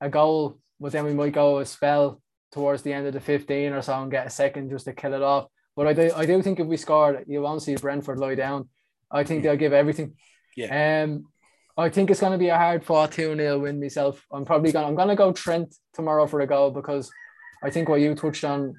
a 0.00 0.08
goal, 0.08 0.58
but 0.80 0.92
then 0.92 1.04
we 1.04 1.14
might 1.14 1.32
go 1.32 1.58
a 1.58 1.66
spell 1.66 2.20
towards 2.52 2.82
the 2.82 2.92
end 2.92 3.06
of 3.06 3.12
the 3.12 3.20
15 3.20 3.72
or 3.72 3.82
so 3.82 4.02
and 4.02 4.10
get 4.10 4.26
a 4.26 4.30
second 4.30 4.70
just 4.70 4.86
to 4.86 4.92
kill 4.92 5.14
it 5.14 5.22
off. 5.22 5.46
But 5.76 5.86
I 5.86 5.92
do, 5.92 6.10
I 6.16 6.26
do 6.26 6.42
think 6.42 6.58
if 6.58 6.66
we 6.66 6.76
score, 6.76 7.22
you 7.26 7.42
won't 7.42 7.62
see 7.62 7.76
Brentford 7.76 8.18
lie 8.18 8.34
down. 8.34 8.68
I 9.10 9.24
think 9.24 9.42
they'll 9.42 9.56
give 9.56 9.72
everything. 9.72 10.14
Yeah. 10.56 11.04
Um, 11.04 11.26
I 11.76 11.88
think 11.88 12.10
it's 12.10 12.20
going 12.20 12.32
to 12.32 12.38
be 12.38 12.48
a 12.48 12.56
hard 12.56 12.84
fought 12.84 13.12
2 13.12 13.36
0 13.36 13.60
win 13.60 13.80
myself. 13.80 14.26
I'm 14.32 14.44
probably 14.44 14.72
going 14.72 14.84
to, 14.84 14.88
I'm 14.88 14.96
going 14.96 15.08
to 15.08 15.14
go 15.14 15.32
Trent 15.32 15.72
tomorrow 15.94 16.26
for 16.26 16.40
a 16.40 16.46
goal 16.46 16.72
because 16.72 17.10
I 17.62 17.70
think 17.70 17.88
what 17.88 18.00
you 18.00 18.14
touched 18.16 18.42
on 18.42 18.74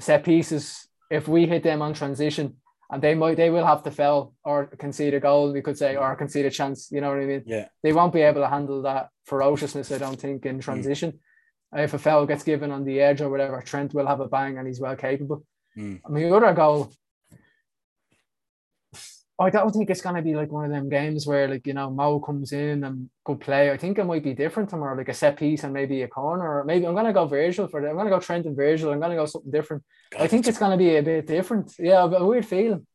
set 0.00 0.24
pieces, 0.24 0.88
if 1.10 1.28
we 1.28 1.46
hit 1.46 1.62
them 1.62 1.82
on 1.82 1.94
transition, 1.94 2.56
and 2.90 3.02
they 3.02 3.14
might 3.14 3.36
they 3.36 3.50
will 3.50 3.66
have 3.66 3.82
to 3.84 3.90
fail 3.90 4.34
or 4.44 4.66
concede 4.66 5.14
a 5.14 5.20
goal, 5.20 5.52
we 5.52 5.62
could 5.62 5.78
say, 5.78 5.96
or 5.96 6.14
concede 6.16 6.46
a 6.46 6.50
chance. 6.50 6.90
You 6.90 7.00
know 7.00 7.10
what 7.10 7.18
I 7.18 7.26
mean? 7.26 7.42
Yeah. 7.46 7.68
They 7.82 7.92
won't 7.92 8.12
be 8.12 8.22
able 8.22 8.42
to 8.42 8.48
handle 8.48 8.82
that 8.82 9.08
ferociousness, 9.26 9.92
I 9.92 9.98
don't 9.98 10.20
think, 10.20 10.46
in 10.46 10.58
mm. 10.58 10.62
transition. 10.62 11.20
Mm. 11.74 11.84
If 11.84 11.94
a 11.94 11.98
foul 11.98 12.26
gets 12.26 12.44
given 12.44 12.70
on 12.70 12.84
the 12.84 13.00
edge 13.00 13.20
or 13.20 13.30
whatever, 13.30 13.60
Trent 13.62 13.94
will 13.94 14.06
have 14.06 14.20
a 14.20 14.28
bang 14.28 14.58
and 14.58 14.66
he's 14.66 14.80
well 14.80 14.96
capable. 14.96 15.44
Mm. 15.76 16.00
I 16.06 16.08
mean, 16.10 16.28
the 16.28 16.36
other 16.36 16.52
goal, 16.52 16.92
I 19.36 19.50
don't 19.50 19.72
think 19.72 19.90
it's 19.90 20.00
gonna 20.00 20.22
be 20.22 20.36
like 20.36 20.52
one 20.52 20.64
of 20.64 20.70
them 20.70 20.88
games 20.88 21.26
where 21.26 21.48
like 21.48 21.66
you 21.66 21.74
know 21.74 21.90
Mo 21.90 22.20
comes 22.20 22.52
in 22.52 22.84
and 22.84 23.10
good 23.24 23.40
play. 23.40 23.72
I 23.72 23.76
think 23.76 23.98
it 23.98 24.04
might 24.04 24.22
be 24.22 24.32
different 24.32 24.70
tomorrow, 24.70 24.96
like 24.96 25.08
a 25.08 25.14
set 25.14 25.36
piece 25.36 25.64
and 25.64 25.72
maybe 25.72 26.02
a 26.02 26.08
corner. 26.08 26.60
Or 26.60 26.64
maybe 26.64 26.86
I'm 26.86 26.94
gonna 26.94 27.12
go 27.12 27.26
Virgil 27.26 27.66
for 27.66 27.80
that. 27.80 27.88
I'm 27.88 27.96
gonna 27.96 28.10
go 28.10 28.20
Trent 28.20 28.46
and 28.46 28.54
Virgil. 28.54 28.92
I'm 28.92 29.00
gonna 29.00 29.16
go 29.16 29.26
something 29.26 29.50
different. 29.50 29.82
God, 30.10 30.22
I 30.22 30.26
think 30.28 30.46
it's 30.46 30.58
gonna 30.58 30.76
be 30.76 30.96
a 30.96 31.02
bit 31.02 31.26
different. 31.26 31.72
Yeah, 31.78 32.04
a 32.04 32.24
weird 32.24 32.46
feeling. 32.46 32.86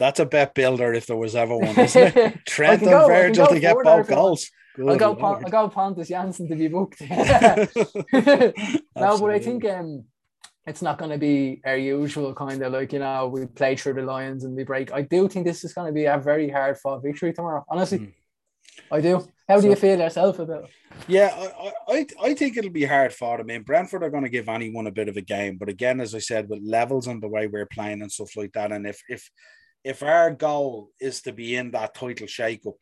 That's 0.00 0.18
a 0.18 0.24
bet 0.24 0.54
builder 0.54 0.92
if 0.94 1.06
there 1.06 1.16
was 1.16 1.36
ever 1.36 1.56
one, 1.56 1.68
isn't 1.78 2.16
it? 2.16 2.46
Trent 2.46 2.82
and 2.82 2.90
go, 2.90 3.06
Virgil 3.06 3.46
to 3.46 3.60
get 3.60 3.76
both 3.84 4.08
goals. 4.08 4.50
I'll 4.78 4.96
go, 4.96 5.14
Pon- 5.14 5.44
I'll 5.44 5.50
go 5.50 5.68
Pontus 5.68 6.10
Jansson 6.10 6.48
to 6.48 6.56
be 6.56 6.68
booked. 6.68 7.00
no, 8.96 9.18
but 9.18 9.30
I 9.30 9.38
think 9.38 9.64
um, 9.66 10.04
it's 10.70 10.82
not 10.82 10.98
going 10.98 11.10
to 11.10 11.18
be 11.18 11.60
our 11.64 11.76
usual 11.76 12.32
kind 12.32 12.62
of 12.62 12.72
like 12.72 12.92
you 12.92 13.00
know 13.00 13.26
we 13.26 13.46
play 13.46 13.74
through 13.74 13.94
the 13.94 14.02
lions 14.02 14.44
and 14.44 14.54
we 14.56 14.64
break. 14.64 14.92
I 14.92 15.02
do 15.02 15.28
think 15.28 15.44
this 15.44 15.64
is 15.64 15.74
going 15.74 15.88
to 15.88 15.92
be 15.92 16.04
a 16.04 16.16
very 16.16 16.48
hard 16.48 16.78
fought 16.78 17.02
victory 17.02 17.32
tomorrow. 17.32 17.64
Honestly, 17.68 17.98
mm. 17.98 18.12
I 18.90 19.00
do. 19.00 19.28
How 19.48 19.56
do 19.56 19.62
so, 19.62 19.70
you 19.70 19.76
feel 19.76 19.98
yourself 19.98 20.38
about 20.38 20.64
it? 20.64 20.70
Yeah, 21.08 21.30
I, 21.34 21.72
I 21.88 22.06
I 22.22 22.34
think 22.34 22.56
it'll 22.56 22.70
be 22.70 22.84
hard 22.84 23.12
fought. 23.12 23.40
I 23.40 23.42
mean, 23.42 23.62
Brentford 23.62 24.04
are 24.04 24.10
going 24.10 24.28
to 24.28 24.36
give 24.36 24.48
anyone 24.48 24.86
a 24.86 24.92
bit 24.92 25.08
of 25.08 25.16
a 25.16 25.22
game, 25.36 25.58
but 25.58 25.68
again, 25.68 26.00
as 26.00 26.14
I 26.14 26.20
said, 26.20 26.48
with 26.48 26.60
levels 26.62 27.08
and 27.08 27.20
the 27.20 27.28
way 27.28 27.48
we're 27.48 27.66
playing 27.66 28.00
and 28.00 28.12
stuff 28.12 28.36
like 28.36 28.52
that, 28.52 28.70
and 28.70 28.86
if 28.86 29.02
if 29.08 29.28
if 29.82 30.02
our 30.04 30.30
goal 30.30 30.90
is 31.00 31.20
to 31.22 31.32
be 31.32 31.56
in 31.56 31.72
that 31.72 31.94
title 31.94 32.28
shake-up, 32.28 32.80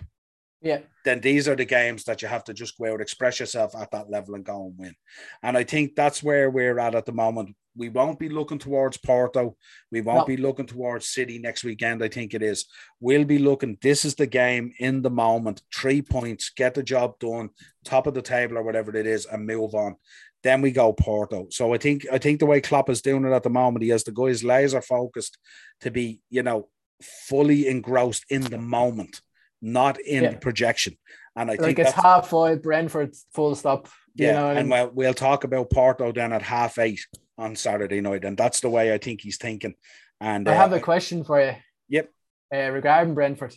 yeah. 0.61 0.81
Then 1.05 1.21
these 1.21 1.49
are 1.49 1.55
the 1.57 1.65
games 1.65 2.05
that 2.05 2.21
you 2.21 2.29
have 2.29 2.45
to 2.45 2.55
just 2.55 2.77
go 2.79 2.93
out, 2.93 3.01
express 3.01 3.39
yourself 3.41 3.77
at 3.77 3.91
that 3.93 4.11
level 4.11 4.35
and 4.35 4.45
go 4.45 4.67
and 4.67 4.75
win. 4.77 4.95
And 5.43 5.57
I 5.57 5.65
think 5.65 5.95
that's 5.95 6.23
where 6.23 6.51
we're 6.51 6.79
at 6.79 6.95
at 6.95 7.07
the 7.07 7.13
moment. 7.13 7.55
We 7.79 7.89
won't 7.89 8.19
be 8.19 8.29
looking 8.29 8.59
towards 8.59 8.99
Porto. 8.99 9.57
We 9.91 10.01
won't 10.01 10.29
no. 10.29 10.37
be 10.37 10.37
looking 10.37 10.67
towards 10.67 11.09
City 11.09 11.39
next 11.39 11.65
weekend. 11.65 12.03
I 12.03 12.09
think 12.09 12.35
it 12.35 12.43
is. 12.43 12.67
We'll 13.01 13.25
be 13.25 13.39
looking. 13.39 13.79
This 13.81 14.05
is 14.05 14.17
the 14.17 14.27
game 14.27 14.73
in 14.79 15.03
the 15.03 15.11
moment. 15.11 15.63
Three 15.75 16.03
points, 16.03 16.51
get 16.51 16.75
the 16.75 16.83
job 16.83 17.19
done, 17.19 17.51
top 17.85 18.07
of 18.07 18.15
the 18.15 18.23
table 18.23 18.59
or 18.59 18.63
whatever 18.63 18.95
it 18.97 19.07
is, 19.07 19.25
and 19.25 19.47
move 19.47 19.75
on. 19.75 19.97
Then 20.43 20.61
we 20.61 20.71
go 20.71 20.93
Porto. 20.93 21.47
So 21.51 21.73
I 21.73 21.79
think 21.79 22.07
I 22.13 22.19
think 22.19 22.41
the 22.41 22.47
way 22.47 22.61
Klopp 22.61 22.91
is 22.91 23.03
doing 23.03 23.25
it 23.25 23.33
at 23.33 23.43
the 23.43 23.51
moment, 23.51 23.83
he 23.83 23.91
has 23.91 24.05
the 24.05 24.13
guys 24.13 24.45
laser 24.45 24.83
focused 24.83 25.39
to 25.81 25.91
be, 25.91 26.21
you 26.31 26.43
know, 26.43 26.69
fully 27.01 27.67
engrossed 27.69 28.25
in 28.29 28.43
the 28.43 28.59
moment 28.59 29.21
not 29.61 30.01
in 30.01 30.25
yeah. 30.25 30.35
projection. 30.37 30.97
And 31.37 31.51
I 31.51 31.55
like 31.55 31.61
think 31.61 31.79
it's 31.79 31.93
half 31.93 32.29
five, 32.29 32.63
Brentford, 32.63 33.15
full 33.33 33.55
stop. 33.55 33.89
yeah, 34.15 34.51
and 34.51 34.71
we'll, 34.71 34.91
we'll 34.93 35.15
talk 35.15 35.45
about 35.45 35.71
Porto 35.71 36.13
then 36.13 36.33
at 36.33 36.43
half 36.43 36.79
eight 36.79 37.01
on 37.39 37.57
Saturday 37.57 38.01
night, 38.01 38.25
and 38.25 38.37
that's 38.37 38.61
the 38.61 38.69
way 38.69 38.93
I 38.93 38.99
think 38.99 39.21
he's 39.21 39.39
thinking. 39.39 39.75
And 40.21 40.49
I 40.49 40.53
uh, 40.53 40.57
have 40.57 40.73
a 40.73 40.81
question 40.81 41.25
for 41.25 41.41
you. 41.41 41.55
Yep. 41.89 42.11
Uh, 42.55 42.71
regarding 42.71 43.15
Brentford, 43.15 43.55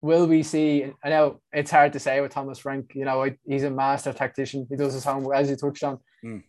will 0.00 0.26
we 0.26 0.42
see? 0.42 0.92
I 1.02 1.08
know 1.08 1.40
it's 1.52 1.70
hard 1.70 1.92
to 1.94 1.98
say 1.98 2.20
with 2.20 2.32
Thomas 2.32 2.58
Frank. 2.58 2.92
You 2.94 3.04
know, 3.04 3.28
he's 3.44 3.64
a 3.64 3.70
master 3.70 4.12
tactician. 4.12 4.66
He 4.70 4.76
does 4.76 4.94
his 4.94 5.04
homework, 5.04 5.36
as 5.36 5.50
you 5.50 5.56
touched 5.56 5.84
on. 5.84 5.98
Mm. 6.24 6.44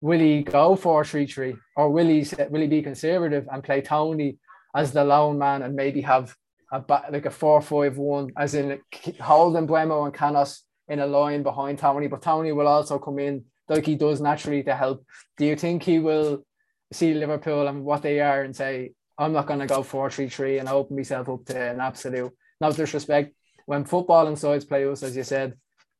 Will 0.00 0.20
he 0.20 0.42
go 0.42 0.76
for 0.76 1.04
three 1.04 1.26
three, 1.26 1.54
or 1.76 1.90
will 1.90 2.06
he 2.06 2.26
will 2.50 2.60
he 2.60 2.66
be 2.66 2.82
conservative 2.82 3.46
and 3.50 3.62
play 3.62 3.80
Toney 3.80 4.38
as 4.74 4.92
the 4.92 5.04
lone 5.04 5.38
man 5.38 5.62
and 5.62 5.74
maybe 5.74 6.00
have 6.00 6.34
a 6.72 6.82
like 7.10 7.26
a 7.26 7.30
four 7.30 7.60
five 7.60 7.98
one, 7.98 8.30
as 8.36 8.54
in 8.54 8.80
holding 9.20 9.66
Mbeumo 9.66 10.04
and 10.04 10.14
Canos 10.14 10.64
in 10.88 11.00
a 11.00 11.06
line 11.06 11.42
behind 11.42 11.78
Toney, 11.78 12.08
but 12.08 12.22
Toney 12.22 12.52
will 12.52 12.66
also 12.66 12.98
come 12.98 13.18
in 13.18 13.44
like 13.74 13.86
he 13.86 13.96
does 13.96 14.20
naturally 14.20 14.62
to 14.64 14.74
help. 14.74 15.04
Do 15.36 15.44
you 15.46 15.56
think 15.56 15.82
he 15.82 15.98
will 15.98 16.44
see 16.92 17.14
Liverpool 17.14 17.68
and 17.68 17.84
what 17.84 18.02
they 18.02 18.20
are 18.20 18.42
and 18.42 18.54
say, 18.54 18.92
I'm 19.18 19.32
not 19.32 19.46
going 19.46 19.60
to 19.60 19.66
go 19.66 19.82
4 19.82 20.10
3 20.10 20.28
3 20.28 20.58
and 20.58 20.68
open 20.68 20.96
myself 20.96 21.28
up 21.28 21.44
to 21.46 21.58
an 21.58 21.80
absolute, 21.80 22.32
no 22.60 22.72
disrespect. 22.72 23.34
When 23.66 23.84
football 23.84 24.26
and 24.26 24.38
sides 24.38 24.64
play 24.64 24.86
us, 24.86 25.02
as 25.02 25.16
you 25.16 25.24
said, 25.24 25.54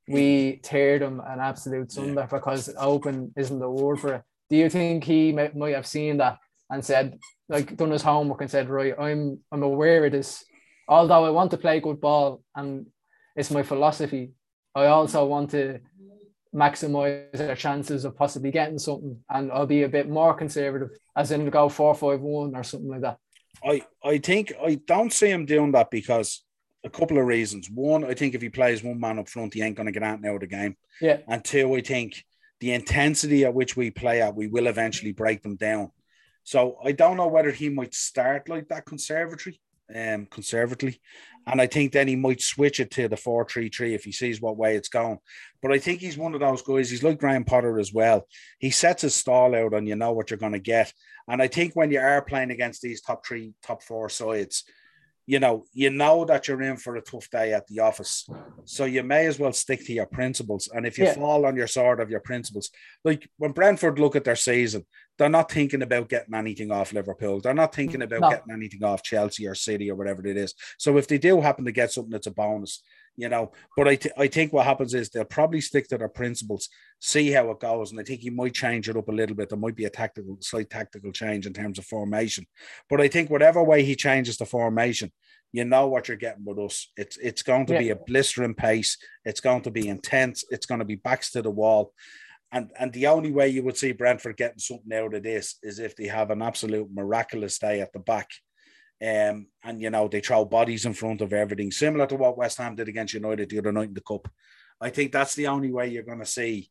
we 0.08 0.60
tear 0.62 0.98
them 0.98 1.22
an 1.24 1.40
absolute 1.40 1.92
sunder 1.92 2.22
yeah. 2.22 2.26
because 2.26 2.68
open 2.76 3.32
isn't 3.36 3.58
the 3.58 3.70
word 3.70 4.00
for 4.00 4.14
it. 4.14 4.22
Do 4.50 4.56
you 4.56 4.68
think 4.68 5.04
he 5.04 5.32
might, 5.32 5.56
might 5.56 5.74
have 5.74 5.86
seen 5.86 6.16
that 6.18 6.38
and 6.68 6.84
said, 6.84 7.18
like, 7.48 7.76
done 7.76 7.92
his 7.92 8.02
homework 8.02 8.40
and 8.40 8.50
said, 8.50 8.68
right, 8.68 8.94
I'm 8.98 9.38
I'm 9.52 9.62
aware 9.62 10.04
of 10.04 10.12
this 10.12 10.44
although 10.88 11.24
I 11.24 11.30
want 11.30 11.50
to 11.52 11.56
play 11.58 11.80
good 11.80 12.00
ball 12.00 12.42
and 12.54 12.86
it's 13.36 13.50
my 13.50 13.62
philosophy, 13.62 14.32
I 14.74 14.86
also 14.86 15.24
want 15.24 15.50
to 15.50 15.80
maximize 16.54 17.48
our 17.48 17.54
chances 17.54 18.04
of 18.04 18.16
possibly 18.16 18.50
getting 18.50 18.78
something 18.78 19.18
and 19.30 19.50
I'll 19.50 19.66
be 19.66 19.84
a 19.84 19.88
bit 19.88 20.08
more 20.08 20.34
conservative 20.34 20.90
as 21.16 21.30
in 21.30 21.48
go 21.48 21.68
four 21.68 21.94
five 21.94 22.20
one 22.20 22.54
or 22.54 22.62
something 22.62 22.90
like 22.90 23.00
that. 23.00 23.18
I, 23.64 23.82
I 24.04 24.18
think 24.18 24.52
I 24.62 24.74
don't 24.86 25.12
see 25.12 25.28
him 25.28 25.46
doing 25.46 25.72
that 25.72 25.90
because 25.90 26.44
a 26.84 26.90
couple 26.90 27.18
of 27.18 27.26
reasons. 27.26 27.70
One, 27.70 28.04
I 28.04 28.14
think 28.14 28.34
if 28.34 28.42
he 28.42 28.48
plays 28.48 28.82
one 28.82 29.00
man 29.00 29.18
up 29.18 29.28
front, 29.28 29.54
he 29.54 29.62
ain't 29.62 29.76
gonna 29.76 29.92
get 29.92 30.02
out 30.02 30.20
now 30.20 30.34
of 30.34 30.40
the 30.40 30.46
game. 30.46 30.76
Yeah. 31.00 31.18
And 31.28 31.44
two, 31.44 31.74
I 31.74 31.80
think 31.80 32.22
the 32.60 32.72
intensity 32.72 33.44
at 33.44 33.54
which 33.54 33.76
we 33.76 33.90
play 33.90 34.20
at, 34.20 34.34
we 34.34 34.46
will 34.46 34.66
eventually 34.66 35.12
break 35.12 35.42
them 35.42 35.56
down. 35.56 35.90
So 36.44 36.78
I 36.84 36.92
don't 36.92 37.16
know 37.16 37.28
whether 37.28 37.50
he 37.50 37.68
might 37.68 37.94
start 37.94 38.48
like 38.48 38.68
that 38.68 38.84
conservatory 38.84 39.60
um, 39.94 40.26
conservatively. 40.26 41.00
And 41.46 41.60
I 41.60 41.66
think 41.66 41.92
then 41.92 42.06
he 42.06 42.16
might 42.16 42.40
switch 42.40 42.78
it 42.78 42.90
to 42.92 43.08
the 43.08 43.16
4 43.16 43.46
3 43.48 43.68
3 43.68 43.94
if 43.94 44.04
he 44.04 44.12
sees 44.12 44.40
what 44.40 44.56
way 44.56 44.76
it's 44.76 44.88
going. 44.88 45.18
But 45.60 45.72
I 45.72 45.78
think 45.78 46.00
he's 46.00 46.16
one 46.16 46.34
of 46.34 46.40
those 46.40 46.62
guys. 46.62 46.90
He's 46.90 47.02
like 47.02 47.18
Graham 47.18 47.44
Potter 47.44 47.78
as 47.80 47.92
well. 47.92 48.26
He 48.58 48.70
sets 48.70 49.02
his 49.02 49.14
stall 49.14 49.54
out 49.54 49.74
and 49.74 49.88
you 49.88 49.96
know 49.96 50.12
what 50.12 50.30
you're 50.30 50.38
going 50.38 50.52
to 50.52 50.60
get. 50.60 50.92
And 51.28 51.42
I 51.42 51.48
think 51.48 51.74
when 51.74 51.90
you 51.90 52.00
are 52.00 52.22
playing 52.22 52.50
against 52.50 52.82
these 52.82 53.00
top 53.00 53.26
three, 53.26 53.54
top 53.62 53.82
four 53.82 54.08
sides, 54.08 54.64
you 55.26 55.38
know, 55.38 55.64
you 55.72 55.90
know 55.90 56.24
that 56.24 56.48
you're 56.48 56.62
in 56.62 56.76
for 56.76 56.96
a 56.96 57.00
tough 57.00 57.30
day 57.30 57.52
at 57.52 57.66
the 57.68 57.80
office. 57.80 58.28
So 58.64 58.84
you 58.84 59.02
may 59.02 59.26
as 59.26 59.38
well 59.38 59.52
stick 59.52 59.84
to 59.86 59.92
your 59.92 60.06
principles. 60.06 60.68
And 60.72 60.86
if 60.86 60.98
you 60.98 61.04
yeah. 61.04 61.14
fall 61.14 61.46
on 61.46 61.56
your 61.56 61.68
sword 61.68 62.00
of 62.00 62.10
your 62.10 62.20
principles, 62.20 62.70
like 63.04 63.28
when 63.36 63.52
Brentford 63.52 63.98
look 63.98 64.16
at 64.16 64.24
their 64.24 64.36
season, 64.36 64.84
they're 65.18 65.28
not 65.28 65.50
thinking 65.50 65.82
about 65.82 66.08
getting 66.08 66.34
anything 66.34 66.72
off 66.72 66.92
Liverpool. 66.92 67.40
They're 67.40 67.54
not 67.54 67.74
thinking 67.74 68.00
mm, 68.00 68.04
about 68.04 68.20
no. 68.20 68.30
getting 68.30 68.52
anything 68.52 68.82
off 68.82 69.02
Chelsea 69.02 69.46
or 69.46 69.54
City 69.54 69.90
or 69.90 69.94
whatever 69.94 70.26
it 70.26 70.36
is. 70.36 70.54
So 70.78 70.96
if 70.96 71.06
they 71.06 71.18
do 71.18 71.40
happen 71.40 71.64
to 71.66 71.72
get 71.72 71.92
something 71.92 72.10
that's 72.10 72.26
a 72.26 72.32
bonus, 72.32 72.82
you 73.16 73.28
know. 73.28 73.52
But 73.76 73.88
I, 73.88 73.96
th- 73.96 74.14
I 74.16 74.26
think 74.26 74.52
what 74.52 74.66
happens 74.66 74.94
is 74.94 75.08
they'll 75.08 75.24
probably 75.24 75.60
stick 75.60 75.88
to 75.88 75.98
their 75.98 76.08
principles, 76.08 76.68
see 77.00 77.30
how 77.30 77.50
it 77.50 77.60
goes, 77.60 77.90
and 77.90 78.00
I 78.00 78.04
think 78.04 78.20
he 78.20 78.30
might 78.30 78.54
change 78.54 78.88
it 78.88 78.96
up 78.96 79.08
a 79.08 79.12
little 79.12 79.36
bit. 79.36 79.48
There 79.48 79.58
might 79.58 79.76
be 79.76 79.84
a 79.84 79.90
tactical, 79.90 80.38
slight 80.40 80.70
tactical 80.70 81.12
change 81.12 81.46
in 81.46 81.52
terms 81.52 81.78
of 81.78 81.84
formation. 81.84 82.46
But 82.88 83.00
I 83.00 83.08
think 83.08 83.30
whatever 83.30 83.62
way 83.62 83.84
he 83.84 83.96
changes 83.96 84.36
the 84.36 84.46
formation, 84.46 85.12
you 85.52 85.64
know 85.64 85.86
what 85.86 86.08
you're 86.08 86.16
getting 86.16 86.44
with 86.44 86.58
us. 86.58 86.90
It's 86.96 87.18
it's 87.18 87.42
going 87.42 87.66
to 87.66 87.74
yeah. 87.74 87.78
be 87.78 87.90
a 87.90 87.96
blistering 87.96 88.54
pace. 88.54 88.96
It's 89.24 89.40
going 89.40 89.62
to 89.62 89.70
be 89.70 89.88
intense. 89.88 90.44
It's 90.50 90.66
going 90.66 90.80
to 90.80 90.84
be 90.84 90.96
backs 90.96 91.30
to 91.32 91.42
the 91.42 91.50
wall. 91.50 91.92
And, 92.54 92.70
and 92.78 92.92
the 92.92 93.06
only 93.06 93.32
way 93.32 93.48
you 93.48 93.62
would 93.62 93.78
see 93.78 93.92
Brentford 93.92 94.36
getting 94.36 94.58
something 94.58 94.92
out 94.92 95.14
of 95.14 95.22
this 95.22 95.56
is 95.62 95.78
if 95.78 95.96
they 95.96 96.06
have 96.08 96.30
an 96.30 96.42
absolute 96.42 96.88
miraculous 96.92 97.58
day 97.58 97.80
at 97.80 97.94
the 97.94 97.98
back 97.98 98.28
um, 99.02 99.46
and 99.64 99.80
you 99.80 99.90
know 99.90 100.08
they 100.08 100.20
throw 100.20 100.44
bodies 100.44 100.86
in 100.86 100.94
front 100.94 101.20
of 101.20 101.32
everything, 101.32 101.70
similar 101.70 102.06
to 102.06 102.16
what 102.16 102.38
West 102.38 102.58
Ham 102.58 102.76
did 102.76 102.88
against 102.88 103.14
United 103.14 103.48
the 103.50 103.58
other 103.58 103.72
night 103.72 103.88
in 103.88 103.94
the 103.94 104.00
cup. 104.00 104.28
I 104.80 104.90
think 104.90 105.12
that's 105.12 105.34
the 105.34 105.48
only 105.48 105.72
way 105.72 105.88
you're 105.88 106.02
going 106.02 106.18
to 106.18 106.26
see 106.26 106.70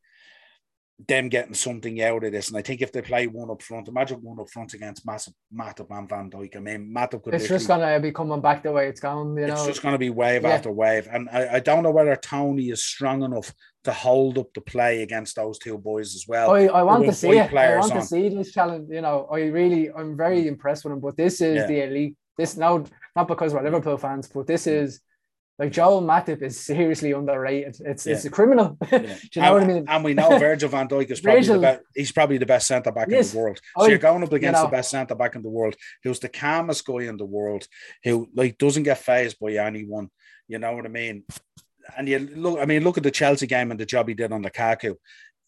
them 1.08 1.30
getting 1.30 1.54
something 1.54 2.02
out 2.02 2.24
of 2.24 2.32
this. 2.32 2.50
And 2.50 2.58
I 2.58 2.62
think 2.62 2.82
if 2.82 2.91
they 2.91 3.02
play 3.02 3.28
one 3.28 3.50
up 3.50 3.62
front, 3.62 3.88
imagine 3.88 4.20
one 4.22 4.39
up 4.39 4.50
front 4.50 4.74
against 4.74 5.06
massive 5.06 5.34
Matip 5.54 5.88
and 5.89 6.08
Van 6.08 6.30
Dijk. 6.30 6.56
I 6.56 6.60
mean, 6.60 6.94
Matip 6.96 7.24
could. 7.24 7.34
It's 7.34 7.48
just 7.48 7.67
going 7.67 7.82
to 7.82 8.00
be 8.00 8.12
coming 8.12 8.41
back 8.41 8.63
the 8.63 8.72
way 8.72 8.88
it's 8.88 9.00
going. 9.00 9.38
You 9.38 9.48
know, 9.48 9.54
it's 9.54 9.65
just 9.65 9.82
going 9.82 9.94
to 9.94 10.00
be 10.00 10.10
wave 10.10 10.44
yeah. 10.44 10.50
after 10.50 10.72
wave, 10.72 11.08
and 11.12 11.30
I, 11.30 11.56
I 11.56 11.60
don't 11.60 11.84
know 11.84 11.91
whether 11.91 12.15
Toney 12.15 12.70
is 12.70 12.84
strong 12.84 13.24
enough 13.24 13.54
to 13.84 13.91
hold 13.91 14.38
up 14.38 14.54
the 14.54 14.62
play 14.62 15.02
against 15.02 15.36
those 15.36 15.58
two 15.58 15.78
boys 15.78 16.13
as 16.13 16.26
well. 16.28 16.52
I, 16.52 16.65
I 16.65 16.84
want 16.84 17.06
to 17.06 17.13
see 17.13 17.30
it. 17.30 17.52
I 17.54 17.80
want 17.80 17.91
on. 17.94 18.00
to 18.00 18.06
see 18.06 18.30
this 18.30 18.52
challenge. 18.52 18.89
You 18.91 19.02
know, 19.02 19.28
I 19.32 19.46
really, 19.46 19.89
I'm 19.91 20.15
very 20.15 20.48
impressed 20.48 20.84
with 20.84 20.94
him. 20.94 21.00
But 21.00 21.17
this 21.17 21.41
is 21.41 21.56
yeah. 21.58 21.67
the 21.67 21.84
elite 21.84 22.15
this 22.38 22.58
now 22.58 22.86
not 23.15 23.28
because 23.28 23.54
we're 23.54 23.63
Liverpool 23.63 23.98
fans, 23.98 24.28
but 24.28 24.48
this 24.48 24.65
mm. 24.65 24.74
is 24.74 25.02
like 25.60 25.72
Joel 25.72 26.02
Matip 26.02 26.41
is 26.41 26.60
seriously 26.60 27.12
underrated. 27.12 27.78
It's 27.86 28.06
yeah. 28.06 28.15
it's 28.15 28.26
a 28.26 28.30
criminal. 28.30 28.78
Yeah. 28.91 29.00
Do 29.00 29.06
you 29.36 29.41
know 29.41 29.44
and, 29.44 29.54
what 29.54 29.63
I 29.63 29.67
mean? 29.67 29.86
And 29.88 30.04
we 30.04 30.13
know 30.13 30.30
Virgil 30.39 30.70
van 30.70 30.88
Dijk 30.88 31.12
is 31.12 31.22
probably 31.22 31.44
the 31.44 31.60
best, 31.60 31.82
he's 31.96 32.12
probably 32.12 32.38
the 32.39 32.46
best 32.46 32.67
centre 32.67 32.91
back 32.91 33.10
yes. 33.10 33.32
in 33.32 33.38
the 33.38 33.44
world. 33.44 33.62
So 33.78 33.86
I, 33.86 33.88
you're 33.89 33.98
going 33.98 34.24
up 34.24 34.34
against 34.34 34.58
you 34.58 34.63
know, 34.63 34.70
the 34.70 34.76
best 34.76 34.89
centre 34.89 35.15
back 35.15 35.36
in 35.36 35.44
the 35.44 35.50
world, 35.50 35.76
who's 36.04 36.20
the 36.20 36.30
calmest 36.30 36.86
guy 36.86 37.04
in 37.04 37.17
the 37.17 37.26
world, 37.26 37.67
who 38.04 38.28
like 38.34 38.58
doesn't 38.58 38.84
get 38.84 38.98
phased 38.98 39.38
by 39.39 39.54
anyone. 39.54 40.10
You 40.48 40.58
know 40.60 40.74
what 40.74 40.86
I 40.86 40.89
mean? 40.89 41.26
And 41.96 42.08
you 42.08 42.20
look, 42.20 42.60
I 42.60 42.65
mean, 42.65 42.84
look 42.84 42.98
at 42.98 43.04
the 43.04 43.12
Chelsea 43.12 43.48
game 43.48 43.72
and 43.72 43.80
the 43.80 43.86
job 43.86 44.08
he 44.08 44.13
did 44.13 44.32
on 44.32 44.44
Lukaku. 44.44 44.96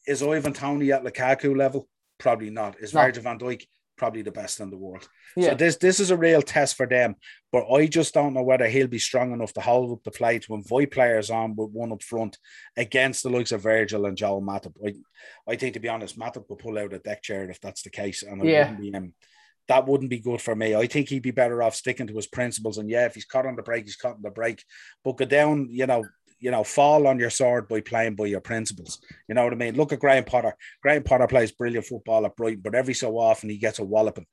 Is 0.06 0.22
Ivan 0.22 0.54
Toney 0.54 0.91
at 0.91 1.04
Lukaku 1.04 1.58
level? 1.58 1.88
Probably 2.19 2.50
not. 2.50 2.80
Is 2.80 2.93
no. 2.93 3.02
Virgil 3.02 3.24
van 3.24 3.39
Dijk 3.39 3.65
probably 3.97 4.21
the 4.21 4.32
best 4.32 4.60
in 4.60 4.69
the 4.69 4.77
world. 4.77 5.08
Yeah. 5.36 5.49
So 5.49 5.56
this 5.56 5.77
this 5.77 5.99
is 5.99 6.12
a 6.12 6.17
real 6.17 6.41
test 6.41 6.75
for 6.75 6.86
them. 6.86 7.15
But 7.51 7.71
I 7.71 7.88
just 7.88 8.13
don't 8.13 8.34
know 8.34 8.43
whether 8.43 8.67
he'll 8.67 8.88
be 8.88 8.99
strong 8.99 9.32
enough 9.32 9.53
to 9.53 9.62
hold 9.62 9.91
up 9.91 10.03
the 10.03 10.12
play 10.12 10.39
to 10.39 10.56
invite 10.56 10.91
players 10.91 11.29
on 11.29 11.56
with 11.56 11.71
one 11.71 11.91
up 11.91 12.03
front 12.03 12.38
against 12.75 13.23
the 13.23 13.29
likes 13.29 13.51
of 13.51 13.62
Virgil 13.62 14.06
and 14.06 14.17
Joel 14.17 14.41
Matip. 14.41 14.73
I, 14.86 14.93
I 15.51 15.56
think 15.56 15.73
to 15.73 15.79
be 15.79 15.89
honest, 15.89 16.17
Matip 16.17 16.49
will 16.49 16.56
pull 16.56 16.77
out 16.77 16.93
a 16.93 16.99
deck 16.99 17.21
chair 17.21 17.49
if 17.49 17.60
that's 17.62 17.84
the 17.84 17.89
case. 17.89 18.23
And 18.23 18.43
yeah. 18.43 18.71
wouldn't 18.71 18.82
be 18.82 18.93
um, 18.95 19.13
that 19.67 19.88
wouldn't 19.88 20.10
be 20.10 20.19
good 20.19 20.41
for 20.41 20.56
me. 20.56 20.75
I 20.75 20.88
think 20.88 21.10
he'd 21.10 21.23
be 21.23 21.32
better 21.32 21.63
off 21.63 21.75
sticking 21.75 22.08
to 22.08 22.15
his 22.15 22.27
principles. 22.27 22.77
And 22.77 22.89
yeah, 22.89 23.06
if 23.06 23.15
he's 23.15 23.25
caught 23.25 23.45
on 23.45 23.56
the 23.56 23.63
break, 23.63 23.86
he's 23.86 23.95
caught 23.95 24.15
on 24.15 24.21
the 24.21 24.29
break. 24.29 24.63
But 25.03 25.17
go 25.17 25.25
down, 25.25 25.67
you 25.69 25.86
know, 25.86 26.03
you 26.43 26.51
know, 26.51 26.63
fall 26.63 27.08
on 27.08 27.17
your 27.17 27.29
sword 27.29 27.69
by 27.69 27.79
playing 27.79 28.15
by 28.15 28.25
your 28.25 28.41
principles. 28.41 28.99
You 29.29 29.36
know 29.36 29.45
what 29.45 29.53
I 29.53 29.56
mean? 29.56 29.75
Look 29.75 29.93
at 29.93 29.99
Graham 29.99 30.25
Potter. 30.25 30.53
Graham 30.82 31.01
Potter 31.01 31.25
plays 31.25 31.53
brilliant 31.53 31.86
football 31.86 32.25
at 32.25 32.36
Brighton, 32.36 32.60
but 32.62 32.75
every 32.75 32.93
so 32.93 33.17
often 33.17 33.49
he 33.49 33.58
gets 33.58 33.79
a 33.79 33.84
walloping. 33.86 34.25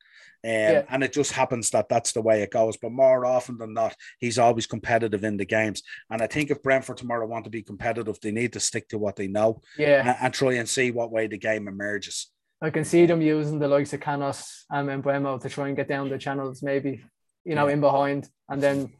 Um, 0.43 0.51
yeah. 0.51 0.83
And 0.91 1.05
it 1.05 1.13
just 1.13 1.31
happens 1.31 1.71
that 1.71 1.89
that's 1.89 2.11
the 2.11 2.21
way 2.21 2.43
it 2.43 2.51
goes. 2.51 2.77
But 2.79 2.91
more 2.91 3.25
often 3.25 3.59
than 3.59 3.75
not, 3.75 3.95
he's 4.19 4.41
always 4.41 4.67
competitive 4.67 5.23
in 5.23 5.37
the 5.37 5.45
games. 5.45 5.85
And 6.11 6.21
I 6.21 6.27
think 6.27 6.51
if 6.51 6.65
Brentford 6.65 6.97
tomorrow 6.97 7.29
want 7.29 7.45
to 7.45 7.51
be 7.51 7.63
competitive, 7.63 8.19
they 8.21 8.33
need 8.33 8.55
to 8.55 8.61
stick 8.61 8.89
to 8.89 8.99
what 8.99 9.15
they 9.15 9.29
know 9.29 9.63
yeah. 9.79 10.01
and, 10.01 10.17
and 10.21 10.35
try 10.35 10.55
and 10.55 10.69
see 10.69 10.91
what 10.91 11.13
way 11.13 11.29
the 11.29 11.39
game 11.39 11.69
emerges. 11.69 12.29
I 12.61 12.71
can 12.71 12.85
see 12.85 13.07
them 13.07 13.23
using 13.23 13.61
the 13.61 13.69
likes 13.69 13.93
of 13.93 14.01
Canos 14.01 14.65
and 14.69 14.89
Mbeumo 14.89 15.41
to 15.43 15.49
try 15.49 15.69
and 15.69 15.77
get 15.77 15.89
down 15.89 16.11
the 16.11 16.19
channels, 16.19 16.61
maybe, 16.61 17.05
you 17.45 17.55
know, 17.55 17.69
yeah. 17.69 17.75
in 17.75 17.81
behind. 17.81 18.29
And 18.49 18.61
then 18.61 18.93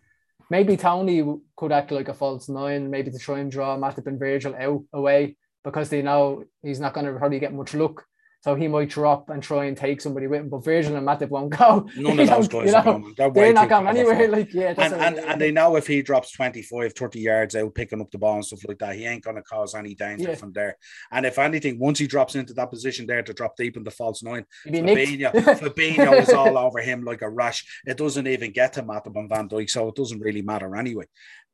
maybe 0.51 0.77
Toney 0.77 1.25
could 1.57 1.73
act 1.73 1.93
like 1.93 2.09
a 2.09 2.15
false 2.15 2.49
nine, 2.49 2.91
maybe 2.91 3.11
to 3.11 3.19
try 3.19 3.39
and 3.39 3.51
draw 3.51 3.79
Matip 3.79 4.07
and 4.07 4.19
Virgil 4.19 4.55
out 4.55 4.83
away 4.93 5.37
because 5.65 5.89
they 5.89 6.03
know 6.03 6.45
he's 6.63 6.81
not 6.81 6.93
going 6.93 7.07
to 7.07 7.13
probably 7.13 7.39
get 7.39 7.55
much 7.55 7.73
look. 7.75 8.05
So 8.43 8.55
he 8.55 8.69
might 8.69 8.89
drop 8.89 9.29
and 9.29 9.43
try 9.43 9.67
and 9.67 9.77
take 9.77 10.01
somebody 10.01 10.27
with 10.27 10.41
him, 10.41 10.49
but 10.49 10.65
Virgil 10.65 10.97
and 10.97 11.07
Matip 11.07 11.29
won't 11.29 11.51
go. 11.51 11.87
None 11.97 12.21
of 12.21 12.27
those 12.27 12.49
guys 12.49 12.67
you 12.67 12.73
know, 12.73 12.79
are 12.79 12.85
going. 12.85 13.15
They're, 13.15 13.31
they're 13.31 13.53
not 13.53 13.69
going 13.69 13.87
anywhere. 13.87 14.29
Like, 14.29 14.55
yeah, 14.55 14.75
and, 14.79 14.95
and, 14.95 15.19
and, 15.19 15.41
they 15.41 15.53
know 15.53 15.77
if 15.77 15.87
he 15.87 16.01
drops 16.01 16.33
25, 16.33 16.95
30 16.95 17.21
yards 17.21 17.55
out 17.55 17.75
picking 17.75 18.01
up 18.01 18.11
the 18.11 18.17
ball 18.17 18.37
and 18.37 18.45
stuff 18.45 18.61
like 18.67 18.79
that, 18.79 18.97
he 18.97 19.05
ain't 19.05 19.25
going 19.25 19.37
to 19.37 19.43
cause 19.43 19.75
any 19.75 19.95
danger 19.95 20.31
yeah. 20.31 20.35
from 20.37 20.53
there. 20.53 20.79
And 21.13 21.27
if 21.27 21.39
anything, 21.39 21.79
once 21.79 21.99
he 21.99 22.07
drops 22.07 22.35
into 22.35 22.55
that 22.55 22.71
position 22.71 23.07
there 23.07 23.23
to 23.23 23.35
drop 23.35 23.57
deep 23.57 23.77
in 23.77 23.85
the 23.85 23.91
false 23.91 24.23
nine, 24.23 24.47
Fabinho, 24.67 25.33
Fabinho 25.33 26.23
is 26.23 26.33
all 26.33 26.57
over 26.57 26.81
him 26.81 27.03
like 27.03 27.21
a 27.21 27.29
rush. 27.29 27.83
It 27.85 27.99
doesn't 27.99 28.27
even 28.27 28.53
get 28.53 28.73
to 28.75 28.83
Matip 28.83 29.17
and 29.17 29.29
Van 29.29 29.51
Dijk, 29.51 29.69
so 29.69 29.89
it 29.89 29.97
doesn't 29.97 30.21
really 30.21 30.43
matter 30.43 30.75
anyway. 30.77 31.05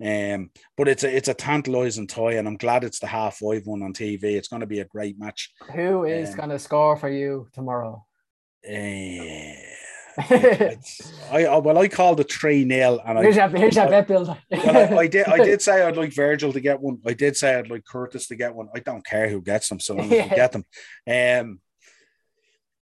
Um, 0.05 0.51
but 0.77 0.89
it's 0.89 1.05
a 1.05 1.17
it's 1.17 1.29
a 1.29 1.35
tantalizing 1.35 2.07
toy, 2.07 2.39
and 2.39 2.47
I'm 2.47 2.59
glad 2.59 2.85
it's 2.85 2.99
the 2.99 3.07
half 3.07 3.39
five 3.39 3.67
one 3.67 3.83
on 3.83 3.95
TV. 3.95 4.25
It's 4.25 4.49
going 4.49 4.61
to 4.61 4.67
be 4.67 4.81
a 4.81 4.85
great 4.85 5.19
match. 5.19 5.53
Who 5.75 6.05
is 6.05 6.31
um, 6.31 6.37
going 6.37 6.51
to 6.51 6.59
score 6.59 6.97
for 6.97 7.09
you 7.09 7.49
tomorrow? 7.53 8.05
Uh, 10.19 10.71
I 11.31 11.59
well, 11.59 11.77
I 11.77 11.89
called 11.89 12.21
it 12.21 12.33
three 12.33 12.65
nil, 12.65 13.03
and 13.05 13.19
here's 13.19 13.37
I, 13.37 13.49
your, 13.49 13.59
here's 13.59 13.77
your 13.77 13.91
bet 13.91 14.09
builder. 14.09 14.39
well, 14.51 14.95
I, 14.95 15.03
I, 15.03 15.07
did 15.09 15.27
I 15.27 15.37
did 15.37 15.61
say 15.63 15.83
I'd 15.83 15.99
like 15.99 16.15
Virgil 16.15 16.55
to 16.55 16.61
get 16.61 16.81
one. 16.81 16.99
I 17.07 17.13
did 17.13 17.37
say 17.37 17.55
I'd 17.55 17.69
like 17.69 17.85
Curtis 17.85 18.27
to 18.29 18.35
get 18.35 18.55
one. 18.55 18.69
I 18.75 18.79
don't 18.79 19.05
care 19.05 19.29
who 19.29 19.43
gets 19.43 19.69
them, 19.69 19.79
so 19.79 19.95
long 19.95 20.11
as 20.11 20.29
get 20.35 20.53
them. 20.53 20.65
Um, 21.07 21.61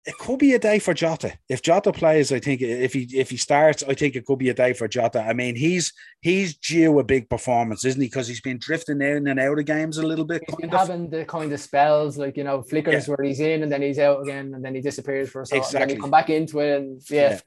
it 0.06 0.18
could 0.18 0.40
be 0.40 0.54
a 0.54 0.60
day 0.60 0.80
for 0.80 0.94
Jota. 0.94 1.34
If 1.48 1.62
Jota 1.62 1.94
plays, 1.94 2.32
I 2.32 2.40
think 2.40 2.62
if 2.62 2.94
he 2.94 3.08
if 3.14 3.30
he 3.30 3.38
starts, 3.38 3.84
I 3.84 3.94
think 3.94 4.16
it 4.16 4.26
could 4.26 4.40
be 4.40 4.50
a 4.50 4.54
day 4.54 4.74
for 4.74 4.88
Jota. 4.88 5.22
I 5.22 5.34
mean, 5.34 5.56
he's 5.56 5.94
he's 6.20 6.58
due 6.58 7.00
a 7.00 7.04
big 7.04 7.30
performance, 7.30 7.86
isn't 7.86 8.02
he? 8.02 8.08
Because 8.08 8.28
he's 8.28 8.42
been 8.42 8.58
drifting 8.58 9.02
in 9.02 9.28
and 9.28 9.40
out 9.40 9.60
of 9.60 9.66
games 9.66 9.98
a 9.98 10.06
little 10.06 10.26
bit. 10.26 10.44
He's 10.46 10.56
been 10.58 10.74
of. 10.74 10.80
having 10.80 11.10
the 11.10 11.24
kind 11.24 11.54
of 11.54 11.60
spells, 11.60 12.18
like 12.18 12.36
you 12.36 12.44
know, 12.44 12.62
flickers 12.62 13.08
yeah. 13.08 13.16
where 13.16 13.26
he's 13.26 13.40
in 13.40 13.64
and 13.64 13.72
then 13.72 13.82
he's 13.82 14.00
out 14.00 14.22
again, 14.24 14.54
and 14.54 14.64
then 14.64 14.76
he 14.76 14.82
disappears 14.82 15.30
for 15.30 15.42
a 15.42 15.46
second, 15.46 15.60
exactly. 15.60 15.82
and 15.82 15.90
then 15.90 15.98
he 15.98 16.02
come 16.02 16.12
back 16.12 16.30
into 16.30 16.60
it, 16.60 16.82
and 16.82 17.02
yeah. 17.10 17.32
yeah. 17.32 17.40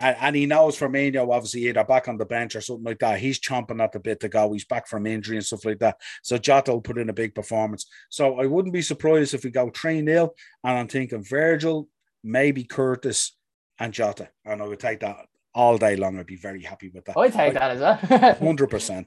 And, 0.00 0.16
and, 0.20 0.36
he 0.36 0.46
knows 0.46 0.76
Firmino, 0.76 1.32
obviously, 1.32 1.68
either 1.68 1.84
back 1.84 2.08
on 2.08 2.16
the 2.16 2.24
bench 2.24 2.56
or 2.56 2.60
something 2.60 2.84
like 2.84 2.98
that. 2.98 3.20
He's 3.20 3.38
chomping 3.38 3.80
at 3.80 3.92
the 3.92 4.00
bit 4.00 4.18
to 4.20 4.28
go. 4.28 4.52
He's 4.52 4.64
back 4.64 4.88
from 4.88 5.06
injury 5.06 5.36
and 5.36 5.46
stuff 5.46 5.64
like 5.64 5.78
that. 5.78 5.98
So 6.22 6.36
Jota 6.36 6.72
will 6.72 6.80
put 6.80 6.98
in 6.98 7.10
a 7.10 7.14
big 7.14 7.32
performance. 7.32 7.86
So 8.08 8.40
I 8.40 8.46
wouldn't 8.46 8.74
be 8.74 8.82
surprised 8.82 9.34
if 9.34 9.44
we 9.44 9.50
go 9.50 9.70
3 9.70 10.04
0. 10.04 10.30
And 10.64 10.78
I'm 10.78 10.88
thinking 10.88 11.22
Virgil, 11.22 11.88
maybe 12.24 12.64
Curtis 12.64 13.36
and 13.78 13.92
Jota. 13.92 14.30
And 14.44 14.60
I 14.60 14.66
would 14.66 14.80
take 14.80 15.00
that 15.00 15.26
all 15.54 15.78
day 15.78 15.94
long. 15.94 16.18
I'd 16.18 16.26
be 16.26 16.36
very 16.36 16.62
happy 16.62 16.88
with 16.88 17.04
that. 17.04 17.16
I'd 17.16 17.32
take 17.32 17.54
that 17.54 17.70
as 17.72 17.80
well. 17.80 17.98
100%. 18.34 18.98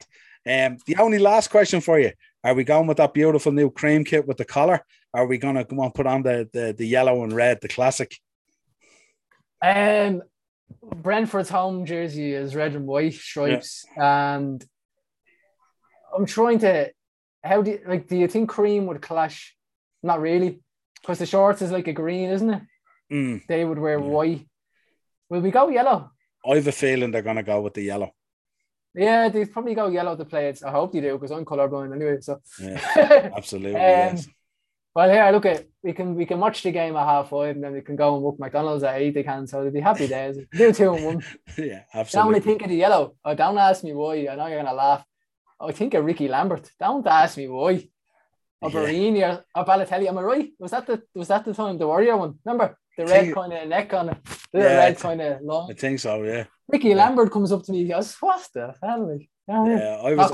Um, 0.45 0.77
the 0.85 0.95
only 0.97 1.19
last 1.19 1.49
question 1.49 1.81
for 1.81 1.99
you 1.99 2.11
are 2.43 2.53
we 2.53 2.63
going 2.63 2.87
with 2.87 2.97
that 2.97 3.13
beautiful 3.13 3.51
new 3.51 3.69
cream 3.69 4.05
kit 4.05 4.25
with 4.25 4.37
the 4.37 4.45
collar? 4.45 4.85
Are 5.13 5.25
we 5.25 5.37
going 5.37 5.55
to 5.55 5.65
come 5.65 5.79
on 5.79 5.91
put 5.91 6.07
on 6.07 6.23
the, 6.23 6.47
the, 6.53 6.73
the 6.77 6.85
yellow 6.85 7.23
and 7.23 7.33
red, 7.33 7.59
the 7.61 7.67
classic? 7.67 8.15
Um, 9.61 10.21
Brentford's 10.81 11.49
home 11.49 11.85
jersey 11.85 12.33
is 12.33 12.55
red 12.55 12.75
and 12.75 12.85
white 12.85 13.13
stripes, 13.13 13.85
yeah. 13.95 14.35
and 14.35 14.65
I'm 16.15 16.25
trying 16.25 16.59
to. 16.59 16.91
How 17.43 17.61
do 17.61 17.71
you, 17.71 17.81
like? 17.87 18.07
Do 18.07 18.17
you 18.17 18.27
think 18.27 18.49
cream 18.49 18.85
would 18.87 19.01
clash? 19.01 19.55
Not 20.03 20.21
really, 20.21 20.59
because 21.01 21.19
the 21.19 21.25
shorts 21.25 21.61
is 21.61 21.71
like 21.71 21.87
a 21.87 21.93
green, 21.93 22.29
isn't 22.29 22.49
it? 22.49 22.61
Mm. 23.11 23.41
They 23.47 23.63
would 23.63 23.79
wear 23.79 23.99
white. 23.99 24.45
Will 25.29 25.41
we 25.41 25.51
go 25.51 25.69
yellow? 25.69 26.11
I 26.49 26.55
have 26.55 26.67
a 26.67 26.71
feeling 26.71 27.11
they're 27.11 27.21
going 27.21 27.37
to 27.37 27.43
go 27.43 27.61
with 27.61 27.73
the 27.73 27.83
yellow. 27.83 28.11
Yeah, 28.93 29.29
they 29.29 29.45
probably 29.45 29.75
go 29.75 29.89
yellow 29.89 30.15
to 30.15 30.25
play 30.25 30.49
it. 30.49 30.63
I 30.65 30.71
hope 30.71 30.91
they 30.91 31.01
do 31.01 31.13
because 31.13 31.31
I'm 31.31 31.45
colorblind 31.45 31.93
anyway. 31.93 32.17
So 32.21 32.41
yeah, 32.59 33.31
absolutely. 33.37 33.75
um, 33.75 33.81
yes. 33.81 34.27
Well, 34.95 35.11
here, 35.11 35.29
look 35.31 35.45
at 35.45 35.67
we 35.83 35.93
can 35.93 36.15
we 36.15 36.25
can 36.25 36.39
watch 36.39 36.63
the 36.63 36.71
game 36.71 36.95
at 36.95 37.05
half 37.05 37.29
five 37.29 37.55
and 37.55 37.63
then 37.63 37.73
we 37.73 37.81
can 37.81 37.95
go 37.95 38.15
and 38.15 38.23
book 38.23 38.37
McDonald's 38.39 38.83
at 38.83 38.99
eight. 38.99 39.13
They 39.13 39.21
can, 39.21 39.45
so 39.45 39.61
they'll 39.61 39.71
be 39.71 39.79
happy 39.79 40.07
days. 40.17 40.39
do 40.51 40.73
two 40.73 40.95
and 40.95 41.05
one. 41.05 41.23
yeah, 41.57 41.83
absolutely. 41.93 42.33
Don't 42.33 42.43
think 42.43 42.61
of 42.63 42.69
the 42.69 42.75
yellow. 42.75 43.15
Oh, 43.23 43.35
don't 43.35 43.59
ask 43.59 43.83
me 43.83 43.93
why. 43.93 44.27
I 44.27 44.35
know 44.35 44.47
you're 44.47 44.63
gonna 44.63 44.73
laugh. 44.73 45.05
I 45.61 45.71
think 45.71 45.93
of 45.93 46.03
Ricky 46.03 46.27
Lambert. 46.27 46.71
Don't 46.79 47.05
ask 47.05 47.37
me 47.37 47.47
why. 47.47 47.87
Or 48.59 48.71
yeah. 48.71 48.79
Borini 48.79 49.21
or, 49.21 49.45
or 49.55 49.65
Balotelli. 49.65 50.07
Am 50.07 50.17
I 50.17 50.21
right? 50.23 50.49
Was 50.57 50.71
that 50.71 50.87
the 50.87 51.03
was 51.13 51.27
that 51.27 51.45
the 51.45 51.53
time 51.53 51.77
the 51.77 51.85
Warrior 51.85 52.17
one? 52.17 52.39
Remember? 52.43 52.75
The 52.97 53.05
red 53.05 53.33
kind 53.33 53.53
of 53.53 53.67
neck 53.67 53.93
on 53.93 54.09
it, 54.09 54.17
the 54.51 54.59
yeah, 54.59 54.77
red 54.77 54.97
kind 54.97 55.21
of 55.21 55.41
long. 55.41 55.69
I 55.71 55.73
think 55.73 55.99
so, 55.99 56.23
yeah. 56.23 56.45
Ricky 56.67 56.89
yeah. 56.89 56.95
Lambert 56.95 57.31
comes 57.31 57.51
up 57.51 57.63
to 57.63 57.71
me, 57.71 57.83
he 57.83 57.89
goes, 57.89 58.13
"What 58.15 58.47
the 58.53 58.73
hell?" 58.81 59.19
Yeah, 59.47 60.01
I 60.03 60.13
was, 60.13 60.31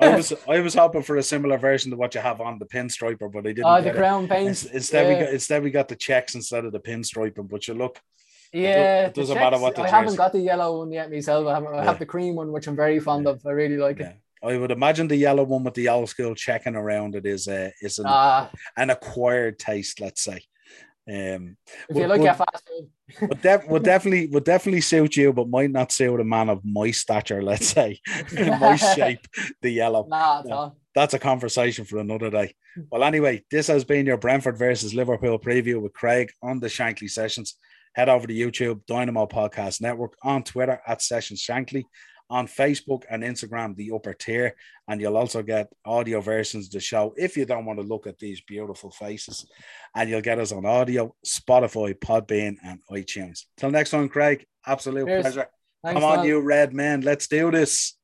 I, 0.00 0.06
I, 0.06 0.08
was, 0.16 0.32
I 0.48 0.60
was 0.60 0.74
hoping 0.74 1.02
for 1.02 1.16
a 1.16 1.22
similar 1.22 1.58
version 1.58 1.90
to 1.90 1.96
what 1.96 2.14
you 2.14 2.20
have 2.20 2.40
on 2.40 2.58
the 2.58 2.66
pinstriper, 2.66 3.28
but 3.32 3.40
I 3.40 3.52
didn't. 3.52 3.64
Oh, 3.64 3.80
the 3.80 3.92
crown 3.92 4.28
paint. 4.28 4.64
Instead, 4.72 5.06
yeah. 5.06 5.08
we 5.08 5.24
got 5.24 5.32
instead 5.32 5.62
we 5.62 5.70
got 5.70 5.88
the 5.88 5.96
checks 5.96 6.34
instead 6.36 6.64
of 6.64 6.72
the 6.72 6.78
pinstriping. 6.78 7.48
But 7.48 7.66
you 7.66 7.74
look, 7.74 7.98
yeah, 8.52 9.06
it, 9.06 9.14
doesn't 9.14 9.34
checks, 9.34 9.44
matter 9.44 9.60
what 9.60 9.74
the. 9.74 9.82
I 9.82 9.88
haven't 9.88 10.16
got 10.16 10.32
the 10.32 10.40
yellow 10.40 10.78
one 10.78 10.92
yet 10.92 11.10
myself. 11.10 11.48
I, 11.48 11.54
have, 11.54 11.66
I 11.66 11.84
have 11.84 11.98
the 11.98 12.06
cream 12.06 12.36
one, 12.36 12.52
which 12.52 12.68
I'm 12.68 12.76
very 12.76 13.00
fond 13.00 13.26
of. 13.26 13.44
I 13.44 13.50
really 13.50 13.76
like 13.76 13.98
it. 13.98 14.16
I 14.42 14.56
would 14.56 14.70
imagine 14.70 15.08
the 15.08 15.16
yellow 15.16 15.42
one 15.42 15.64
with 15.64 15.74
the 15.74 15.88
old 15.88 16.08
school 16.08 16.34
checking 16.36 16.76
around 16.76 17.16
it 17.16 17.26
is 17.26 17.48
a 17.48 17.72
is 17.82 17.98
an, 17.98 18.06
Uh, 18.06 18.48
an 18.76 18.90
acquired 18.90 19.58
taste, 19.58 20.00
let's 20.00 20.22
say. 20.22 20.42
Um, 21.08 21.56
if 21.88 21.96
you 21.96 22.02
Would- 22.02 22.08
like 22.10 22.18
would- 22.20 22.24
your 22.26 22.34
fast 22.34 22.68
food, 22.68 23.28
would, 23.28 23.40
def- 23.42 23.68
would 23.68 23.82
definitely 23.92 24.26
would 24.26 24.44
definitely 24.44 24.82
suit 24.82 25.16
you, 25.16 25.32
but 25.32 25.48
might 25.48 25.70
not 25.70 25.90
suit 25.90 26.20
a 26.20 26.24
man 26.24 26.50
of 26.50 26.60
my 26.64 26.90
stature, 26.90 27.42
let's 27.42 27.68
say, 27.68 27.98
my 28.32 28.76
shape. 28.94 29.26
The 29.62 29.70
yellow. 29.70 30.06
nah, 30.08 30.42
all. 30.50 30.76
That's 30.94 31.14
a 31.14 31.18
conversation 31.18 31.84
for 31.84 31.98
another 31.98 32.28
day. 32.30 32.54
Well, 32.90 33.04
anyway, 33.04 33.44
this 33.50 33.68
has 33.68 33.84
been 33.84 34.04
your 34.06 34.16
Brentford 34.18 34.58
versus 34.58 34.94
Liverpool 34.94 35.38
preview 35.38 35.80
with 35.80 35.92
Craig 35.94 36.30
on 36.42 36.60
the 36.60 36.66
Shankly 36.66 37.08
Sessions. 37.08 37.54
Head 37.94 38.08
over 38.08 38.26
to 38.26 38.34
YouTube, 38.34 38.84
Dynamo 38.86 39.26
Podcast 39.26 39.80
Network, 39.80 40.14
on 40.22 40.42
Twitter 40.44 40.80
at 40.86 41.00
Sessions 41.02 41.42
Shankly, 41.42 41.84
on 42.30 42.46
Facebook 42.46 43.04
and 43.10 43.22
Instagram, 43.22 43.76
the 43.76 43.92
upper 43.94 44.14
tier. 44.14 44.54
And 44.88 45.00
you'll 45.00 45.16
also 45.16 45.42
get 45.42 45.72
audio 45.84 46.20
versions 46.20 46.66
of 46.66 46.72
the 46.72 46.80
show 46.80 47.14
if 47.16 47.36
you 47.36 47.44
don't 47.44 47.64
want 47.64 47.78
to 47.78 47.86
look 47.86 48.06
at 48.06 48.18
these 48.18 48.40
beautiful 48.42 48.90
faces. 48.90 49.46
And 49.94 50.08
you'll 50.08 50.20
get 50.20 50.38
us 50.38 50.52
on 50.52 50.66
audio, 50.66 51.14
Spotify, 51.26 51.94
Podbean, 51.94 52.56
and 52.64 52.80
iTunes. 52.90 53.44
Till 53.56 53.70
next 53.70 53.90
time, 53.90 54.08
Craig, 54.08 54.46
absolute 54.66 55.06
Cheers. 55.06 55.22
pleasure. 55.22 55.48
Thanks, 55.84 56.00
Come 56.00 56.04
on, 56.04 56.16
man. 56.18 56.26
you 56.26 56.40
red 56.40 56.72
men. 56.74 57.02
Let's 57.02 57.28
do 57.28 57.50
this. 57.50 57.97